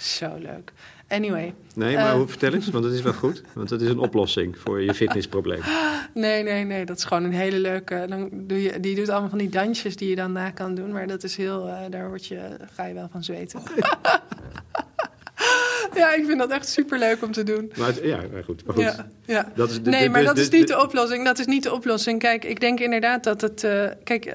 Zo 0.00 0.36
leuk. 0.38 0.72
Anyway, 1.08 1.54
Nee, 1.74 1.96
maar 1.96 2.14
hoe- 2.14 2.28
vertel 2.28 2.52
eens, 2.52 2.68
want 2.70 2.84
dat 2.84 2.92
is 2.92 3.02
wel 3.02 3.12
goed. 3.12 3.42
Want 3.54 3.68
dat 3.68 3.80
is 3.80 3.88
een 3.88 3.98
oplossing 3.98 4.58
voor 4.58 4.82
je 4.82 4.94
fitnessprobleem. 4.94 5.60
nee, 6.14 6.42
nee, 6.42 6.64
nee, 6.64 6.84
dat 6.84 6.96
is 6.98 7.04
gewoon 7.04 7.24
een 7.24 7.32
hele 7.32 7.58
leuke. 7.58 8.04
Dan 8.08 8.28
doe 8.32 8.62
je, 8.62 8.80
die 8.80 8.94
doet 8.96 9.08
allemaal 9.08 9.28
van 9.28 9.38
die 9.38 9.48
dansjes 9.48 9.96
die 9.96 10.08
je 10.08 10.16
dan 10.16 10.32
na 10.32 10.50
kan 10.50 10.74
doen, 10.74 10.92
maar 10.92 11.06
dat 11.06 11.22
is 11.24 11.36
heel, 11.36 11.68
eh, 11.68 11.76
daar 11.90 12.08
word 12.08 12.26
je, 12.26 12.40
ga 12.74 12.84
je 12.86 12.94
wel 12.94 13.08
van 13.12 13.24
zweten. 13.24 13.60
ja, 15.94 16.12
ik 16.12 16.24
vind 16.26 16.38
dat 16.38 16.50
echt 16.50 16.68
super 16.68 16.98
leuk 16.98 17.22
om 17.22 17.32
te 17.32 17.42
doen. 17.42 17.72
Maar 17.78 17.86
het- 17.86 18.00
ja, 18.02 18.20
maar 18.32 18.44
goed. 18.44 18.64
Maar 18.66 18.74
goed. 18.74 18.84
Ja, 18.84 19.06
ja. 19.26 19.52
Dat 19.54 19.70
is 19.70 19.82
de, 19.82 19.90
nee, 19.90 20.02
de- 20.02 20.08
maar 20.10 20.20
de- 20.20 20.26
dat 20.26 20.38
is 20.38 20.48
niet 20.50 20.68
de- 20.68 20.82
oplossing. 20.82 21.24
Dat 21.24 21.38
is 21.38 21.46
niet 21.46 21.62
de 21.62 21.72
oplossing. 21.72 22.18
Kijk, 22.18 22.44
ik 22.44 22.60
denk 22.60 22.80
inderdaad 22.80 23.24
dat 23.24 23.40
het. 23.40 23.64
eh, 23.64 23.86
kijk, 24.04 24.34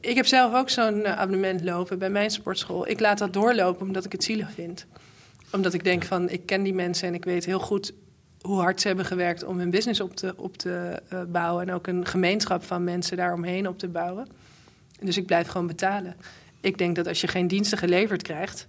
ik- 0.00 0.16
heb 0.16 0.26
zelf 0.26 0.54
ook 0.54 0.70
zo'n 0.70 1.04
eh, 1.04 1.18
abonnement 1.18 1.60
lopen 1.64 1.98
bij 1.98 2.10
mijn 2.10 2.30
sportschool. 2.30 2.88
Ik 2.88 3.00
laat 3.00 3.18
dat 3.18 3.32
doorlopen 3.32 3.86
omdat 3.86 4.04
ik 4.04 4.12
het 4.12 4.24
zielig 4.24 4.50
vind. 4.52 4.86
Omdat 5.52 5.74
ik 5.74 5.84
denk 5.84 6.04
van, 6.04 6.28
ik 6.28 6.46
ken 6.46 6.62
die 6.62 6.74
mensen 6.74 7.08
en 7.08 7.14
ik 7.14 7.24
weet 7.24 7.44
heel 7.44 7.58
goed 7.60 7.92
hoe 8.40 8.60
hard 8.60 8.80
ze 8.80 8.86
hebben 8.86 9.04
gewerkt 9.04 9.44
om 9.44 9.58
hun 9.58 9.70
business 9.70 10.00
op 10.00 10.16
te, 10.16 10.32
op 10.36 10.56
te 10.56 11.02
eh, 11.08 11.22
bouwen. 11.28 11.68
En 11.68 11.74
ook 11.74 11.86
een 11.86 12.06
gemeenschap 12.06 12.64
van 12.64 12.84
mensen 12.84 13.16
daaromheen 13.16 13.68
op 13.68 13.78
te 13.78 13.88
bouwen. 13.88 14.28
Dus 15.00 15.16
ik 15.16 15.26
blijf 15.26 15.48
gewoon 15.48 15.66
betalen. 15.66 16.16
Ik 16.60 16.78
denk 16.78 16.96
dat 16.96 17.06
als 17.06 17.20
je 17.20 17.26
geen 17.26 17.48
diensten 17.48 17.78
geleverd 17.78 18.22
krijgt, 18.22 18.66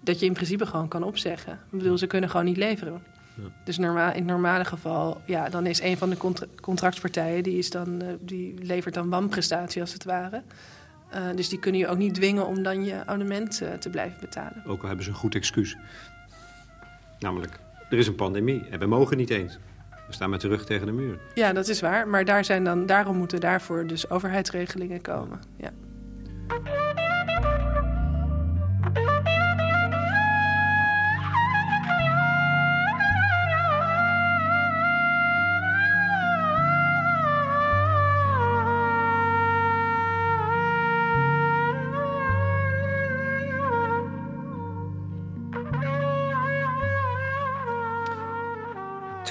dat 0.00 0.20
je 0.20 0.26
in 0.26 0.32
principe 0.32 0.66
gewoon 0.66 0.88
kan 0.88 1.02
opzeggen. 1.02 1.52
Ik 1.52 1.78
bedoel, 1.78 1.98
ze 1.98 2.06
kunnen 2.06 2.30
gewoon 2.30 2.46
niet 2.46 2.56
leveren. 2.56 3.02
Dus 3.64 3.78
normaal, 3.78 4.10
in 4.10 4.16
het 4.16 4.26
normale 4.26 4.64
geval, 4.64 5.20
ja, 5.24 5.48
dan 5.48 5.66
is 5.66 5.82
een 5.82 5.96
van 5.96 6.10
de 6.10 6.16
contra- 6.16 6.46
contractpartijen, 6.60 7.42
die, 7.42 7.58
is 7.58 7.70
dan, 7.70 8.02
eh, 8.02 8.08
die 8.20 8.54
levert 8.62 8.94
dan 8.94 9.08
wanprestatie 9.10 9.80
als 9.80 9.92
het 9.92 10.04
ware. 10.04 10.42
Eh, 11.10 11.22
dus 11.34 11.48
die 11.48 11.58
kunnen 11.58 11.80
je 11.80 11.88
ook 11.88 11.98
niet 11.98 12.14
dwingen 12.14 12.46
om 12.46 12.62
dan 12.62 12.84
je 12.84 13.06
abonnement 13.06 13.60
eh, 13.60 13.72
te 13.72 13.90
blijven 13.90 14.20
betalen. 14.20 14.62
Ook 14.66 14.80
al 14.80 14.86
hebben 14.86 15.04
ze 15.04 15.10
een 15.10 15.16
goed 15.16 15.34
excuus. 15.34 15.76
Namelijk, 17.18 17.58
er 17.90 17.98
is 17.98 18.06
een 18.06 18.14
pandemie 18.14 18.68
en 18.70 18.78
we 18.78 18.86
mogen 18.86 19.16
niet 19.16 19.30
eens. 19.30 19.58
We 20.06 20.12
staan 20.12 20.30
met 20.30 20.40
de 20.40 20.48
rug 20.48 20.64
tegen 20.64 20.86
de 20.86 20.92
muur. 20.92 21.18
Ja, 21.34 21.52
dat 21.52 21.68
is 21.68 21.80
waar. 21.80 22.08
Maar 22.08 22.24
daar 22.24 22.44
zijn 22.44 22.64
dan, 22.64 22.86
daarom 22.86 23.16
moeten 23.16 23.40
daarvoor 23.40 23.86
dus 23.86 24.10
overheidsregelingen 24.10 25.00
komen. 25.00 25.40
Ja. 25.56 25.70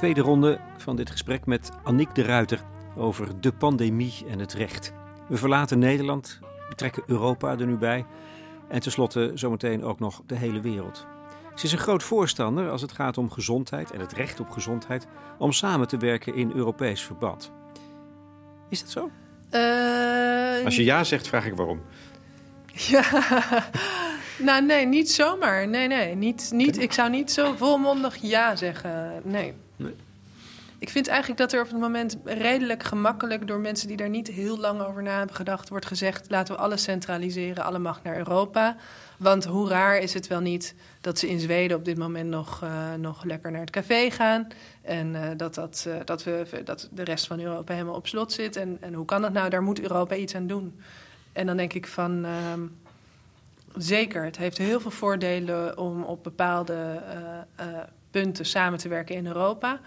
Tweede 0.04 0.22
ronde 0.22 0.60
van 0.78 0.96
dit 0.96 1.10
gesprek 1.10 1.46
met 1.46 1.72
Annick 1.84 2.16
de 2.16 2.22
Ruiter 2.22 2.60
over 2.98 3.42
de 3.42 3.52
pandemie 3.54 4.14
en 4.28 4.40
het 4.40 4.54
recht. 4.54 4.94
We 5.28 5.38
verlaten 5.38 5.80
Nederland, 5.80 6.40
betrekken 6.70 7.04
Europa 7.08 7.52
er 7.52 7.66
nu 7.66 7.76
bij 7.76 8.06
en 8.68 8.80
tenslotte 8.80 9.32
zometeen 9.36 9.84
ook 9.84 10.00
nog 10.00 10.22
de 10.26 10.36
hele 10.36 10.62
wereld. 10.62 11.06
Ze 11.56 11.66
is 11.66 11.72
een 11.72 11.78
groot 11.78 12.04
voorstander 12.04 12.70
als 12.70 12.82
het 12.82 12.92
gaat 12.92 13.18
om 13.18 13.32
gezondheid 13.32 13.92
en 13.92 14.00
het 14.00 14.14
recht 14.14 14.40
op 14.40 14.50
gezondheid 14.50 15.08
om 15.38 15.52
samen 15.52 15.88
te 15.88 15.98
werken 15.98 16.36
in 16.36 16.52
Europees 16.56 17.02
verband. 17.02 17.52
Is 18.70 18.80
dat 18.80 18.90
zo? 18.90 19.10
Eh, 19.50 20.66
Als 20.66 20.76
je 20.76 20.84
ja 20.84 21.04
zegt, 21.04 21.28
vraag 21.28 21.46
ik 21.46 21.56
waarom. 21.56 21.82
Ja, 22.74 23.04
nou 24.38 24.66
nee, 24.66 24.86
niet 24.86 25.12
zomaar. 25.12 25.68
Nee, 25.68 25.88
nee, 25.88 26.16
niet, 26.16 26.50
niet, 26.54 26.80
ik 26.80 26.94
zou 26.94 27.10
niet 27.10 27.32
zo 27.32 27.54
volmondig 27.58 28.16
ja 28.22 28.56
zeggen. 28.56 29.22
Nee. 29.24 29.54
Ik 30.84 30.90
vind 30.90 31.08
eigenlijk 31.08 31.40
dat 31.40 31.54
er 31.54 31.62
op 31.62 31.70
het 31.70 31.80
moment 31.80 32.18
redelijk 32.24 32.84
gemakkelijk 32.84 33.48
door 33.48 33.60
mensen 33.60 33.88
die 33.88 33.98
daar 33.98 34.10
niet 34.10 34.28
heel 34.28 34.58
lang 34.58 34.82
over 34.82 35.04
na 35.04 35.18
hebben 35.18 35.36
gedacht, 35.36 35.70
wordt 35.70 35.86
gezegd: 35.86 36.30
laten 36.30 36.56
we 36.56 36.62
alles 36.62 36.84
centraliseren, 36.84 37.64
alle 37.64 37.80
macht 37.80 38.04
naar 38.04 38.18
Europa. 38.18 38.76
Want 39.18 39.46
hoe 39.46 39.70
raar 39.70 39.98
is 39.98 40.14
het 40.14 40.28
wel 40.28 40.40
niet 40.40 40.76
dat 41.02 41.20
ze 41.20 41.30
in 41.30 41.40
Zweden 41.40 41.78
op 41.78 41.86
dit 41.86 41.98
moment 41.98 42.30
nog, 42.30 42.64
eh, 42.64 42.94
nog 42.94 43.24
lekker 43.24 43.52
naar 43.52 43.62
het 43.62 43.70
café 43.70 44.12
gaan. 44.12 44.48
En 44.82 45.16
eh, 45.16 45.38
dat, 45.38 45.54
dat, 45.54 45.86
eh, 45.88 45.96
dat, 46.06 46.24
we, 46.24 46.62
dat 46.64 46.90
de 46.92 47.04
rest 47.04 47.28
van 47.28 47.40
Europa 47.40 47.74
helemaal 47.74 47.96
op 47.96 48.08
slot 48.08 48.32
zit. 48.32 48.56
En, 48.56 48.78
en 48.82 48.94
hoe 48.94 49.06
kan 49.06 49.22
dat 49.22 49.34
nou? 49.34 49.50
Daar 49.50 49.64
moet 49.64 49.82
Europa 49.82 50.16
iets 50.16 50.36
aan 50.36 50.48
doen. 50.48 50.80
En 51.32 51.46
dan 51.46 51.58
denk 51.58 51.74
ik 51.74 51.88
van. 51.88 52.26
ehm, 52.26 52.62
zeker, 53.76 54.24
het 54.24 54.38
heeft 54.38 54.58
heel 54.58 54.80
veel 54.80 54.92
voordelen 54.92 55.78
om 55.78 56.04
op 56.04 56.24
bepaalde 56.24 57.02
punten 58.12 58.46
samen 58.46 58.80
te 58.80 58.88
werken 58.88 59.16
in 59.16 59.28
Europa. 59.28 59.80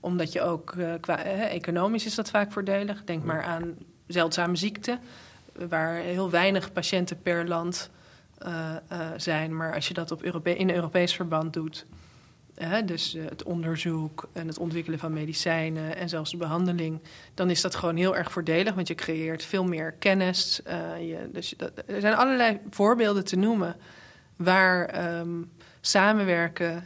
Omdat 0.00 0.32
je 0.32 0.42
ook, 0.42 0.74
uh, 0.74 0.92
qua 1.00 1.22
economisch 1.48 2.06
is 2.06 2.14
dat 2.14 2.30
vaak 2.30 2.52
voordelig. 2.52 3.04
Denk 3.04 3.24
maar 3.24 3.42
aan 3.42 3.76
zeldzame 4.06 4.56
ziekten, 4.56 5.00
waar 5.68 5.94
heel 5.94 6.30
weinig 6.30 6.72
patiënten 6.72 7.22
per 7.22 7.48
land 7.48 7.90
uh, 8.46 8.76
zijn. 9.16 9.56
Maar 9.56 9.74
als 9.74 9.88
je 9.88 9.94
dat 9.94 10.10
op 10.10 10.22
Europe 10.22 10.56
in 10.56 10.70
Europees 10.70 11.14
verband 11.14 11.52
doet, 11.52 11.86
dus 12.84 13.16
het 13.28 13.42
onderzoek 13.42 14.28
en 14.32 14.46
het 14.46 14.58
ontwikkelen 14.58 14.98
van 14.98 15.12
medicijnen 15.12 15.96
en 15.96 16.08
zelfs 16.08 16.30
de 16.30 16.36
behandeling, 16.36 17.00
dan 17.34 17.50
is 17.50 17.60
dat 17.60 17.74
gewoon 17.74 17.96
heel 17.96 18.16
erg 18.16 18.32
voordelig, 18.32 18.74
want 18.74 18.88
je 18.88 18.94
creëert 18.94 19.44
veel 19.44 19.64
meer 19.64 19.92
kennis. 19.92 20.60
Je, 20.98 21.28
dus 21.32 21.54
dat, 21.56 21.72
er 21.86 22.00
zijn 22.00 22.14
allerlei 22.14 22.58
voorbeelden 22.70 23.24
te 23.24 23.36
noemen 23.36 23.76
waar 24.36 25.18
um, 25.18 25.50
samenwerken 25.80 26.84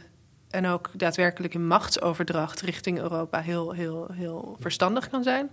en 0.55 0.67
ook 0.67 0.89
daadwerkelijk 0.93 1.53
een 1.53 1.67
machtsoverdracht 1.67 2.61
richting 2.61 2.99
Europa 2.99 3.41
heel, 3.41 3.71
heel, 3.71 4.07
heel 4.11 4.57
verstandig 4.59 5.09
kan 5.09 5.23
zijn. 5.23 5.49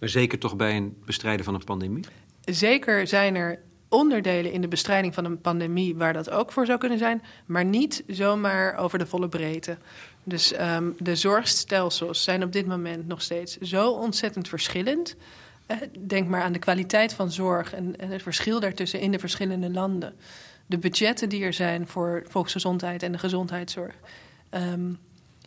Zeker 0.00 0.38
toch 0.38 0.56
bij 0.56 0.76
een 0.76 0.96
bestrijden 1.04 1.44
van 1.44 1.54
een 1.54 1.64
pandemie? 1.64 2.04
Zeker 2.44 3.06
zijn 3.06 3.34
er 3.34 3.58
onderdelen 3.88 4.52
in 4.52 4.60
de 4.60 4.68
bestrijding 4.68 5.14
van 5.14 5.24
een 5.24 5.40
pandemie 5.40 5.96
waar 5.96 6.12
dat 6.12 6.30
ook 6.30 6.52
voor 6.52 6.66
zou 6.66 6.78
kunnen 6.78 6.98
zijn, 6.98 7.22
maar 7.46 7.64
niet 7.64 8.04
zomaar 8.06 8.76
over 8.76 8.98
de 8.98 9.06
volle 9.06 9.28
breedte. 9.28 9.78
Dus 10.24 10.60
um, 10.60 10.94
de 10.98 11.16
zorgstelsels 11.16 12.22
zijn 12.22 12.42
op 12.42 12.52
dit 12.52 12.66
moment 12.66 13.06
nog 13.06 13.22
steeds 13.22 13.56
zo 13.56 13.90
ontzettend 13.90 14.48
verschillend. 14.48 15.16
Eh, 15.66 15.76
denk 15.98 16.28
maar 16.28 16.42
aan 16.42 16.52
de 16.52 16.58
kwaliteit 16.58 17.12
van 17.12 17.32
zorg 17.32 17.74
en, 17.74 17.98
en, 17.98 18.10
het 18.10 18.22
verschil 18.22 18.60
daartussen 18.60 19.00
in 19.00 19.12
de 19.12 19.18
verschillende 19.18 19.70
landen. 19.70 20.14
De 20.68 20.78
budgetten 20.78 21.28
die 21.28 21.44
er 21.44 21.52
zijn 21.52 21.86
voor 21.86 22.24
volksgezondheid 22.28 23.02
en 23.02 23.12
de 23.12 23.18
gezondheidszorg. 23.18 23.94
Um, 24.50 24.98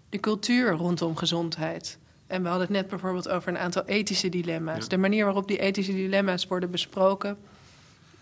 de 0.09 0.19
cultuur 0.19 0.71
rondom 0.71 1.15
gezondheid. 1.15 1.97
En 2.27 2.41
we 2.41 2.47
hadden 2.47 2.67
het 2.67 2.75
net 2.75 2.87
bijvoorbeeld 2.87 3.29
over 3.29 3.49
een 3.49 3.57
aantal 3.57 3.85
ethische 3.85 4.29
dilemma's. 4.29 4.87
De 4.87 4.97
manier 4.97 5.23
waarop 5.23 5.47
die 5.47 5.57
ethische 5.57 5.91
dilemma's 5.91 6.47
worden 6.47 6.71
besproken 6.71 7.37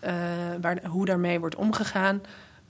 uh, 0.04 0.10
waar, 0.60 0.86
hoe 0.86 1.04
daarmee 1.04 1.40
wordt 1.40 1.54
omgegaan. 1.54 2.20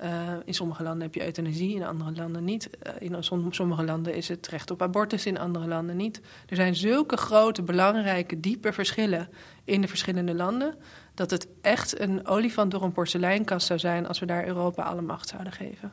Uh, 0.03 0.33
in 0.45 0.55
sommige 0.55 0.83
landen 0.83 1.03
heb 1.03 1.15
je 1.15 1.25
euthanasie, 1.25 1.75
in 1.75 1.85
andere 1.85 2.13
landen 2.13 2.45
niet. 2.45 2.71
Uh, 2.87 2.93
in 2.99 3.25
sommige 3.51 3.85
landen 3.85 4.15
is 4.15 4.29
het 4.29 4.47
recht 4.47 4.71
op 4.71 4.83
abortus, 4.83 5.27
in 5.27 5.39
andere 5.39 5.67
landen 5.67 5.97
niet. 5.97 6.21
Er 6.47 6.57
zijn 6.57 6.75
zulke 6.75 7.17
grote, 7.17 7.63
belangrijke, 7.63 8.41
diepe 8.41 8.73
verschillen 8.73 9.29
in 9.65 9.81
de 9.81 9.89
verschillende 9.89 10.35
landen. 10.35 10.75
dat 11.15 11.31
het 11.31 11.49
echt 11.61 12.01
een 12.01 12.27
olifant 12.27 12.71
door 12.71 12.83
een 12.83 12.93
porseleinkast 12.93 13.67
zou 13.67 13.79
zijn. 13.79 14.07
als 14.07 14.19
we 14.19 14.27
daar 14.27 14.47
Europa 14.47 14.83
alle 14.83 15.03
macht 15.03 15.29
zouden 15.29 15.53
geven. 15.53 15.93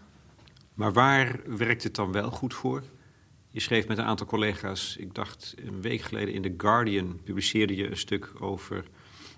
Maar 0.74 0.94
waar 0.94 1.40
werkt 1.46 1.84
het 1.84 1.96
dan 1.96 2.12
wel 2.12 2.32
goed 2.32 2.54
voor? 2.54 2.84
Je 3.52 3.60
schreef 3.60 3.88
met 3.88 3.98
een 3.98 4.06
aantal 4.06 4.28
collega's, 4.28 4.96
ik 4.98 5.16
dacht 5.16 5.56
een 5.66 5.82
week 5.82 6.02
geleden 6.02 6.34
in 6.34 6.42
The 6.42 6.54
Guardian, 6.58 7.20
publiceerde 7.24 7.76
je 7.76 7.90
een 7.90 7.98
stuk 7.98 8.32
over 8.40 8.86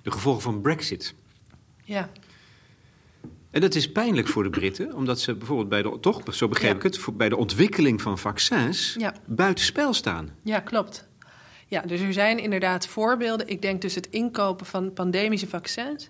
de 0.01 0.11
gevolgen 0.11 0.41
van 0.41 0.61
Brexit. 0.61 1.15
Ja. 1.83 2.09
En 3.51 3.61
dat 3.61 3.75
is 3.75 3.91
pijnlijk 3.91 4.27
voor 4.27 4.43
de 4.43 4.49
Britten, 4.49 4.95
omdat 4.95 5.19
ze 5.19 5.35
bijvoorbeeld 5.35 5.69
bij 5.69 5.81
de, 5.81 5.97
toch, 5.99 6.35
zo 6.35 6.47
begreep 6.47 6.75
ik 6.75 6.83
het, 6.83 7.17
bij 7.17 7.29
de 7.29 7.37
ontwikkeling 7.37 8.01
van 8.01 8.17
vaccins 8.17 8.95
ja. 8.99 9.13
buitenspel 9.25 9.93
staan. 9.93 10.29
Ja, 10.43 10.59
klopt. 10.59 11.07
Ja, 11.67 11.81
dus 11.81 12.01
er 12.01 12.13
zijn 12.13 12.39
inderdaad 12.39 12.87
voorbeelden. 12.87 13.47
Ik 13.47 13.61
denk 13.61 13.81
dus 13.81 13.95
het 13.95 14.07
inkopen 14.09 14.65
van 14.65 14.93
pandemische 14.93 15.47
vaccins 15.47 16.09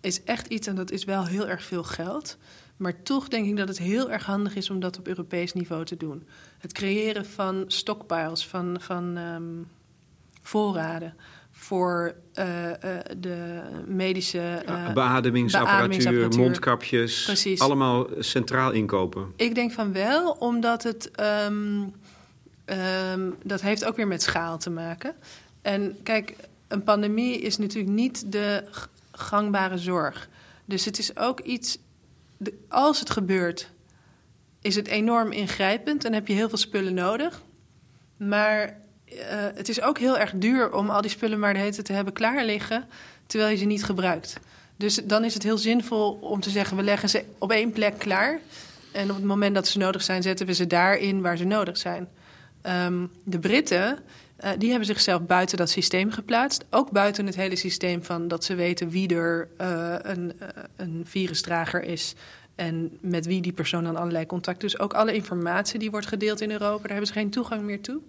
is 0.00 0.24
echt 0.24 0.46
iets, 0.46 0.66
en 0.66 0.74
dat 0.74 0.90
is 0.90 1.04
wel 1.04 1.26
heel 1.26 1.48
erg 1.48 1.62
veel 1.62 1.84
geld. 1.84 2.36
Maar 2.76 3.02
toch 3.02 3.28
denk 3.28 3.46
ik 3.46 3.56
dat 3.56 3.68
het 3.68 3.78
heel 3.78 4.10
erg 4.10 4.24
handig 4.24 4.56
is 4.56 4.70
om 4.70 4.80
dat 4.80 4.98
op 4.98 5.08
Europees 5.08 5.52
niveau 5.52 5.84
te 5.84 5.96
doen. 5.96 6.26
Het 6.58 6.72
creëren 6.72 7.26
van 7.26 7.64
stockpiles, 7.66 8.46
van, 8.46 8.76
van 8.80 9.16
um, 9.16 9.66
voorraden 10.42 11.14
voor 11.68 12.14
uh, 12.34 12.66
uh, 12.66 12.72
de 13.16 13.60
medische 13.86 14.62
uh, 14.68 14.92
beademingsapparatuur, 14.92 16.28
mondkapjes, 16.28 17.24
Precies. 17.24 17.60
allemaal 17.60 18.06
centraal 18.18 18.70
inkopen. 18.70 19.32
Ik 19.36 19.54
denk 19.54 19.72
van 19.72 19.92
wel, 19.92 20.30
omdat 20.30 20.82
het 20.82 21.10
um, 21.46 21.92
um, 23.12 23.36
dat 23.42 23.60
heeft 23.60 23.84
ook 23.84 23.96
weer 23.96 24.06
met 24.06 24.22
schaal 24.22 24.58
te 24.58 24.70
maken. 24.70 25.14
En 25.62 25.96
kijk, 26.02 26.36
een 26.68 26.82
pandemie 26.82 27.40
is 27.40 27.58
natuurlijk 27.58 27.94
niet 27.94 28.32
de 28.32 28.64
gangbare 29.12 29.78
zorg. 29.78 30.28
Dus 30.64 30.84
het 30.84 30.98
is 30.98 31.16
ook 31.16 31.40
iets, 31.40 31.78
de, 32.36 32.58
als 32.68 33.00
het 33.00 33.10
gebeurt, 33.10 33.70
is 34.60 34.74
het 34.74 34.86
enorm 34.86 35.32
ingrijpend 35.32 36.04
en 36.04 36.12
heb 36.12 36.26
je 36.26 36.34
heel 36.34 36.48
veel 36.48 36.58
spullen 36.58 36.94
nodig. 36.94 37.42
Maar 38.16 38.80
uh, 39.12 39.20
het 39.54 39.68
is 39.68 39.80
ook 39.80 39.98
heel 39.98 40.18
erg 40.18 40.32
duur 40.34 40.72
om 40.72 40.90
al 40.90 41.00
die 41.00 41.10
spullen 41.10 41.38
maar 41.38 41.54
de 41.54 41.58
tijd 41.58 41.84
te 41.84 41.92
hebben 41.92 42.12
klaar 42.12 42.44
liggen, 42.44 42.84
terwijl 43.26 43.50
je 43.50 43.56
ze 43.56 43.64
niet 43.64 43.84
gebruikt. 43.84 44.38
Dus 44.76 45.00
dan 45.04 45.24
is 45.24 45.34
het 45.34 45.42
heel 45.42 45.58
zinvol 45.58 46.18
om 46.20 46.40
te 46.40 46.50
zeggen: 46.50 46.76
we 46.76 46.82
leggen 46.82 47.08
ze 47.08 47.24
op 47.38 47.50
één 47.50 47.72
plek 47.72 47.98
klaar. 47.98 48.40
En 48.92 49.10
op 49.10 49.16
het 49.16 49.24
moment 49.24 49.54
dat 49.54 49.68
ze 49.68 49.78
nodig 49.78 50.02
zijn, 50.02 50.22
zetten 50.22 50.46
we 50.46 50.54
ze 50.54 50.66
daarin 50.66 51.20
waar 51.20 51.36
ze 51.36 51.44
nodig 51.44 51.76
zijn. 51.76 52.08
Um, 52.86 53.10
de 53.24 53.38
Britten, 53.38 53.98
uh, 54.44 54.50
die 54.58 54.68
hebben 54.68 54.86
zichzelf 54.86 55.22
buiten 55.22 55.56
dat 55.56 55.70
systeem 55.70 56.10
geplaatst. 56.10 56.64
Ook 56.70 56.90
buiten 56.90 57.26
het 57.26 57.34
hele 57.34 57.56
systeem 57.56 58.04
van 58.04 58.28
dat 58.28 58.44
ze 58.44 58.54
weten 58.54 58.90
wie 58.90 59.14
er 59.14 59.48
uh, 59.60 59.94
een, 60.02 60.32
een 60.76 61.02
virusdrager 61.04 61.82
is. 61.82 62.14
En 62.54 62.98
met 63.00 63.26
wie 63.26 63.40
die 63.40 63.52
persoon 63.52 63.84
dan 63.84 63.96
allerlei 63.96 64.26
contact. 64.26 64.60
Dus 64.60 64.78
ook 64.78 64.94
alle 64.94 65.14
informatie 65.14 65.78
die 65.78 65.90
wordt 65.90 66.06
gedeeld 66.06 66.40
in 66.40 66.50
Europa, 66.50 66.82
daar 66.82 66.90
hebben 66.90 67.06
ze 67.06 67.12
geen 67.12 67.30
toegang 67.30 67.62
meer 67.62 67.80
toe. 67.80 68.00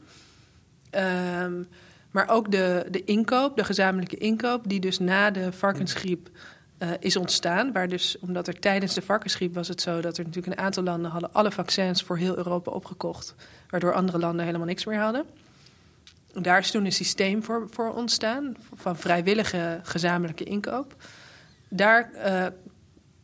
Um, 0.92 1.68
maar 2.12 2.30
ook 2.30 2.52
de, 2.52 2.86
de 2.90 3.04
inkoop, 3.04 3.58
de 3.58 3.64
gezamenlijke 3.64 4.18
inkoop, 4.18 4.70
die 4.70 4.80
dus 4.80 5.00
na 5.00 5.32
de 5.32 5.52
varkensgriep 5.52 6.30
uh, 6.80 6.90
is 7.00 7.16
ontstaan. 7.16 7.72
Waar 7.72 7.88
dus, 7.88 8.18
omdat 8.20 8.48
er 8.48 8.60
tijdens 8.60 8.94
de 8.94 9.02
varkensgriep 9.02 9.54
was 9.54 9.68
het 9.68 9.82
zo 9.82 10.02
dat 10.02 10.18
er 10.18 10.26
natuurlijk 10.26 10.58
een 10.58 10.64
aantal 10.64 10.84
landen 10.84 11.12
hadden 11.12 11.34
alle 11.34 11.52
vaccins 11.52 12.04
voor 12.04 12.18
heel 12.18 12.38
Europa 12.38 12.72
opgekocht. 12.72 13.36
Waardoor 13.70 13.94
andere 13.94 14.20
landen 14.20 14.46
helemaal 14.46 14.68
niks 14.68 14.86
meer 14.86 15.00
hadden. 15.00 15.26
Daar 16.34 16.60
is 16.60 16.72
toen 16.72 16.86
een 16.86 16.92
systeem 16.92 17.44
voor, 17.44 17.68
voor 17.70 17.94
ontstaan, 17.94 18.56
van 18.76 18.98
vrijwillige 18.98 19.80
gezamenlijke 19.84 20.44
inkoop. 20.44 20.96
Daar, 21.70 22.12
uh, 22.26 22.46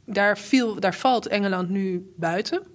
daar, 0.05 0.37
viel, 0.37 0.79
daar 0.79 0.95
valt 0.95 1.27
Engeland 1.27 1.69
nu 1.69 2.13
buiten 2.15 2.74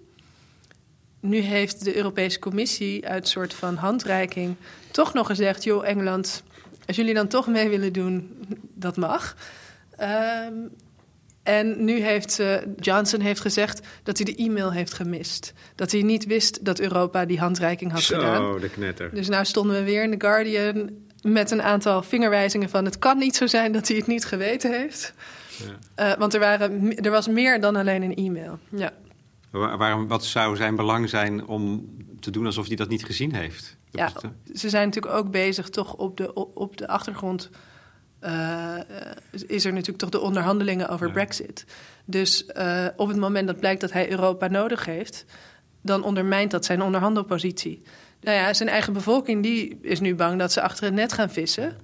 nu 1.21 1.39
heeft 1.39 1.85
de 1.85 1.97
Europese 1.97 2.39
Commissie 2.39 3.09
uit 3.09 3.23
een 3.23 3.29
soort 3.29 3.55
van 3.55 3.75
handreiking 3.75 4.57
toch 4.91 5.13
nog 5.13 5.27
gezegd: 5.27 5.65
joh, 5.65 5.87
Engeland, 5.87 6.43
als 6.87 6.97
jullie 6.97 7.15
dan 7.15 7.29
toch 7.29 7.47
mee 7.47 7.69
willen 7.69 7.93
doen, 7.93 8.47
dat 8.75 8.97
mag. 8.97 9.37
Um, 10.01 10.71
en 11.43 11.85
nu 11.85 12.01
heeft 12.01 12.41
uh, 12.41 12.57
Johnson 12.77 13.21
heeft 13.21 13.41
gezegd 13.41 13.81
dat 14.03 14.17
hij 14.17 14.27
de 14.27 14.37
e-mail 14.37 14.73
heeft 14.73 14.93
gemist. 14.93 15.53
Dat 15.75 15.93
hij 15.93 16.03
niet 16.03 16.27
wist 16.27 16.65
dat 16.65 16.81
Europa 16.81 17.25
die 17.25 17.39
handreiking 17.39 17.93
had 17.93 18.03
Zo, 18.03 18.19
gedaan. 18.19 18.61
de 18.61 18.69
knetter. 18.69 19.15
Dus 19.15 19.29
nou 19.29 19.45
stonden 19.45 19.77
we 19.77 19.83
weer 19.83 20.03
in 20.03 20.19
The 20.19 20.27
Guardian 20.27 20.91
met 21.23 21.51
een 21.51 21.63
aantal 21.63 22.03
vingerwijzingen 22.03 22.69
van... 22.69 22.85
het 22.85 22.99
kan 22.99 23.19
niet 23.19 23.37
zo 23.37 23.47
zijn 23.47 23.73
dat 23.73 23.89
hij 23.89 23.97
het 23.97 24.07
niet 24.07 24.25
geweten 24.25 24.73
heeft. 24.73 25.15
Ja. 25.97 26.13
Uh, 26.13 26.19
want 26.19 26.35
er, 26.35 26.41
waren, 26.41 26.97
er 26.97 27.11
was 27.11 27.29
meer 27.29 27.61
dan 27.61 27.77
alleen 27.77 28.03
een 28.03 28.15
e-mail. 28.15 28.59
Ja. 28.69 28.93
Waarom, 29.51 30.09
wat 30.09 30.25
zou 30.25 30.57
zijn 30.57 30.77
belang 30.77 31.09
zijn 31.09 31.47
om 31.47 31.89
te 32.21 32.31
doen 32.31 32.47
alsof 32.47 32.67
hij 32.67 32.77
dat 32.77 32.89
niet 32.89 33.05
gezien 33.05 33.35
heeft? 33.35 33.77
Ja, 33.91 34.13
ze 34.55 34.69
zijn 34.69 34.87
natuurlijk 34.87 35.15
ook 35.15 35.31
bezig 35.31 35.69
toch 35.69 35.95
op 35.95 36.17
de, 36.17 36.35
op 36.35 36.77
de 36.77 36.89
achtergrond... 36.89 37.51
Uh, 38.25 38.77
is 39.47 39.65
er 39.65 39.73
natuurlijk 39.73 39.99
toch 39.99 40.11
de 40.11 40.21
onderhandelingen 40.21 40.89
over 40.89 41.07
ja. 41.07 41.13
Brexit. 41.13 41.65
Dus 42.05 42.45
uh, 42.57 42.87
op 42.97 43.09
het 43.09 43.17
moment 43.17 43.47
dat 43.47 43.61
blijkt 43.61 43.81
dat 43.81 43.93
hij 43.93 44.11
Europa 44.11 44.47
nodig 44.47 44.85
heeft... 44.85 45.25
dan 45.83 46.03
ondermijnt 46.03 46.51
dat 46.51 46.65
zijn 46.65 46.83
onderhandelpositie. 46.83 47.83
Nou 48.21 48.37
ja, 48.37 48.55
zijn 48.55 48.69
eigen 48.69 48.93
bevolking 48.93 49.43
die 49.43 49.79
is 49.83 50.01
nu 50.01 50.15
bang 50.15 50.39
dat 50.39 50.53
ze 50.53 50.63
achter 50.63 50.85
het 50.85 50.95
net 50.95 51.13
gaan 51.13 51.31
vissen... 51.31 51.77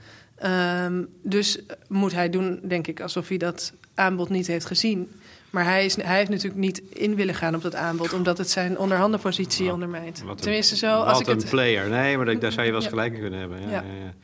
Um, 0.44 1.08
dus 1.22 1.58
moet 1.88 2.12
hij 2.12 2.30
doen, 2.30 2.60
denk 2.64 2.86
ik, 2.86 3.00
alsof 3.00 3.28
hij 3.28 3.36
dat 3.36 3.72
aanbod 3.94 4.28
niet 4.28 4.46
heeft 4.46 4.66
gezien. 4.66 5.12
Maar 5.50 5.64
hij, 5.64 5.84
is, 5.84 5.96
hij 5.96 6.16
heeft 6.16 6.30
natuurlijk 6.30 6.60
niet 6.60 6.82
in 6.92 7.14
willen 7.14 7.34
gaan 7.34 7.54
op 7.54 7.62
dat 7.62 7.74
aanbod, 7.74 8.12
omdat 8.12 8.38
het 8.38 8.50
zijn 8.50 8.78
onderhandenpositie 8.78 9.72
ondermijnt. 9.72 10.22
Wat 10.22 10.42
Tenminste, 10.42 10.76
zo. 10.76 11.00
Als 11.00 11.20
ik 11.20 11.26
een 11.26 11.36
het... 11.36 11.50
player. 11.50 11.88
Nee, 11.88 12.16
maar 12.16 12.38
daar 12.38 12.52
zou 12.52 12.66
je 12.66 12.72
wel 12.72 12.80
eens 12.80 12.90
gelijk 12.96 13.14
in 13.14 13.20
kunnen 13.20 13.38
hebben. 13.38 13.60
Ja, 13.60 13.68
ja. 13.68 13.82
Ja, 13.82 14.14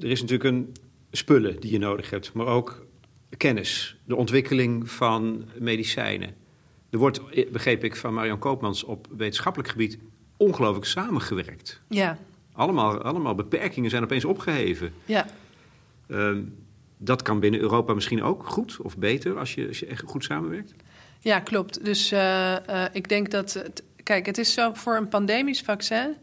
er 0.00 0.10
is 0.10 0.20
natuurlijk 0.20 0.54
een 0.54 0.74
spullen 1.10 1.60
die 1.60 1.72
je 1.72 1.78
nodig 1.78 2.10
hebt, 2.10 2.32
maar 2.32 2.46
ook 2.46 2.86
kennis, 3.36 3.96
de 4.04 4.16
ontwikkeling 4.16 4.90
van 4.90 5.44
medicijnen. 5.58 6.34
Er 6.90 6.98
wordt, 6.98 7.20
begreep 7.52 7.84
ik 7.84 7.96
van 7.96 8.14
Marion 8.14 8.38
Koopmans, 8.38 8.84
op 8.84 9.06
wetenschappelijk 9.16 9.70
gebied 9.70 9.98
ongelooflijk 10.36 10.86
samengewerkt. 10.86 11.80
Ja. 11.88 12.18
Allemaal, 12.52 13.02
allemaal 13.02 13.34
beperkingen 13.34 13.90
zijn 13.90 14.02
opeens 14.02 14.24
opgeheven. 14.24 14.92
Ja. 15.04 15.26
Um, 16.08 16.54
dat 17.04 17.22
kan 17.22 17.40
binnen 17.40 17.60
Europa 17.60 17.94
misschien 17.94 18.22
ook 18.22 18.46
goed 18.46 18.76
of 18.80 18.96
beter 18.96 19.38
als 19.38 19.54
je, 19.54 19.86
echt 19.88 20.02
goed 20.06 20.24
samenwerkt? 20.24 20.74
Ja, 21.18 21.40
klopt. 21.40 21.84
Dus 21.84 22.12
uh, 22.12 22.18
uh, 22.70 22.84
ik 22.92 23.08
denk 23.08 23.30
dat. 23.30 23.62
Kijk, 24.02 24.26
het 24.26 24.38
is 24.38 24.52
zo 24.52 24.70
voor 24.74 24.96
een 24.96 25.08
pandemisch 25.08 25.60
vaccin. 25.60 26.16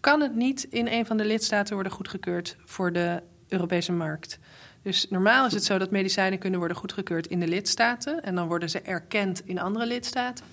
kan 0.00 0.20
het 0.20 0.34
niet 0.34 0.66
in 0.70 0.86
een 0.86 1.06
van 1.06 1.16
de 1.16 1.24
lidstaten 1.24 1.74
worden 1.74 1.92
goedgekeurd 1.92 2.56
voor 2.64 2.92
de 2.92 3.22
Europese 3.48 3.92
markt. 3.92 4.38
Dus 4.82 5.06
normaal 5.10 5.46
is 5.46 5.52
het 5.52 5.64
zo 5.64 5.78
dat 5.78 5.90
medicijnen 5.90 6.38
kunnen 6.38 6.58
worden 6.58 6.76
goedgekeurd 6.76 7.26
in 7.26 7.40
de 7.40 7.48
lidstaten 7.48 8.22
en 8.22 8.34
dan 8.34 8.48
worden 8.48 8.70
ze 8.70 8.80
erkend 8.80 9.42
in 9.44 9.58
andere 9.58 9.86
lidstaten. 9.86 10.44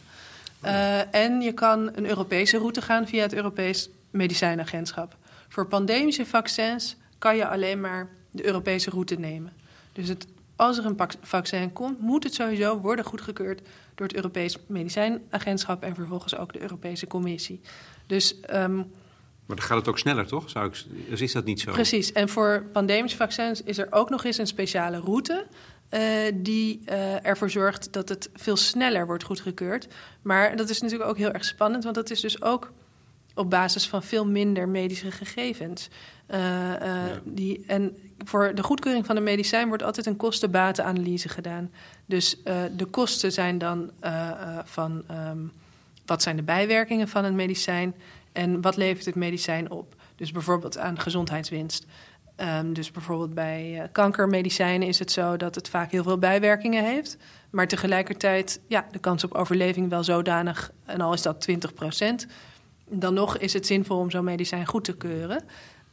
Uh, 0.63 1.15
en 1.15 1.41
je 1.41 1.53
kan 1.53 1.89
een 1.95 2.05
Europese 2.05 2.57
route 2.57 2.81
gaan 2.81 3.07
via 3.07 3.21
het 3.21 3.33
Europees 3.33 3.89
Medicijnagentschap. 4.09 5.17
Voor 5.47 5.67
pandemische 5.67 6.25
vaccins 6.25 6.97
kan 7.17 7.35
je 7.35 7.47
alleen 7.47 7.81
maar 7.81 8.09
de 8.31 8.45
Europese 8.45 8.89
route 8.89 9.15
nemen. 9.15 9.53
Dus 9.93 10.07
het, 10.07 10.27
als 10.55 10.77
er 10.77 10.85
een 10.85 10.97
vaccin 11.21 11.73
komt, 11.73 11.99
moet 11.99 12.23
het 12.23 12.33
sowieso 12.33 12.79
worden 12.79 13.05
goedgekeurd 13.05 13.61
door 13.95 14.07
het 14.07 14.15
Europees 14.15 14.57
Medicijnagentschap 14.67 15.83
en 15.83 15.95
vervolgens 15.95 16.37
ook 16.37 16.53
de 16.53 16.61
Europese 16.61 17.07
Commissie. 17.07 17.61
Dus. 18.05 18.35
Um, 18.53 18.91
maar 19.45 19.57
dan 19.57 19.65
gaat 19.65 19.77
het 19.77 19.87
ook 19.87 19.99
sneller, 19.99 20.27
toch? 20.27 20.49
Zou 20.49 20.67
ik, 20.67 20.83
dus 21.09 21.21
is 21.21 21.31
dat 21.31 21.45
niet 21.45 21.59
zo? 21.59 21.71
Precies. 21.71 22.11
En 22.11 22.29
voor 22.29 22.65
pandemische 22.71 23.17
vaccins 23.17 23.63
is 23.63 23.77
er 23.77 23.87
ook 23.89 24.09
nog 24.09 24.23
eens 24.23 24.37
een 24.37 24.47
speciale 24.47 24.99
route. 24.99 25.47
Uh, 25.91 26.01
die 26.35 26.81
uh, 26.85 27.25
ervoor 27.25 27.49
zorgt 27.49 27.93
dat 27.93 28.09
het 28.09 28.29
veel 28.33 28.57
sneller 28.57 29.05
wordt 29.05 29.23
goedgekeurd. 29.23 29.87
Maar 30.21 30.55
dat 30.55 30.69
is 30.69 30.81
natuurlijk 30.81 31.09
ook 31.09 31.17
heel 31.17 31.31
erg 31.31 31.45
spannend, 31.45 31.83
want 31.83 31.95
dat 31.95 32.09
is 32.09 32.19
dus 32.19 32.41
ook 32.41 32.71
op 33.35 33.49
basis 33.49 33.87
van 33.87 34.03
veel 34.03 34.25
minder 34.25 34.69
medische 34.69 35.11
gegevens. 35.11 35.89
Uh, 36.31 36.37
ja. 36.37 37.19
die, 37.23 37.63
en 37.67 37.97
voor 38.25 38.55
de 38.55 38.63
goedkeuring 38.63 39.05
van 39.05 39.15
een 39.15 39.23
medicijn 39.23 39.67
wordt 39.67 39.83
altijd 39.83 40.05
een 40.05 40.15
kosten-batenanalyse 40.15 41.29
gedaan. 41.29 41.71
Dus 42.05 42.41
de 42.75 42.85
kosten 42.89 43.31
zijn 43.31 43.57
dan 43.57 43.91
van 44.65 45.03
um, 45.11 45.51
wat 46.05 46.21
zijn 46.21 46.35
de 46.35 46.43
bijwerkingen 46.43 47.07
van 47.07 47.23
een 47.23 47.35
medicijn 47.35 47.95
en 48.31 48.61
wat 48.61 48.75
levert 48.75 49.05
het 49.05 49.15
medicijn 49.15 49.71
op. 49.71 49.95
Dus 50.15 50.31
bijvoorbeeld 50.31 50.77
aan 50.77 50.99
gezondheidswinst. 50.99 51.85
Um, 52.59 52.73
dus 52.73 52.91
bijvoorbeeld 52.91 53.33
bij 53.33 53.89
kankermedicijnen 53.91 54.87
is 54.87 54.99
het 54.99 55.11
zo 55.11 55.37
dat 55.37 55.55
het 55.55 55.69
vaak 55.69 55.91
heel 55.91 56.03
veel 56.03 56.17
bijwerkingen 56.17 56.83
heeft. 56.83 57.17
Maar 57.49 57.67
tegelijkertijd, 57.67 58.59
ja, 58.67 58.87
de 58.91 58.99
kans 58.99 59.23
op 59.23 59.33
overleving 59.33 59.89
wel 59.89 60.03
zodanig, 60.03 60.71
en 60.85 61.01
al 61.01 61.13
is 61.13 61.21
dat 61.21 61.41
20 61.41 61.73
procent, 61.73 62.27
dan 62.89 63.13
nog 63.13 63.37
is 63.37 63.53
het 63.53 63.65
zinvol 63.65 63.97
om 63.97 64.11
zo'n 64.11 64.23
medicijn 64.23 64.65
goed 64.65 64.83
te 64.83 64.97
keuren. 64.97 65.43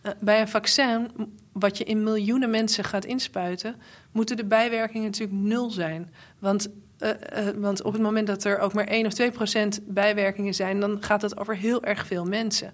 Uh, 0.07 0.13
bij 0.21 0.41
een 0.41 0.49
vaccin, 0.49 1.11
wat 1.53 1.79
je 1.79 1.85
in 1.85 2.03
miljoenen 2.03 2.51
mensen 2.51 2.85
gaat 2.85 3.05
inspuiten, 3.05 3.77
moeten 4.13 4.37
de 4.37 4.45
bijwerkingen 4.45 5.07
natuurlijk 5.07 5.39
nul 5.39 5.71
zijn. 5.71 6.13
Want, 6.39 6.69
uh, 7.01 7.11
want 7.57 7.83
op 7.83 7.93
het 7.93 8.03
moment 8.03 8.27
dat 8.27 8.45
er 8.45 8.59
ook 8.59 8.73
maar 8.73 8.87
1 8.87 9.07
of 9.07 9.13
2 9.13 9.31
procent 9.31 9.81
bijwerkingen 9.85 10.55
zijn, 10.55 10.81
dan 10.81 11.03
gaat 11.03 11.23
het 11.23 11.39
over 11.39 11.57
heel 11.57 11.83
erg 11.83 12.07
veel 12.07 12.25
mensen. 12.25 12.73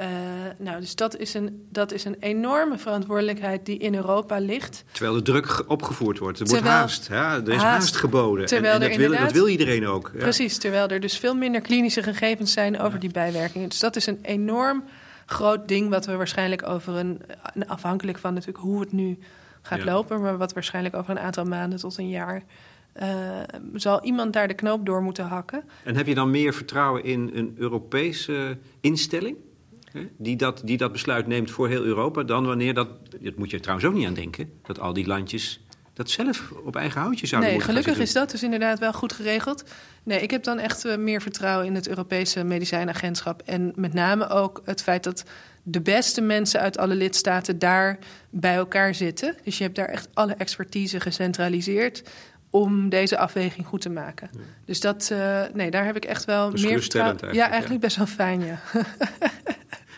Uh, 0.00 0.06
nou, 0.58 0.80
dus 0.80 0.94
dat 0.94 1.16
is, 1.16 1.34
een, 1.34 1.66
dat 1.70 1.92
is 1.92 2.04
een 2.04 2.16
enorme 2.20 2.78
verantwoordelijkheid 2.78 3.66
die 3.66 3.78
in 3.78 3.94
Europa 3.94 4.38
ligt. 4.38 4.84
Terwijl 4.92 5.14
de 5.14 5.22
druk 5.22 5.64
opgevoerd 5.66 6.18
wordt. 6.18 6.40
Er 6.40 6.46
wordt 6.46 6.64
haast. 6.64 7.08
Ja, 7.08 7.34
er 7.34 7.48
is 7.48 7.62
haast, 7.62 7.96
geboden. 7.96 8.46
Terwijl 8.46 8.74
en, 8.74 8.82
en 8.82 8.88
dat, 8.88 8.96
wil, 8.96 9.18
dat, 9.18 9.32
wil, 9.32 9.48
iedereen 9.48 9.86
ook. 9.86 10.10
Ja. 10.12 10.18
Precies, 10.18 10.58
terwijl 10.58 10.88
er 10.88 11.00
dus 11.00 11.18
veel 11.18 11.34
minder 11.34 11.60
klinische 11.60 12.02
gegevens 12.02 12.52
zijn 12.52 12.80
over 12.80 12.98
die 12.98 13.10
bijwerkingen. 13.10 13.68
Dus 13.68 13.78
dat 13.78 13.96
is 13.96 14.06
een 14.06 14.18
enorm 14.22 14.84
groot 15.30 15.68
ding 15.68 15.88
wat 15.88 16.06
we 16.06 16.16
waarschijnlijk 16.16 16.68
over 16.68 16.96
een... 16.96 17.20
afhankelijk 17.66 18.18
van 18.18 18.34
natuurlijk 18.34 18.64
hoe 18.64 18.80
het 18.80 18.92
nu 18.92 19.18
gaat 19.62 19.84
lopen... 19.84 20.20
maar 20.20 20.38
wat 20.38 20.52
waarschijnlijk 20.52 20.94
over 20.94 21.10
een 21.10 21.22
aantal 21.22 21.44
maanden 21.44 21.78
tot 21.78 21.98
een 21.98 22.08
jaar... 22.08 22.42
Uh, 23.02 23.06
zal 23.74 24.04
iemand 24.04 24.32
daar 24.32 24.48
de 24.48 24.54
knoop 24.54 24.86
door 24.86 25.02
moeten 25.02 25.24
hakken. 25.24 25.64
En 25.84 25.96
heb 25.96 26.06
je 26.06 26.14
dan 26.14 26.30
meer 26.30 26.54
vertrouwen 26.54 27.04
in 27.04 27.30
een 27.34 27.54
Europese 27.58 28.58
instelling? 28.80 29.36
die 30.16 30.36
dat, 30.36 30.62
die 30.64 30.76
dat 30.76 30.92
besluit 30.92 31.26
neemt 31.26 31.50
voor 31.50 31.68
heel 31.68 31.84
Europa, 31.84 32.22
dan 32.22 32.46
wanneer 32.46 32.74
dat, 32.74 32.88
dat 33.20 33.36
moet 33.36 33.50
je 33.50 33.60
trouwens 33.60 33.88
ook 33.88 33.94
niet 33.94 34.06
aan 34.06 34.14
denken, 34.14 34.50
dat 34.62 34.80
al 34.80 34.92
die 34.92 35.06
landjes 35.06 35.60
dat 36.00 36.10
zelf 36.10 36.52
op 36.64 36.76
eigen 36.76 37.00
houtje 37.00 37.26
zouden 37.26 37.50
nee, 37.50 37.60
gelukkig 37.60 37.98
is 37.98 38.12
dat 38.12 38.30
dus 38.30 38.42
inderdaad 38.42 38.78
wel 38.78 38.92
goed 38.92 39.12
geregeld. 39.12 39.64
Nee, 40.02 40.20
ik 40.20 40.30
heb 40.30 40.44
dan 40.44 40.58
echt 40.58 40.84
uh, 40.84 40.96
meer 40.96 41.22
vertrouwen 41.22 41.66
in 41.66 41.74
het 41.74 41.88
Europese 41.88 42.44
medicijnagentschap. 42.44 43.42
En 43.44 43.72
met 43.76 43.94
name 43.94 44.28
ook 44.28 44.62
het 44.64 44.82
feit 44.82 45.04
dat 45.04 45.24
de 45.62 45.80
beste 45.80 46.20
mensen 46.20 46.60
uit 46.60 46.78
alle 46.78 46.94
lidstaten 46.94 47.58
daar 47.58 47.98
bij 48.30 48.54
elkaar 48.54 48.94
zitten. 48.94 49.36
Dus 49.44 49.58
je 49.58 49.64
hebt 49.64 49.76
daar 49.76 49.88
echt 49.88 50.08
alle 50.14 50.34
expertise 50.34 51.00
gecentraliseerd 51.00 52.02
om 52.50 52.88
deze 52.88 53.18
afweging 53.18 53.66
goed 53.66 53.80
te 53.80 53.90
maken. 53.90 54.28
Ja. 54.32 54.38
Dus 54.64 54.80
dat, 54.80 55.10
uh, 55.12 55.42
nee, 55.54 55.70
daar 55.70 55.84
heb 55.84 55.96
ik 55.96 56.04
echt 56.04 56.24
wel 56.24 56.50
dus 56.50 56.62
meer 56.62 56.80
vertrouwen. 56.80 57.34
Ja, 57.34 57.50
eigenlijk 57.50 57.80
best 57.80 57.96
wel 57.96 58.06
fijn, 58.06 58.44
ja. 58.44 58.60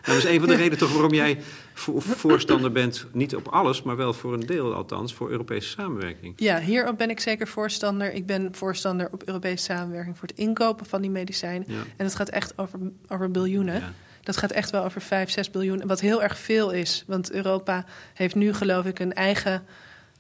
Dat 0.02 0.16
is 0.16 0.24
een 0.24 0.38
van 0.38 0.48
de 0.48 0.54
redenen 0.62 0.78
toch 0.78 0.92
waarom 0.92 1.14
jij 1.14 1.38
voorstander 1.74 2.72
bent, 2.72 3.06
niet 3.12 3.36
op 3.36 3.48
alles, 3.48 3.82
maar 3.82 3.96
wel 3.96 4.12
voor 4.12 4.32
een 4.32 4.46
deel 4.46 4.74
althans, 4.74 5.14
voor 5.14 5.30
Europese 5.30 5.68
samenwerking. 5.68 6.32
Ja, 6.36 6.60
hierop 6.60 6.98
ben 6.98 7.10
ik 7.10 7.20
zeker 7.20 7.48
voorstander. 7.48 8.12
Ik 8.12 8.26
ben 8.26 8.54
voorstander 8.54 9.08
op 9.12 9.22
Europese 9.22 9.64
samenwerking 9.64 10.18
voor 10.18 10.28
het 10.28 10.38
inkopen 10.38 10.86
van 10.86 11.00
die 11.00 11.10
medicijnen. 11.10 11.64
Ja. 11.68 11.82
En 11.96 12.04
dat 12.04 12.14
gaat 12.14 12.28
echt 12.28 12.58
over, 12.58 12.78
over 13.08 13.30
biljoenen. 13.30 13.74
Ja. 13.74 13.92
Dat 14.22 14.36
gaat 14.36 14.50
echt 14.50 14.70
wel 14.70 14.84
over 14.84 15.00
5, 15.00 15.30
6 15.30 15.50
biljoen. 15.50 15.86
Wat 15.86 16.00
heel 16.00 16.22
erg 16.22 16.38
veel 16.38 16.70
is. 16.70 17.04
Want 17.06 17.32
Europa 17.32 17.84
heeft 18.14 18.34
nu, 18.34 18.54
geloof 18.54 18.84
ik, 18.84 18.98
een 18.98 19.12
eigen 19.12 19.64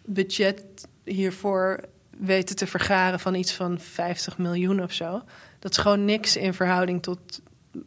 budget 0.04 0.64
hiervoor 1.04 1.84
weten 2.18 2.56
te 2.56 2.66
vergaren 2.66 3.20
van 3.20 3.34
iets 3.34 3.52
van 3.52 3.80
50 3.80 4.38
miljoen 4.38 4.82
of 4.82 4.92
zo. 4.92 5.22
Dat 5.58 5.70
is 5.70 5.76
gewoon 5.76 6.04
niks 6.04 6.36
in 6.36 6.54
verhouding 6.54 7.02
tot 7.02 7.40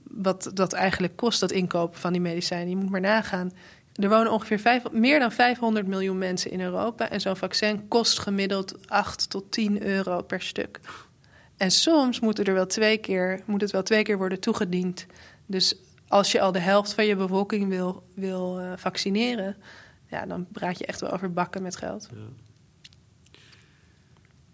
wat 0.04 0.52
dat 0.54 0.74
eigenlijk 0.74 1.16
kost, 1.16 1.40
dat 1.40 1.52
inkopen 1.52 2.00
van 2.00 2.12
die 2.12 2.22
medicijnen. 2.22 2.70
Je 2.70 2.76
moet 2.76 2.90
maar 2.90 3.02
nagaan. 3.02 3.52
Er 3.94 4.10
wonen 4.10 4.32
ongeveer 4.32 4.60
vijf, 4.60 4.92
meer 4.92 5.20
dan 5.20 5.32
500 5.32 5.88
miljoen 5.88 6.18
mensen 6.18 6.52
in 6.52 6.62
Europa. 6.62 7.10
En 7.10 7.22
zo'n 7.22 7.36
vaccin 7.36 7.88
kost 7.88 8.20
gemiddeld 8.20 8.88
8 8.88 9.30
tot 9.30 9.52
10 9.52 9.84
euro 9.84 10.22
per 10.22 10.42
stuk. 10.42 10.80
En 11.58 11.72
soms 11.72 12.20
moet, 12.20 12.48
er 12.48 12.54
wel 12.54 12.66
twee 12.66 12.98
keer, 12.98 13.42
moet 13.46 13.62
het 13.62 13.72
wel 13.72 13.84
twee 13.84 14.04
keer 14.04 14.18
worden 14.18 14.40
toegediend. 14.40 15.06
Dus 15.46 15.76
als 16.08 16.32
je 16.32 16.42
al 16.42 16.52
de 16.52 16.60
helft 16.60 16.94
van 16.94 17.06
je 17.06 17.16
bevolking 17.16 17.70
wil, 17.70 18.04
wil 18.16 18.60
uh, 18.60 18.74
vaccineren, 18.76 19.56
ja, 20.10 20.26
dan 20.26 20.48
praat 20.52 20.78
je 20.78 20.86
echt 20.86 21.02
wel 21.02 21.12
over 21.12 21.34
bakken 21.34 21.62
met 21.62 21.76
geld. 21.76 22.10
Ja. 22.12 22.18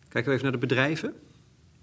Kijken 0.07 0.29
we 0.29 0.37
even 0.37 0.51
naar 0.51 0.59
de 0.59 0.67
bedrijven. 0.67 1.13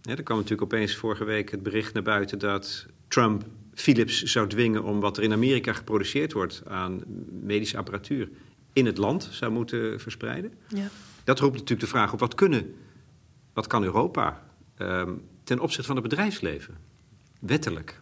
Er 0.02 0.22
kwam 0.22 0.36
natuurlijk 0.36 0.72
opeens 0.72 0.96
vorige 0.96 1.24
week 1.24 1.50
het 1.50 1.62
bericht 1.62 1.94
naar 1.94 2.02
buiten 2.02 2.38
dat 2.38 2.86
Trump 3.18 3.44
Philips 3.74 4.22
zou 4.22 4.48
dwingen 4.48 4.82
om 4.82 5.00
wat 5.00 5.16
er 5.16 5.22
in 5.22 5.32
Amerika 5.32 5.72
geproduceerd 5.72 6.32
wordt 6.32 6.62
aan 6.66 7.02
medische 7.42 7.76
apparatuur 7.76 8.28
in 8.72 8.86
het 8.86 8.98
land 8.98 9.28
zou 9.30 9.52
moeten 9.52 10.00
verspreiden. 10.00 10.52
Ja. 10.68 10.88
Dat 11.24 11.38
roept 11.38 11.52
natuurlijk 11.52 11.80
de 11.80 11.86
vraag 11.86 12.12
op 12.12 12.18
wat 12.18 12.34
kunnen, 12.34 12.74
wat 13.52 13.66
kan 13.66 13.84
Europa 13.84 14.44
um, 14.78 15.22
ten 15.44 15.58
opzichte 15.58 15.86
van 15.86 15.96
het 15.96 16.08
bedrijfsleven, 16.08 16.76
wettelijk? 17.40 18.00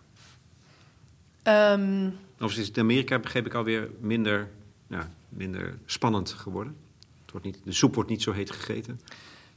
Um, 1.45 2.14
of 2.41 2.57
is 2.57 2.67
het 2.67 2.77
in 2.77 2.83
Amerika, 2.83 3.19
begreep 3.19 3.47
ik, 3.47 3.55
alweer 3.55 3.91
minder, 4.01 4.49
ja, 4.89 5.11
minder 5.29 5.79
spannend 5.87 6.31
geworden? 6.31 6.77
Het 7.23 7.31
wordt 7.31 7.47
niet, 7.47 7.59
de 7.64 7.73
soep 7.73 7.95
wordt 7.95 8.11
niet 8.11 8.23
zo 8.23 8.33
heet 8.33 8.51
gegeten. 8.51 9.01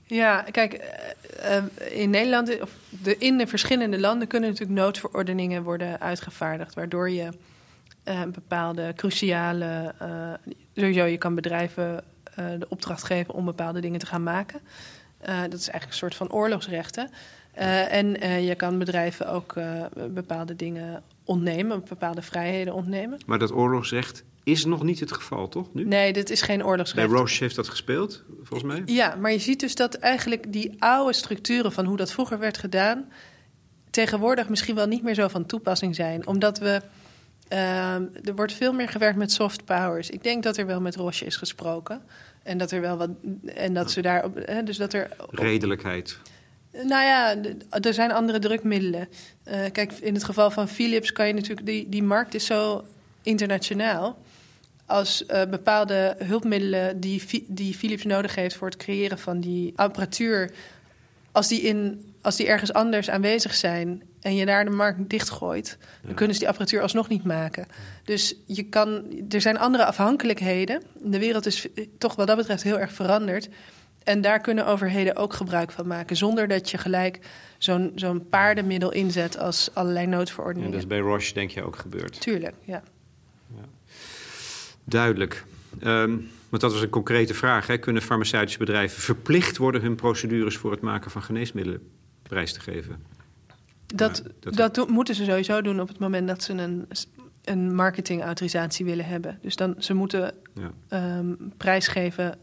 Ja, 0.10 0.46
kijk, 0.52 0.74
eh, 0.74 1.58
eh, 1.58 1.64
in 1.90 2.10
Nederland, 2.10 2.62
of 2.62 2.72
in 3.18 3.38
de 3.38 3.48
verschillende 3.48 4.00
landen 4.00 4.28
kunnen 4.28 4.50
natuurlijk 4.50 4.80
noodverordeningen 4.80 5.64
worden 5.64 6.00
uitgevaardigd, 6.00 6.74
waardoor 6.74 7.10
je 7.10 7.30
uh, 8.06 8.22
bepaalde 8.24 8.94
cruciale, 8.96 9.94
uh, 10.02 10.34
sowieso 10.76 11.04
je 11.04 11.18
kan 11.18 11.36
bedrijven 11.36 12.04
de 12.36 12.66
opdracht 12.70 13.04
geven 13.04 13.34
om 13.34 13.46
bepaalde 13.46 13.80
dingen 13.80 14.00
te 14.00 14.06
gaan 14.06 14.24
maken. 14.24 14.60
dat 15.26 15.54
is 15.54 15.70
eigenlijk 15.70 15.86
een 15.86 15.94
soort 15.94 16.16
van 16.16 16.32
oorlogsrechten. 16.32 17.10
en 17.90 18.08
je 18.44 18.56
kan 18.56 18.78
bedrijven 18.78 19.30
ook 19.30 19.54
bepaalde 20.10 20.56
dingen 20.56 21.04
ontnemen, 21.24 21.84
bepaalde 21.90 22.22
vrijheden 22.22 22.74
ontnemen. 22.74 23.20
Maar 23.26 23.40
dat 23.40 23.52
oorlogsrecht 23.52 24.24
is 24.44 24.66
nog 24.66 24.84
niet 24.84 25.00
het 25.00 25.12
geval, 25.12 25.50
toch? 25.50 25.74
Nu? 25.74 25.86
Nee, 25.86 26.14
dit 26.14 26.30
is 26.30 26.42
geen 26.42 26.66
oorlogsrecht. 26.66 27.10
Bij 27.10 27.18
Roche 27.18 27.44
heeft 27.44 27.56
dat 27.56 27.68
gespeeld, 27.68 28.24
volgens 28.44 28.74
mij. 28.74 28.82
Ja, 28.86 29.16
maar 29.16 29.32
je 29.32 29.40
ziet 29.40 29.60
dus 29.60 29.76
dat 29.76 29.96
eigenlijk 29.96 30.54
die 30.54 30.76
oude 30.80 31.14
structuren 31.14 31.72
van 31.72 31.86
hoe 31.86 31.98
dat 31.98 32.12
vroeger 32.12 32.40
werd 32.40 32.58
gedaan, 32.58 33.12
tegenwoordig 33.90 34.50
misschien 34.50 34.76
wel 34.76 34.88
niet 34.88 35.04
meer 35.04 35.14
zo 35.14 35.28
van 35.28 35.46
toepassing 35.46 35.96
zijn. 35.96 36.28
Omdat 36.28 36.60
we. 36.60 36.82
Uh, 37.54 37.94
er 37.96 38.36
wordt 38.36 38.54
veel 38.54 38.74
meer 38.74 38.90
gewerkt 38.90 39.18
met 39.18 39.32
soft 39.32 39.66
powers. 39.66 40.10
Ik 40.10 40.24
denk 40.24 40.44
dat 40.44 40.58
er 40.58 40.66
wel 40.66 40.82
met 40.82 40.96
Roche 40.96 41.26
is 41.26 41.36
gesproken. 41.36 42.02
En 42.44 42.58
dat 42.58 42.72
er 42.72 42.82
wel 42.82 42.98
wat. 42.98 43.10
En 43.46 43.74
dat 43.74 43.92
ze 43.92 44.02
daar. 44.02 44.26
Hè, 44.36 44.64
dus 44.64 44.78
dat 44.78 44.94
er. 44.94 45.10
Redelijkheid. 45.30 46.18
Nou 46.72 47.04
ja, 47.04 47.36
er 47.82 47.94
zijn 47.94 48.12
andere 48.12 48.40
drukmiddelen. 48.40 49.08
Uh, 49.48 49.60
kijk, 49.72 49.92
in 49.92 50.14
het 50.14 50.24
geval 50.24 50.52
van 50.52 50.68
Philips 50.68 51.12
kan 51.12 51.28
je 51.28 51.34
natuurlijk. 51.34 51.66
Die, 51.66 51.90
die 51.90 52.04
markt 52.04 52.34
is 52.34 52.46
zo 52.46 52.86
internationaal 53.22 54.18
als 54.90 55.24
uh, 55.28 55.42
bepaalde 55.46 56.16
hulpmiddelen 56.24 57.00
die, 57.00 57.46
die 57.48 57.74
Philips 57.74 58.04
nodig 58.04 58.36
heeft 58.36 58.56
voor 58.56 58.68
het 58.68 58.78
creëren 58.78 59.20
van 59.20 59.40
die 59.40 59.74
apparatuur, 59.76 60.52
als 61.32 61.48
die 61.48 61.62
in 61.62 62.10
als 62.22 62.36
die 62.36 62.48
ergens 62.48 62.74
anders 62.74 63.10
aanwezig 63.10 63.56
zijn 63.56 64.04
en 64.22 64.36
je 64.36 64.46
daar 64.46 64.66
de 64.66 64.72
markt 64.72 65.10
dichtgooit, 65.10 65.78
dan 66.06 66.14
kunnen 66.14 66.34
ze 66.34 66.40
die 66.40 66.50
apparatuur 66.50 66.82
alsnog 66.82 67.10
niet 67.10 67.24
maken. 67.24 67.68
Dus 68.04 68.36
je 68.46 68.64
kan, 68.64 69.04
er 69.30 69.42
zijn 69.42 69.58
andere 69.58 69.86
afhankelijkheden. 69.86 70.82
De 71.02 71.20
wereld 71.20 71.46
is 71.46 71.68
toch 71.98 72.16
wat 72.16 72.28
dat 72.28 72.38
betreft 72.38 72.64
heel 72.64 72.80
erg 72.80 72.92
veranderd. 72.92 73.50
En 74.04 74.22
daar 74.22 74.42
kunnen 74.42 74.66
overheden 74.66 75.16
ook 75.16 75.34
gebruik 75.34 75.72
van 75.72 75.88
maken, 75.88 76.16
zonder 76.16 76.48
dat 76.48 76.70
je 76.70 76.78
gelijk 76.78 77.20
zo'n 77.58 77.92
zo'n 77.96 78.30
paardenmiddel 78.30 78.92
inzet 78.92 79.38
als 79.38 79.70
allerlei 79.74 80.08
noodverordeningen. 80.08 80.66
En 80.66 80.72
dat 80.72 80.82
is 80.82 80.98
bij 80.98 81.00
Roche 81.00 81.34
denk 81.34 81.52
je 81.52 81.64
ook 81.64 81.76
gebeurd. 81.76 82.22
Tuurlijk, 82.22 82.56
ja. 82.64 82.84
ja. 83.48 83.64
Duidelijk. 84.90 85.46
Um, 85.84 86.30
want 86.50 86.62
dat 86.62 86.72
was 86.72 86.82
een 86.82 86.90
concrete 86.90 87.34
vraag. 87.34 87.68
Hè. 87.68 87.78
Kunnen 87.78 88.02
farmaceutische 88.02 88.60
bedrijven 88.60 89.02
verplicht 89.02 89.58
worden 89.58 89.82
hun 89.82 89.96
procedures 89.96 90.58
voor 90.58 90.72
het 90.72 90.82
maken 90.82 91.12
van 91.12 91.24
geneesmiddelen 91.24 91.82
prijs 92.24 92.54
te 92.54 92.60
geven? 92.60 93.04
Dat, 93.86 94.24
dat, 94.40 94.76
dat 94.76 94.90
moeten 94.90 95.16
ze 95.16 95.24
sowieso 95.24 95.62
doen 95.62 95.82
op 95.82 95.88
het 95.88 96.00
moment 96.00 96.28
dat 96.28 96.44
ze 96.44 96.54
een, 96.54 96.88
een 97.44 97.76
marketingautorisatie 97.76 98.86
willen 98.86 99.06
hebben. 99.06 99.40
Dus 99.42 99.56
dan 99.56 99.76
ze 99.78 99.94
moeten 99.94 100.34
ja. 100.90 101.18
um, 101.18 101.54
prijsgeven. 101.58 102.38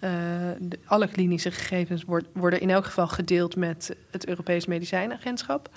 Uh, 0.00 0.10
de, 0.58 0.78
alle 0.84 1.08
klinische 1.08 1.50
gegevens 1.50 2.04
worden 2.32 2.60
in 2.60 2.70
elk 2.70 2.84
geval 2.84 3.08
gedeeld 3.08 3.56
met 3.56 3.96
het 4.10 4.26
Europees 4.26 4.66
Medicijnagentschap. 4.66 5.68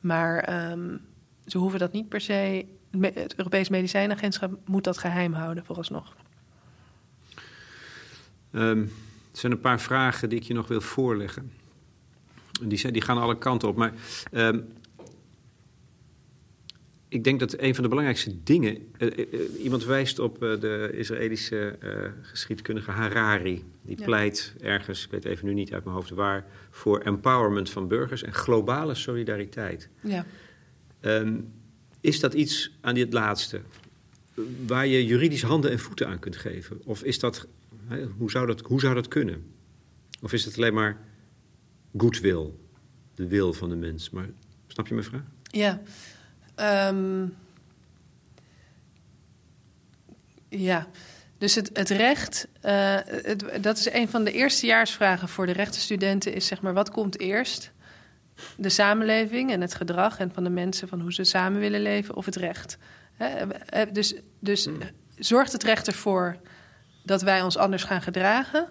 Maar 0.00 0.70
um, 0.70 1.00
ze 1.46 1.58
hoeven 1.58 1.78
dat 1.78 1.92
niet 1.92 2.08
per 2.08 2.20
se. 2.20 2.66
Het 3.00 3.34
Europees 3.36 3.68
Medicijnagentschap 3.68 4.58
moet 4.64 4.84
dat 4.84 4.98
geheim 4.98 5.32
houden, 5.32 5.64
vooralsnog. 5.64 6.16
Um, 8.52 8.82
er 9.32 9.38
zijn 9.38 9.52
een 9.52 9.60
paar 9.60 9.80
vragen 9.80 10.28
die 10.28 10.38
ik 10.38 10.44
je 10.44 10.54
nog 10.54 10.68
wil 10.68 10.80
voorleggen. 10.80 11.52
Die, 12.62 12.90
die 12.90 13.02
gaan 13.02 13.18
alle 13.18 13.38
kanten 13.38 13.68
op. 13.68 13.76
Maar 13.76 13.92
um, 14.32 14.72
ik 17.08 17.24
denk 17.24 17.40
dat 17.40 17.58
een 17.58 17.74
van 17.74 17.82
de 17.82 17.88
belangrijkste 17.88 18.42
dingen. 18.42 18.92
Uh, 18.98 19.10
uh, 19.16 19.62
iemand 19.64 19.84
wijst 19.84 20.18
op 20.18 20.42
uh, 20.42 20.60
de 20.60 20.90
Israëlische 20.94 21.78
geschiedkundige 22.22 22.90
Harari. 22.90 23.64
Die 23.82 24.04
pleit 24.04 24.54
ergens, 24.60 25.04
ik 25.04 25.10
weet 25.10 25.24
even 25.24 25.46
nu 25.46 25.54
niet 25.54 25.72
uit 25.72 25.84
mijn 25.84 25.96
hoofd 25.96 26.10
waar, 26.10 26.44
voor 26.70 27.00
empowerment 27.00 27.70
van 27.70 27.88
burgers 27.88 28.22
en 28.22 28.34
globale 28.34 28.94
solidariteit. 28.94 29.88
Ja. 30.02 30.24
Um, 31.00 31.52
is 32.02 32.20
dat 32.20 32.34
iets 32.34 32.70
aan 32.80 32.94
dit 32.94 33.12
laatste 33.12 33.60
waar 34.66 34.86
je 34.86 35.06
juridisch 35.06 35.42
handen 35.42 35.70
en 35.70 35.78
voeten 35.78 36.08
aan 36.08 36.18
kunt 36.18 36.36
geven? 36.36 36.80
Of 36.84 37.02
is 37.02 37.18
dat 37.18 37.46
hoe, 38.18 38.30
zou 38.30 38.46
dat, 38.46 38.60
hoe 38.60 38.80
zou 38.80 38.94
dat 38.94 39.08
kunnen? 39.08 39.44
Of 40.20 40.32
is 40.32 40.44
het 40.44 40.56
alleen 40.56 40.74
maar 40.74 40.98
goodwill, 41.96 42.50
de 43.14 43.26
wil 43.26 43.52
van 43.52 43.68
de 43.68 43.76
mens? 43.76 44.10
Maar 44.10 44.28
snap 44.66 44.86
je 44.86 44.94
mijn 44.94 45.06
vraag? 45.06 45.22
Ja. 45.50 45.82
Um, 46.88 47.34
ja. 50.48 50.88
Dus 51.38 51.54
het, 51.54 51.70
het 51.72 51.88
recht, 51.88 52.48
het, 52.60 53.44
dat 53.60 53.78
is 53.78 53.92
een 53.92 54.08
van 54.08 54.24
de 54.24 54.32
eerstejaarsvragen 54.32 55.28
voor 55.28 55.46
de 55.46 55.52
rechtenstudenten, 55.52 56.34
is 56.34 56.46
zeg 56.46 56.60
maar, 56.60 56.74
wat 56.74 56.90
komt 56.90 57.18
eerst? 57.18 57.72
De 58.56 58.68
samenleving 58.68 59.52
en 59.52 59.60
het 59.60 59.74
gedrag 59.74 60.18
en 60.18 60.30
van 60.34 60.44
de 60.44 60.50
mensen 60.50 60.88
van 60.88 61.00
hoe 61.00 61.12
ze 61.12 61.24
samen 61.24 61.60
willen 61.60 61.80
leven 61.80 62.16
of 62.16 62.24
het 62.24 62.36
recht? 62.36 62.78
dus 63.92 64.14
dus 64.40 64.64
hmm. 64.64 64.78
zorgt 65.18 65.52
het 65.52 65.62
recht 65.62 65.86
ervoor 65.86 66.36
dat 67.02 67.22
wij 67.22 67.42
ons 67.42 67.56
anders 67.56 67.84
gaan 67.84 68.02
gedragen? 68.02 68.68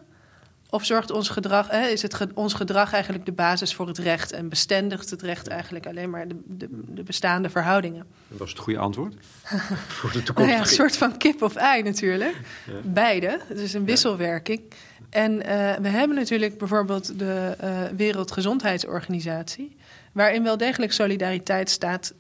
Of 0.70 0.86
zorgt 0.86 1.12
ons 1.12 1.30
gedrag, 1.30 1.72
is 1.72 2.02
het 2.02 2.34
ons 2.34 2.54
gedrag 2.54 2.94
eigenlijk 2.94 3.26
de 3.26 3.32
basis 3.32 3.74
voor 3.74 3.88
het 3.88 3.98
recht 3.98 4.32
en 4.32 4.50
bestendigt 4.50 5.10
het 5.10 5.22
recht 5.22 5.48
eigenlijk 5.48 5.88
alleen 5.88 6.10
maar 6.10 6.28
de, 6.28 6.36
de, 6.46 6.68
de 6.72 7.04
bestaande 7.04 7.50
verhoudingen? 7.50 8.06
Dat 8.28 8.40
was 8.40 8.50
het 8.50 8.60
goede 8.60 8.80
antwoord 8.80 9.16
voor 9.98 10.12
de 10.12 10.24
toekomst. 10.24 10.50
nou 10.50 10.50
ja, 10.50 10.60
een 10.60 10.76
soort 10.76 10.98
van 10.98 11.18
kip 11.18 11.42
of 11.42 11.56
ei 11.56 11.84
natuurlijk. 11.84 12.42
Beide. 12.84 13.40
Het 13.48 13.60
is 13.60 13.74
een 13.74 13.86
wisselwerking. 13.86 14.62
En 15.12 15.32
uh, 15.32 15.42
we 15.76 15.88
hebben 15.88 16.18
natuurlijk 16.18 16.58
bijvoorbeeld 16.58 17.20
de 17.20 17.58
uh, 17.64 17.82
Wereldgezondheidsorganisatie, 17.98 19.78
waarin 20.12 20.44
wel 20.44 20.58
degelijk 20.58 20.92
solidariteit 20.92 21.70
staat 21.70 22.14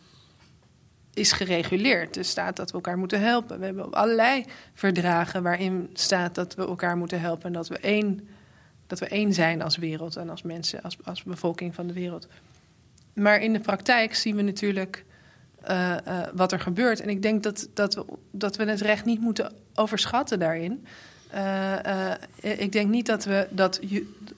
is 1.13 1.31
gereguleerd. 1.31 2.17
Er 2.17 2.25
staat 2.25 2.55
dat 2.55 2.69
we 2.69 2.75
elkaar 2.75 2.97
moeten 2.97 3.21
helpen. 3.21 3.59
We 3.59 3.65
hebben 3.65 3.93
allerlei 3.93 4.45
verdragen 4.73 5.43
waarin 5.43 5.89
staat 5.93 6.35
dat 6.35 6.55
we 6.55 6.67
elkaar 6.67 6.97
moeten 6.97 7.19
helpen 7.19 7.45
en 7.45 7.53
dat 7.53 7.67
we 7.67 7.77
één, 7.77 8.27
dat 8.87 8.99
we 8.99 9.07
één 9.07 9.33
zijn 9.33 9.61
als 9.61 9.77
wereld 9.77 10.15
en 10.15 10.29
als 10.29 10.41
mensen, 10.41 10.81
als, 10.81 10.97
als 11.03 11.23
bevolking 11.23 11.75
van 11.75 11.87
de 11.87 11.93
wereld. 11.93 12.27
Maar 13.13 13.41
in 13.41 13.53
de 13.53 13.59
praktijk 13.59 14.15
zien 14.15 14.35
we 14.35 14.41
natuurlijk 14.41 15.05
uh, 15.69 15.95
wat 16.33 16.51
er 16.51 16.59
gebeurt. 16.59 17.01
En 17.01 17.09
ik 17.09 17.21
denk 17.21 17.43
dat, 17.43 17.69
dat, 17.73 18.05
dat 18.31 18.55
we 18.55 18.63
het 18.65 18.81
recht 18.81 19.05
niet 19.05 19.21
moeten 19.21 19.53
overschatten 19.75 20.39
daarin. 20.39 20.85
Uh, 21.35 22.11
ik 22.41 22.71
denk 22.71 22.89
niet 22.89 23.05
dat 23.05 23.23
we 23.23 23.47
dat, 23.49 23.79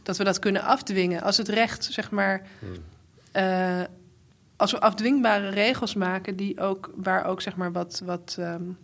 dat 0.03 0.17
we 0.17 0.23
dat 0.23 0.39
kunnen 0.39 0.61
afdwingen. 0.61 1.21
Als 1.21 1.37
het 1.37 1.47
recht, 1.47 1.83
zeg 1.83 2.11
maar. 2.11 2.41
Hmm 2.59 3.87
als 4.63 4.71
we 4.71 4.79
afdwingbare 4.79 5.49
regels 5.49 5.93
maken 5.93 6.35
die 6.35 6.59
ook, 6.59 6.91
waar 6.95 7.25
ook 7.25 7.41
zeg 7.41 7.55
maar 7.55 7.71
wat, 7.71 8.01
wat 8.05 8.35
um, 8.39 8.77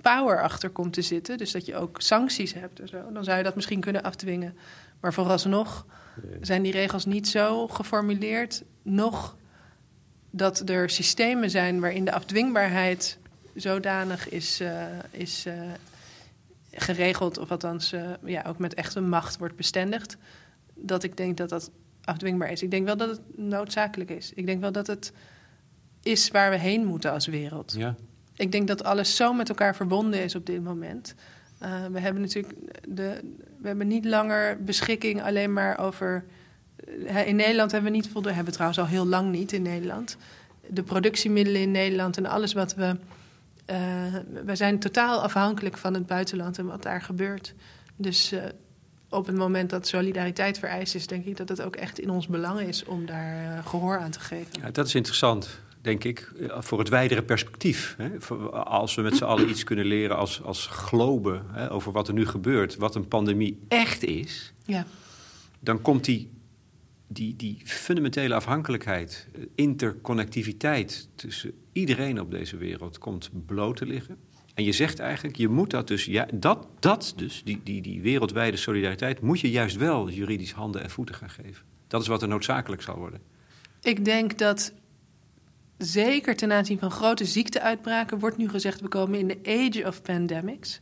power 0.00 0.42
achter 0.42 0.70
komt 0.70 0.92
te 0.92 1.02
zitten, 1.02 1.38
dus 1.38 1.52
dat 1.52 1.66
je 1.66 1.76
ook 1.76 2.00
sancties 2.00 2.54
hebt 2.54 2.80
en 2.80 2.88
zo, 2.88 3.12
dan 3.12 3.24
zou 3.24 3.36
je 3.36 3.44
dat 3.44 3.54
misschien 3.54 3.80
kunnen 3.80 4.02
afdwingen. 4.02 4.56
Maar 5.00 5.12
vooralsnog 5.12 5.86
zijn 6.40 6.62
die 6.62 6.72
regels 6.72 7.04
niet 7.04 7.28
zo 7.28 7.68
geformuleerd, 7.68 8.62
nog 8.82 9.36
dat 10.30 10.68
er 10.68 10.90
systemen 10.90 11.50
zijn 11.50 11.80
waarin 11.80 12.04
de 12.04 12.12
afdwingbaarheid 12.12 13.18
zodanig 13.54 14.28
is, 14.28 14.62
is 15.10 15.46
geregeld, 16.74 17.38
of 17.38 17.50
althans 17.50 17.92
uh, 17.92 18.10
ja, 18.24 18.44
ook 18.46 18.58
met 18.58 18.74
echte 18.74 19.00
macht 19.00 19.38
wordt 19.38 19.56
bestendigd, 19.56 20.16
dat 20.74 21.02
ik 21.02 21.16
denk 21.16 21.36
dat 21.36 21.48
dat 21.48 21.70
afdwingbaar 22.04 22.50
is. 22.50 22.62
Ik 22.62 22.70
denk 22.70 22.86
wel 22.86 22.96
dat 22.96 23.08
het 23.08 23.20
noodzakelijk 23.36 24.10
is. 24.10 24.32
Ik 24.34 24.46
denk 24.46 24.60
wel 24.60 24.72
dat 24.72 24.86
het 24.86 25.12
is 26.02 26.30
waar 26.30 26.50
we 26.50 26.56
heen 26.56 26.84
moeten 26.84 27.12
als 27.12 27.26
wereld. 27.26 27.74
Ja. 27.76 27.94
Ik 28.36 28.52
denk 28.52 28.68
dat 28.68 28.84
alles 28.84 29.16
zo 29.16 29.32
met 29.32 29.48
elkaar 29.48 29.76
verbonden 29.76 30.22
is 30.22 30.34
op 30.34 30.46
dit 30.46 30.62
moment. 30.62 31.14
Uh, 31.62 31.86
we 31.92 32.00
hebben 32.00 32.22
natuurlijk 32.22 32.54
de, 32.88 33.20
we 33.60 33.66
hebben 33.66 33.86
niet 33.86 34.04
langer 34.04 34.64
beschikking 34.64 35.22
alleen 35.22 35.52
maar 35.52 35.78
over. 35.78 36.24
Uh, 36.86 37.26
in 37.26 37.36
Nederland 37.36 37.72
hebben 37.72 37.90
we 37.90 37.96
niet 37.96 38.06
voldoende, 38.06 38.28
hebben 38.28 38.46
we 38.46 38.52
trouwens 38.52 38.80
al 38.80 38.86
heel 38.86 39.06
lang 39.06 39.30
niet 39.30 39.52
in 39.52 39.62
Nederland. 39.62 40.16
De 40.68 40.82
productiemiddelen 40.82 41.60
in 41.60 41.70
Nederland 41.70 42.16
en 42.16 42.26
alles 42.26 42.52
wat 42.52 42.74
we. 42.74 42.96
Uh, 43.70 43.76
we 44.44 44.56
zijn 44.56 44.78
totaal 44.78 45.22
afhankelijk 45.22 45.78
van 45.78 45.94
het 45.94 46.06
buitenland 46.06 46.58
en 46.58 46.66
wat 46.66 46.82
daar 46.82 47.02
gebeurt. 47.02 47.54
Dus 47.96 48.32
op 49.14 49.26
het 49.26 49.36
moment 49.36 49.70
dat 49.70 49.86
solidariteit 49.86 50.58
vereist 50.58 50.94
is, 50.94 51.06
denk 51.06 51.24
ik 51.24 51.36
dat 51.36 51.48
het 51.48 51.62
ook 51.62 51.76
echt 51.76 51.98
in 51.98 52.10
ons 52.10 52.26
belang 52.26 52.60
is 52.60 52.84
om 52.84 53.06
daar 53.06 53.56
uh, 53.56 53.66
gehoor 53.66 53.98
aan 53.98 54.10
te 54.10 54.20
geven. 54.20 54.60
Ja, 54.60 54.70
dat 54.70 54.86
is 54.86 54.94
interessant, 54.94 55.58
denk 55.80 56.04
ik, 56.04 56.32
eh, 56.40 56.56
voor 56.60 56.78
het 56.78 56.88
wijdere 56.88 57.22
perspectief. 57.22 57.96
Hè? 57.98 58.34
Als 58.52 58.94
we 58.94 59.02
met 59.02 59.16
z'n 59.16 59.24
allen 59.24 59.48
iets 59.48 59.64
kunnen 59.64 59.84
leren 59.84 60.16
als, 60.16 60.42
als 60.42 60.66
globe 60.66 61.42
hè, 61.52 61.70
over 61.70 61.92
wat 61.92 62.08
er 62.08 62.14
nu 62.14 62.26
gebeurt, 62.26 62.76
wat 62.76 62.94
een 62.94 63.08
pandemie 63.08 63.58
echt 63.68 64.02
is, 64.04 64.52
ja. 64.64 64.86
dan 65.60 65.82
komt 65.82 66.04
die, 66.04 66.30
die, 67.06 67.36
die 67.36 67.60
fundamentele 67.64 68.34
afhankelijkheid, 68.34 69.28
eh, 69.32 69.42
interconnectiviteit 69.54 71.08
tussen 71.14 71.52
iedereen 71.72 72.20
op 72.20 72.30
deze 72.30 72.56
wereld, 72.56 72.98
komt 72.98 73.30
bloot 73.46 73.76
te 73.76 73.86
liggen. 73.86 74.16
En 74.54 74.64
je 74.64 74.72
zegt 74.72 74.98
eigenlijk, 74.98 75.36
je 75.36 75.48
moet 75.48 75.70
dat 75.70 75.88
dus, 75.88 76.04
ja, 76.04 76.26
dat, 76.34 76.66
dat 76.78 77.12
dus, 77.16 77.42
die, 77.44 77.60
die, 77.64 77.82
die 77.82 78.00
wereldwijde 78.00 78.56
solidariteit, 78.56 79.20
moet 79.20 79.40
je 79.40 79.50
juist 79.50 79.76
wel 79.76 80.10
juridisch 80.10 80.52
handen 80.52 80.82
en 80.82 80.90
voeten 80.90 81.14
gaan 81.14 81.30
geven. 81.30 81.64
Dat 81.86 82.02
is 82.02 82.08
wat 82.08 82.22
er 82.22 82.28
noodzakelijk 82.28 82.82
zal 82.82 82.96
worden. 82.96 83.20
Ik 83.80 84.04
denk 84.04 84.38
dat 84.38 84.72
zeker 85.78 86.36
ten 86.36 86.52
aanzien 86.52 86.78
van 86.78 86.90
grote 86.90 87.24
ziekteuitbraken 87.24 88.18
wordt 88.18 88.36
nu 88.36 88.48
gezegd, 88.48 88.80
we 88.80 88.88
komen 88.88 89.18
in 89.18 89.28
de 89.28 89.38
age 89.44 89.86
of 89.86 90.02
pandemics. 90.02 90.80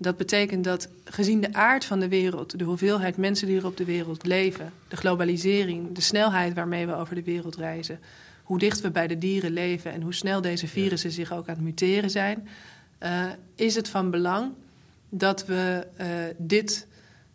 Dat 0.00 0.16
betekent 0.16 0.64
dat 0.64 0.88
gezien 1.04 1.40
de 1.40 1.52
aard 1.52 1.84
van 1.84 2.00
de 2.00 2.08
wereld, 2.08 2.58
de 2.58 2.64
hoeveelheid 2.64 3.16
mensen 3.16 3.46
die 3.46 3.58
er 3.58 3.66
op 3.66 3.76
de 3.76 3.84
wereld 3.84 4.26
leven, 4.26 4.72
de 4.88 4.96
globalisering, 4.96 5.94
de 5.94 6.00
snelheid 6.00 6.54
waarmee 6.54 6.86
we 6.86 6.94
over 6.94 7.14
de 7.14 7.22
wereld 7.22 7.56
reizen, 7.56 8.00
hoe 8.42 8.58
dicht 8.58 8.80
we 8.80 8.90
bij 8.90 9.06
de 9.06 9.18
dieren 9.18 9.52
leven 9.52 9.92
en 9.92 10.02
hoe 10.02 10.14
snel 10.14 10.40
deze 10.40 10.68
virussen 10.68 11.10
zich 11.10 11.32
ook 11.32 11.48
aan 11.48 11.54
het 11.54 11.64
muteren 11.64 12.10
zijn, 12.10 12.48
uh, 13.02 13.24
is 13.54 13.74
het 13.74 13.88
van 13.88 14.10
belang 14.10 14.52
dat 15.08 15.46
we 15.46 15.86
uh, 16.00 16.06
dit 16.36 16.86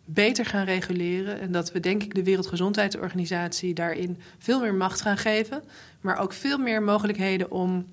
beter 0.04 0.46
gaan 0.46 0.64
reguleren. 0.64 1.40
En 1.40 1.52
dat 1.52 1.72
we, 1.72 1.80
denk 1.80 2.02
ik, 2.02 2.14
de 2.14 2.22
Wereldgezondheidsorganisatie 2.22 3.74
daarin 3.74 4.18
veel 4.38 4.60
meer 4.60 4.74
macht 4.74 5.00
gaan 5.00 5.18
geven. 5.18 5.62
Maar 6.00 6.18
ook 6.18 6.32
veel 6.32 6.58
meer 6.58 6.82
mogelijkheden 6.82 7.50
om, 7.50 7.86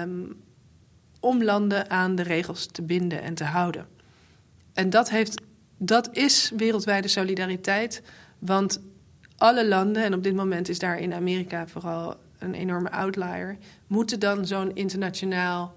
um, 0.00 0.36
om 1.20 1.44
landen 1.44 1.90
aan 1.90 2.14
de 2.14 2.22
regels 2.22 2.66
te 2.66 2.82
binden 2.82 3.22
en 3.22 3.34
te 3.34 3.44
houden. 3.44 3.86
En 4.72 4.90
dat, 4.90 5.10
heeft, 5.10 5.40
dat 5.76 6.08
is 6.12 6.52
wereldwijde 6.56 7.08
solidariteit. 7.08 8.02
Want 8.38 8.80
alle 9.36 9.68
landen, 9.68 10.04
en 10.04 10.14
op 10.14 10.22
dit 10.22 10.34
moment 10.34 10.68
is 10.68 10.78
daar 10.78 10.98
in 10.98 11.14
Amerika 11.14 11.66
vooral 11.66 12.16
een 12.38 12.54
enorme 12.54 12.90
outlier, 12.90 13.58
moeten 13.86 14.20
dan 14.20 14.46
zo'n 14.46 14.74
internationaal 14.74 15.74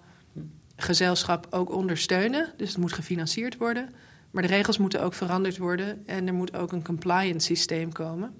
gezelschap 0.76 1.48
ook 1.50 1.72
ondersteunen. 1.72 2.54
Dus 2.58 2.70
het 2.70 2.78
moet 2.78 2.94
gefinancierd 2.94 3.58
worden. 3.58 3.90
Maar 4.32 4.44
de 4.44 4.50
regels 4.50 4.78
moeten 4.78 5.02
ook 5.02 5.14
veranderd 5.14 5.58
worden. 5.58 6.08
En 6.08 6.28
er 6.28 6.34
moet 6.34 6.56
ook 6.56 6.72
een 6.72 6.84
compliance 6.84 7.46
systeem 7.46 7.92
komen. 7.92 8.34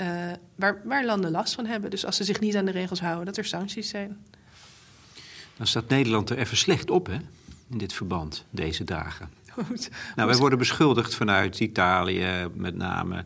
Uh, 0.00 0.06
waar, 0.54 0.80
waar 0.84 1.04
landen 1.04 1.30
last 1.30 1.54
van 1.54 1.66
hebben. 1.66 1.90
Dus 1.90 2.06
als 2.06 2.16
ze 2.16 2.24
zich 2.24 2.40
niet 2.40 2.56
aan 2.56 2.64
de 2.64 2.70
regels 2.70 3.00
houden, 3.00 3.26
dat 3.26 3.36
er 3.36 3.44
sancties 3.44 3.88
zijn. 3.88 4.24
Dan 5.60 5.68
staat 5.68 5.88
Nederland 5.88 6.30
er 6.30 6.38
even 6.38 6.56
slecht 6.56 6.90
op, 6.90 7.06
hè? 7.06 7.16
In 7.70 7.78
dit 7.78 7.92
verband, 7.92 8.44
deze 8.50 8.84
dagen. 8.84 9.28
Nou, 10.16 10.28
wij 10.28 10.38
worden 10.38 10.58
beschuldigd 10.58 11.14
vanuit 11.14 11.60
Italië 11.60 12.48
met 12.54 12.76
name 12.76 13.24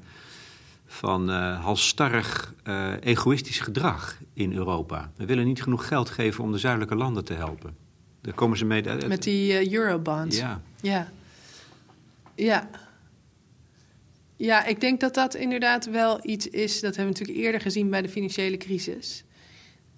van 0.87 1.30
uh, 1.30 1.64
halstarrig 1.64 2.55
uh, 2.64 2.93
egoïstisch 3.01 3.61
gedrag 3.61 4.18
in 4.32 4.53
Europa. 4.53 5.11
We 5.16 5.24
willen 5.24 5.45
niet 5.45 5.62
genoeg 5.62 5.89
geld 5.89 6.11
geven 6.11 6.45
om 6.45 6.53
de 6.53 6.59
zuidelijke 6.59 6.95
landen 6.95 7.24
te 7.24 7.32
helpen. 7.35 7.76
Daar 8.20 8.35
komen 8.35 8.59
ze 8.59 8.64
mee. 8.64 8.82
Met 9.07 9.22
die 9.22 9.66
uh, 9.66 9.72
eurobonds. 9.72 10.37
Ja. 10.37 10.62
ja. 10.80 11.12
Ja. 12.35 12.68
Ja, 14.37 14.64
ik 14.64 14.80
denk 14.80 15.01
dat 15.01 15.14
dat 15.14 15.35
inderdaad 15.35 15.91
wel 15.91 16.18
iets 16.22 16.49
is. 16.49 16.72
Dat 16.72 16.97
hebben 16.97 17.14
we 17.14 17.18
natuurlijk 17.18 17.47
eerder 17.47 17.61
gezien 17.61 17.91
bij 17.91 18.03
de 18.03 18.09
financiële 18.09 18.57
crisis. 18.57 19.24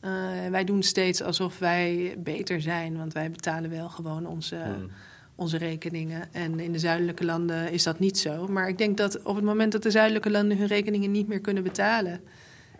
Uh, 0.04 0.10
wij 0.50 0.64
doen 0.64 0.82
steeds 0.82 1.22
alsof 1.22 1.58
wij 1.58 2.14
beter 2.18 2.60
zijn, 2.60 2.96
want 2.96 3.12
wij 3.12 3.30
betalen 3.30 3.70
wel 3.70 3.88
gewoon 3.88 4.26
onze, 4.26 4.56
hmm. 4.56 4.90
onze 5.34 5.56
rekeningen. 5.56 6.32
En 6.32 6.60
in 6.60 6.72
de 6.72 6.78
zuidelijke 6.78 7.24
landen 7.24 7.72
is 7.72 7.82
dat 7.82 7.98
niet 7.98 8.18
zo. 8.18 8.46
Maar 8.46 8.68
ik 8.68 8.78
denk 8.78 8.96
dat 8.96 9.22
op 9.22 9.36
het 9.36 9.44
moment 9.44 9.72
dat 9.72 9.82
de 9.82 9.90
zuidelijke 9.90 10.30
landen 10.30 10.58
hun 10.58 10.66
rekeningen 10.66 11.10
niet 11.10 11.28
meer 11.28 11.40
kunnen 11.40 11.62
betalen 11.62 12.20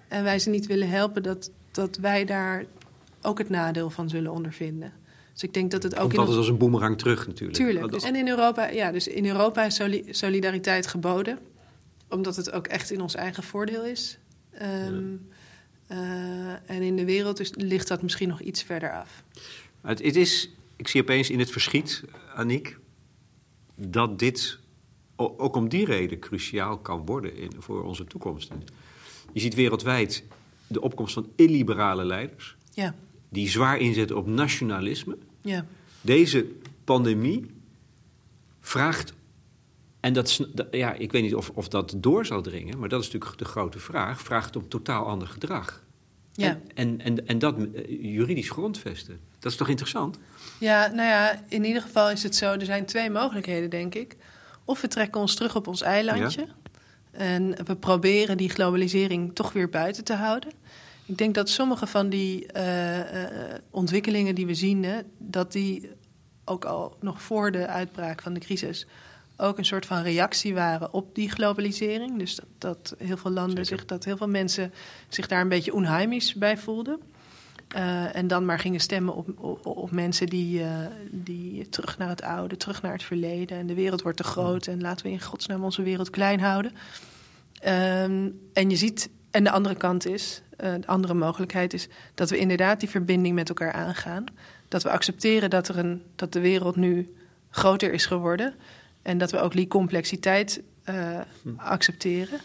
en 0.09 0.25
wij 0.25 0.39
ze 0.39 0.51
niet 0.51 0.67
willen 0.67 0.91
helpen, 0.91 1.23
dat, 1.23 1.51
dat 1.71 1.97
wij 1.97 2.25
daar 2.25 2.65
ook 3.23 3.39
het 3.39 3.49
nadeel 3.49 3.91
van 3.91 4.09
zullen 4.09 4.33
ondervinden. 4.33 4.93
Dus 5.33 5.43
ik 5.43 5.55
denk 5.55 5.71
dat 5.71 5.83
het 5.83 5.95
ook. 5.95 6.01
Komt 6.01 6.13
in 6.13 6.19
altijd 6.19 6.39
als 6.39 6.49
een 6.49 6.59
boemerang 6.59 6.99
terug, 6.99 7.27
natuurlijk. 7.27 7.59
Tuurlijk. 7.59 7.93
Dus, 7.93 8.03
en 8.03 8.17
in 8.17 8.29
Europa, 8.29 8.69
ja, 8.69 8.93
dus 8.93 9.09
in 9.09 9.27
Europa 9.27 9.65
is 9.65 9.81
solidariteit 10.11 10.87
geboden, 10.87 11.39
omdat 12.09 12.37
het 12.37 12.53
ook 12.53 12.67
echt 12.67 12.91
in 12.91 13.01
ons 13.01 13.15
eigen 13.15 13.43
voordeel 13.43 13.85
is. 13.85 14.19
Um, 14.63 15.29
uh, 15.93 16.71
en 16.71 16.83
in 16.83 16.97
de 16.97 17.05
wereld 17.05 17.41
is, 17.41 17.51
ligt 17.55 17.89
dat 17.89 18.03
misschien 18.03 18.29
nog 18.29 18.41
iets 18.41 18.63
verder 18.63 18.93
af. 18.93 19.23
Het, 19.81 20.03
het 20.03 20.17
is, 20.17 20.51
ik 20.77 20.89
zie 20.89 21.01
opeens 21.01 21.31
in 21.31 21.39
het 21.39 21.51
verschiet, 21.51 22.03
Aniek, 22.35 22.79
dat 23.75 24.19
dit 24.19 24.59
ook 25.17 25.57
om 25.57 25.69
die 25.69 25.85
reden 25.85 26.19
cruciaal 26.19 26.79
kan 26.79 27.07
worden 27.07 27.37
in, 27.37 27.53
voor 27.59 27.85
onze 27.85 28.05
toekomst. 28.05 28.51
Je 29.33 29.41
ziet 29.41 29.55
wereldwijd 29.55 30.25
de 30.67 30.81
opkomst 30.81 31.15
van 31.15 31.31
illiberale 31.37 32.05
leiders. 32.05 32.57
Ja. 32.73 32.95
Die 33.29 33.49
zwaar 33.49 33.79
inzetten 33.79 34.17
op 34.17 34.27
nationalisme. 34.27 35.19
Ja. 35.41 35.67
Deze 36.01 36.47
pandemie 36.85 37.47
vraagt. 38.61 39.15
En 40.07 40.13
dat, 40.13 40.41
ja, 40.71 40.93
ik 40.93 41.13
weet 41.13 41.23
niet 41.23 41.35
of, 41.35 41.51
of 41.55 41.69
dat 41.69 41.95
door 41.97 42.27
zal 42.27 42.43
dringen, 42.43 42.79
maar 42.79 42.89
dat 42.89 43.01
is 43.01 43.11
natuurlijk 43.11 43.39
de 43.39 43.45
grote 43.45 43.79
vraag. 43.79 44.21
Vraagt 44.21 44.57
om 44.57 44.69
totaal 44.69 45.07
ander 45.07 45.29
gedrag. 45.29 45.83
Ja. 46.33 46.49
En, 46.49 46.63
en, 46.75 47.01
en, 47.01 47.27
en 47.27 47.39
dat 47.39 47.57
eh, 47.57 48.03
juridisch 48.03 48.51
grondvesten. 48.51 49.21
Dat 49.39 49.53
is 49.53 49.59
toch 49.59 49.69
interessant? 49.69 50.19
Ja, 50.59 50.87
nou 50.87 51.09
ja, 51.09 51.43
in 51.49 51.65
ieder 51.65 51.83
geval 51.83 52.11
is 52.11 52.23
het 52.23 52.37
zo. 52.37 52.53
Er 52.53 52.65
zijn 52.65 52.87
twee 52.87 53.11
mogelijkheden, 53.11 53.71
denk 53.71 53.95
ik. 53.95 54.17
Of 54.65 54.81
we 54.81 54.89
trekken 54.89 55.21
ons 55.21 55.35
terug 55.35 55.57
op 55.57 55.67
ons 55.67 55.83
eilandje. 55.83 56.47
Ja. 56.47 56.55
En 57.11 57.65
we 57.65 57.77
proberen 57.77 58.37
die 58.37 58.51
globalisering 58.51 59.35
toch 59.35 59.53
weer 59.53 59.69
buiten 59.69 60.05
te 60.05 60.15
houden. 60.15 60.53
Ik 61.07 61.19
denk 61.19 61.35
dat 61.35 61.49
sommige 61.49 61.87
van 61.87 62.09
die 62.09 62.47
uh, 62.57 62.99
uh, 62.99 63.05
ontwikkelingen 63.71 64.35
die 64.35 64.47
we 64.47 64.55
zien, 64.55 64.85
hè, 64.85 65.01
dat 65.19 65.53
die 65.53 65.91
ook 66.45 66.65
al 66.65 66.97
nog 67.01 67.23
voor 67.23 67.51
de 67.53 67.67
uitbraak 67.67 68.23
van 68.23 68.33
de 68.33 68.41
crisis 68.41 68.87
ook 69.37 69.59
een 69.59 69.65
soort 69.65 69.87
van 69.87 70.03
reactie 70.03 70.55
waren 70.55 70.93
op 70.93 71.15
die 71.15 71.31
globalisering. 71.31 72.19
Dus 72.19 72.35
dat, 72.35 72.47
dat 72.59 72.95
heel 72.99 73.17
veel 73.17 73.31
landen 73.31 73.67
zich, 73.67 73.85
dat 73.85 74.05
heel 74.05 74.17
veel 74.17 74.29
mensen 74.29 74.73
zich 75.09 75.27
daar 75.27 75.41
een 75.41 75.49
beetje 75.49 75.75
onheimisch 75.75 76.35
bij 76.35 76.59
voelden. 76.59 77.01
Uh, 77.77 78.17
en 78.17 78.27
dan 78.27 78.45
maar 78.45 78.59
gingen 78.59 78.81
stemmen 78.81 79.15
op, 79.15 79.29
op, 79.39 79.67
op 79.67 79.91
mensen 79.91 80.27
die, 80.27 80.61
uh, 80.61 80.69
die 81.11 81.69
terug 81.69 81.99
naar 81.99 82.09
het 82.09 82.23
oude, 82.23 82.57
terug 82.57 82.83
naar 82.83 82.93
het 82.93 83.03
verleden. 83.03 83.59
En 83.59 83.67
de 83.67 83.75
wereld 83.75 84.03
wordt 84.03 84.17
te 84.17 84.25
groot 84.25 84.67
en 84.67 84.81
laten 84.81 85.07
we 85.07 85.13
in 85.13 85.21
godsnaam 85.21 85.65
onze 85.65 85.83
wereld 85.83 86.11
klein 86.11 86.41
houden. 86.41 86.73
Um, 86.73 88.41
en 88.53 88.71
je 88.71 88.77
ziet, 88.77 89.09
en 89.31 89.45
de 89.45 89.51
andere 89.51 89.75
kant 89.75 90.07
is, 90.07 90.43
uh, 90.61 90.75
de 90.81 90.87
andere 90.87 91.15
mogelijkheid 91.15 91.73
is 91.73 91.89
dat 92.15 92.31
we 92.31 92.39
inderdaad 92.39 92.81
die 92.81 92.89
verbinding 92.89 93.35
met 93.35 93.49
elkaar 93.49 93.73
aangaan. 93.73 94.25
Dat 94.69 94.83
we 94.83 94.91
accepteren 94.91 95.51
dat, 95.51 95.69
er 95.69 95.79
een, 95.79 96.03
dat 96.17 96.33
de 96.33 96.41
wereld 96.41 96.77
nu 96.77 97.15
groter 97.51 97.93
is 97.93 98.07
geworden. 98.07 98.55
En 99.07 99.19
dat 99.19 99.31
we 99.31 99.41
ook 99.41 99.53
die 99.53 99.67
complexiteit 99.67 100.63
uh, 100.91 101.21
accepteren. 101.57 102.41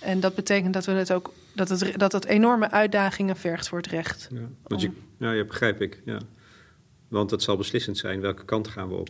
En 0.00 0.20
dat 0.20 0.34
betekent 0.34 0.74
dat 0.74 0.84
we 0.84 0.92
het 0.92 1.12
ook 1.12 1.32
dat 1.54 1.68
het, 1.68 1.98
dat 1.98 2.12
het 2.12 2.24
enorme 2.24 2.70
uitdagingen 2.70 3.36
vergt 3.36 3.68
voor 3.68 3.78
het 3.78 3.86
recht. 3.86 4.28
Ja, 4.32 4.48
want 4.62 4.80
je, 4.80 4.90
ja, 5.18 5.32
ja, 5.32 5.44
begrijp 5.44 5.80
ik. 5.80 6.02
Ja. 6.04 6.20
Want 7.08 7.30
dat 7.30 7.42
zal 7.42 7.56
beslissend 7.56 7.98
zijn 7.98 8.20
welke 8.20 8.44
kant 8.44 8.68
gaan 8.68 8.88
we 8.88 8.94
op. 8.94 9.08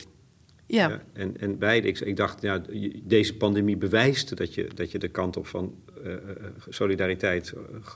Ja. 0.65 0.89
ja 0.89 1.03
en, 1.13 1.39
en 1.39 1.57
beide, 1.57 1.87
ik, 1.87 1.99
ik, 1.99 2.15
dacht, 2.15 2.41
ja, 2.41 2.61
deze 3.03 3.35
pandemie 3.35 3.77
bewijst 3.77 4.37
dat 4.37 4.53
je, 4.53 4.69
dat 4.75 4.91
je 4.91 4.99
de 4.99 5.07
kant 5.07 5.37
op 5.37 5.47
van 5.47 5.75
uh, 6.05 6.13
solidariteit, 6.69 7.53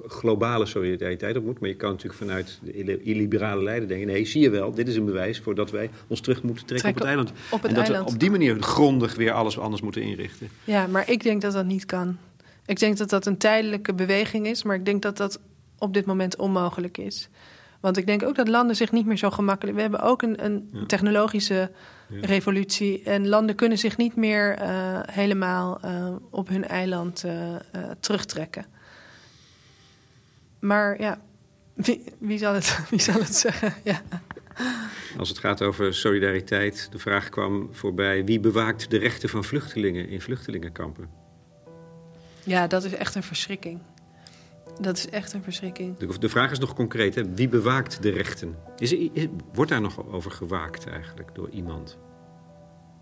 globale 0.08 0.66
solidariteit 0.66 1.38
op 1.38 1.43
moet. 1.43 1.60
Maar 1.60 1.70
je 1.70 1.76
kan 1.76 1.89
natuurlijk 1.89 2.20
vanuit 2.20 2.60
de 2.62 3.01
illiberale 3.01 3.64
leider 3.64 3.88
denken: 3.88 4.08
nee, 4.08 4.26
zie 4.26 4.41
je 4.41 4.49
wel, 4.49 4.74
dit 4.74 4.88
is 4.88 4.95
een 4.95 5.06
bewijs 5.06 5.39
voor 5.39 5.56
dat 5.56 5.72
wij 5.72 5.89
ons 6.08 6.20
terug 6.20 6.43
moeten 6.43 6.66
trekken 6.66 6.89
op 6.89 6.95
het 6.95 7.06
eiland. 7.06 7.30
Op 7.30 7.62
het 7.62 7.72
en 7.72 7.76
dat 7.76 7.84
eiland. 7.84 8.08
we 8.08 8.14
op 8.14 8.20
die 8.20 8.32
manier 8.32 8.62
grondig 8.62 9.16
weer 9.16 9.32
alles 9.32 9.60
anders 9.60 9.82
moeten 9.82 10.01
inrichten. 10.01 10.49
Ja, 10.64 10.88
maar 10.88 11.10
ik 11.10 11.24
denk 11.24 11.41
dat 11.41 11.54
dat 11.54 11.66
niet 11.66 11.86
kan. 11.86 12.18
Ik 12.66 12.80
denk 12.80 12.97
dat 12.97 13.10
dat 13.10 13.26
een 13.26 13.38
tijdelijke 13.38 13.93
beweging 13.93 14.47
is, 14.47 14.64
maar 14.64 14.76
ik 14.76 14.86
denk 14.86 15.01
dat 15.01 15.18
dat 15.18 15.39
op 15.78 15.93
dit 15.93 16.06
moment 16.06 16.36
onmogelijk 16.36 16.97
is. 16.97 17.30
Want 17.80 17.97
ik 17.97 18.06
denk 18.06 18.24
ook 18.24 18.36
dat 18.36 18.47
landen 18.47 18.76
zich 18.76 18.91
niet 18.91 19.06
meer 19.06 19.18
zo 19.18 19.30
gemakkelijk. 19.30 19.76
We 19.76 19.82
hebben 19.82 20.01
ook 20.01 20.22
een, 20.22 20.45
een 20.45 20.70
ja. 20.72 20.86
technologische 20.86 21.72
ja. 22.14 22.26
revolutie. 22.28 23.03
En 23.03 23.28
landen 23.28 23.55
kunnen 23.55 23.78
zich 23.78 23.97
niet 23.97 24.16
meer 24.16 24.61
uh, 24.61 24.99
helemaal 25.11 25.80
uh, 25.86 26.16
op 26.30 26.47
hun 26.47 26.68
eiland 26.68 27.24
uh, 27.26 27.55
terugtrekken. 27.99 28.66
Maar 30.59 31.01
ja, 31.01 31.22
wie, 31.74 32.03
wie, 32.20 32.38
zal, 32.38 32.53
het, 32.53 32.80
wie 32.89 33.01
zal 33.01 33.20
het 33.20 33.36
zeggen? 33.36 33.74
Ja. 33.84 34.01
Als 35.18 35.30
het 35.30 35.38
gaat 35.38 35.61
over 35.61 35.93
solidariteit, 35.93 36.88
de 36.91 36.99
vraag 36.99 37.30
kwam 37.30 37.70
voorbij: 37.72 38.26
wie 38.26 38.39
bewaakt 38.39 38.89
de 38.89 38.97
rechten 38.97 39.30
van 39.30 39.43
vluchtelingen 39.43 40.09
in 40.09 40.22
vluchtelingenkampen? 40.22 41.09
Ja, 42.43 42.68
dat 42.68 42.84
is 42.84 42.93
echt 42.93 43.16
een 43.16 43.24
verschrikking. 43.24 43.80
Dat 44.82 44.97
is 44.97 45.09
echt 45.09 45.34
een 45.34 45.43
verschrikking. 45.43 45.97
De, 45.97 46.19
de 46.19 46.30
vraag 46.30 46.51
is 46.51 46.59
nog 46.59 46.74
concreet: 46.74 47.15
hè? 47.15 47.34
wie 47.34 47.49
bewaakt 47.49 48.01
de 48.01 48.09
rechten? 48.09 48.55
Is 48.78 48.91
is, 48.91 49.28
wordt 49.53 49.71
daar 49.71 49.82
nog 49.82 50.07
over 50.11 50.32
gewaakt 50.32 50.88
eigenlijk 50.88 51.36
door 51.36 51.49
iemand? 51.49 51.97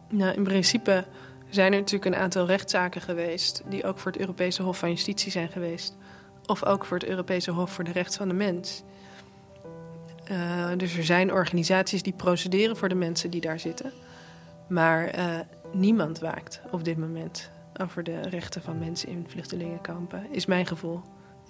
Nou, 0.09 0.35
in 0.35 0.43
principe 0.43 1.05
zijn 1.49 1.73
er 1.73 1.79
natuurlijk 1.79 2.15
een 2.15 2.21
aantal 2.21 2.45
rechtszaken 2.45 3.01
geweest. 3.01 3.63
die 3.69 3.83
ook 3.83 3.97
voor 3.97 4.11
het 4.11 4.19
Europese 4.19 4.63
Hof 4.63 4.77
van 4.77 4.89
Justitie 4.89 5.31
zijn 5.31 5.49
geweest. 5.49 5.97
Of 6.45 6.65
ook 6.65 6.85
voor 6.85 6.97
het 6.97 7.07
Europese 7.07 7.51
Hof 7.51 7.71
voor 7.71 7.83
de 7.83 7.91
Rechten 7.91 8.17
van 8.17 8.27
de 8.27 8.33
Mens. 8.33 8.83
Uh, 10.31 10.69
dus 10.77 10.97
er 10.97 11.03
zijn 11.03 11.33
organisaties 11.33 12.03
die 12.03 12.13
procederen 12.13 12.77
voor 12.77 12.89
de 12.89 12.95
mensen 12.95 13.29
die 13.29 13.41
daar 13.41 13.59
zitten. 13.59 13.91
Maar 14.67 15.17
uh, 15.17 15.39
niemand 15.73 16.19
waakt 16.19 16.61
op 16.71 16.83
dit 16.83 16.97
moment 16.97 17.51
over 17.81 18.03
de 18.03 18.21
rechten 18.21 18.61
van 18.61 18.79
mensen 18.79 19.09
in 19.09 19.25
vluchtelingenkampen, 19.27 20.25
is 20.31 20.45
mijn 20.45 20.65
gevoel. 20.65 21.01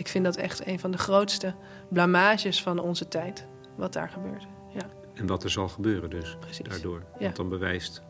Ik 0.02 0.08
vind 0.08 0.26
dat 0.26 0.36
echt 0.36 0.68
een 0.68 0.80
van 0.80 0.92
de 0.92 0.98
grootste 0.98 1.54
blamages 1.90 2.64
van 2.64 2.80
onze 2.80 3.08
tijd, 3.08 3.46
wat 3.76 3.94
daar 3.94 4.10
gebeurt. 4.10 4.48
Ja. 4.74 4.90
En 5.14 5.28
wat 5.28 5.44
er 5.44 5.50
zal 5.50 5.68
gebeuren 5.68 6.10
dus, 6.10 6.38
Precies. 6.40 6.68
daardoor. 6.68 7.04
Ja. 7.14 7.24
Want 7.24 7.36
dan 7.36 7.50
bewijst, 7.50 8.02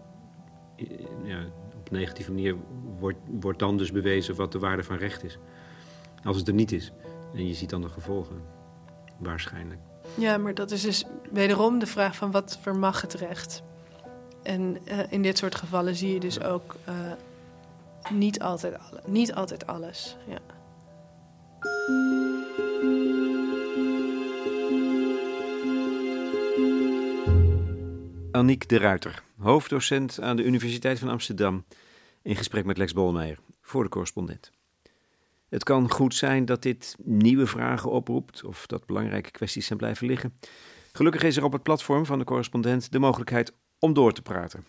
ja, 1.24 1.46
op 1.78 1.92
negatieve 1.92 2.32
manier 2.32 2.56
wordt, 3.00 3.18
wordt 3.40 3.60
dan 3.60 3.78
dus 3.78 3.92
bewezen 3.92 4.36
wat 4.36 4.52
de 4.52 4.60
waarde 4.60 4.84
van 4.84 4.98
recht 4.98 5.24
is. 5.24 5.38
Als 6.24 6.38
het 6.38 6.48
er 6.48 6.54
niet 6.54 6.72
is. 6.72 6.92
En 7.34 7.48
je 7.48 7.54
ziet 7.54 7.70
dan 7.70 7.82
de 7.82 7.90
gevolgen, 7.90 8.42
waarschijnlijk. 9.18 9.80
Ja, 10.16 10.38
maar 10.38 10.54
dat 10.54 10.72
is 10.72 10.82
dus 10.82 11.06
wederom 11.32 11.80
de 11.80 11.88
vraag 11.88 12.16
van 12.16 12.32
wat 12.32 12.58
vermag 12.62 13.02
het 13.02 13.14
recht? 13.14 13.64
En 14.44 14.78
uh, 14.88 15.00
in 15.10 15.22
dit 15.22 15.38
soort 15.38 15.56
gevallen 15.56 15.96
zie 15.96 16.14
je 16.14 16.20
dus 16.20 16.44
ook 16.44 16.76
uh, 16.90 16.96
niet, 18.12 18.42
altijd 18.42 18.78
alle, 18.80 19.02
niet 19.06 19.34
altijd 19.34 19.68
alles. 19.68 20.18
Ja. 20.28 20.40
Aniek 28.32 28.70
de 28.70 28.78
Ruiter, 28.78 29.24
hoofddocent 29.38 30.22
aan 30.22 30.36
de 30.36 30.44
Universiteit 30.44 31.00
van 31.00 31.10
Amsterdam, 31.10 31.66
in 32.22 32.36
gesprek 32.36 32.66
met 32.66 32.78
Lex 32.78 32.94
Bolmeijer 32.94 33.40
voor 33.62 33.84
de 33.84 33.90
correspondent. 33.90 34.52
Het 35.50 35.64
kan 35.64 35.92
goed 35.92 36.16
zijn 36.16 36.46
dat 36.46 36.62
dit 36.62 36.96
nieuwe 37.04 37.48
vragen 37.48 37.92
oproept 37.92 38.44
of 38.44 38.68
dat 38.68 38.86
belangrijke 38.86 39.32
kwesties 39.32 39.66
zijn 39.66 39.80
blijven 39.80 40.08
liggen. 40.08 40.34
Gelukkig 40.92 41.24
is 41.24 41.38
er 41.38 41.44
op 41.44 41.52
het 41.52 41.64
platform 41.64 42.06
van 42.06 42.20
de 42.20 42.26
correspondent 42.26 42.92
de 42.92 43.00
mogelijkheid 43.00 43.54
om 43.80 43.94
door 43.94 44.14
te 44.14 44.22
praten. 44.22 44.66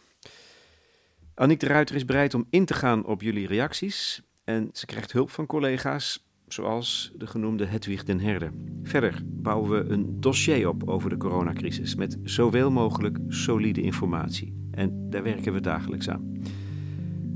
Aniek 1.35 1.61
de 1.61 1.67
Ruiter 1.67 1.97
is 1.97 2.05
bereid 2.05 2.35
om 2.35 2.47
in 2.51 2.65
te 2.65 2.75
gaan 2.75 3.05
op 3.05 3.23
jullie 3.23 3.47
reacties 3.47 4.23
en 4.45 4.71
ze 4.73 4.87
krijgt 4.87 5.13
hulp 5.13 5.31
van 5.31 5.47
collega's 5.47 6.27
zoals 6.53 7.13
de 7.17 7.27
genoemde 7.27 7.65
Hedwig 7.65 8.05
den 8.05 8.21
Herde. 8.21 8.51
Verder 8.83 9.23
bouwen 9.25 9.71
we 9.71 9.91
een 9.91 10.21
dossier 10.21 10.69
op 10.69 10.89
over 10.89 11.11
de 11.11 11.17
coronacrisis 11.17 11.95
met 11.95 12.19
zoveel 12.23 12.71
mogelijk 12.71 13.19
solide 13.29 13.83
informatie. 13.83 14.55
En 14.71 15.11
daar 15.11 15.23
werken 15.23 15.53
we 15.53 15.61
dagelijks 15.61 16.09
aan. 16.09 16.37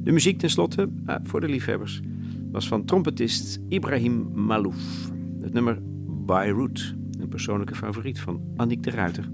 De 0.03 0.13
muziek 0.13 0.39
tenslotte, 0.39 0.89
ah, 1.07 1.17
voor 1.23 1.41
de 1.41 1.49
liefhebbers, 1.49 2.01
was 2.51 2.69
van 2.69 2.85
trompetist 2.85 3.61
Ibrahim 3.69 4.31
Malouf. 4.35 5.11
Het 5.41 5.53
nummer 5.53 5.79
Beirut, 6.27 6.95
een 7.19 7.29
persoonlijke 7.29 7.75
favoriet 7.75 8.21
van 8.21 8.41
Annick 8.57 8.83
de 8.83 8.91
Ruiter. 8.91 9.29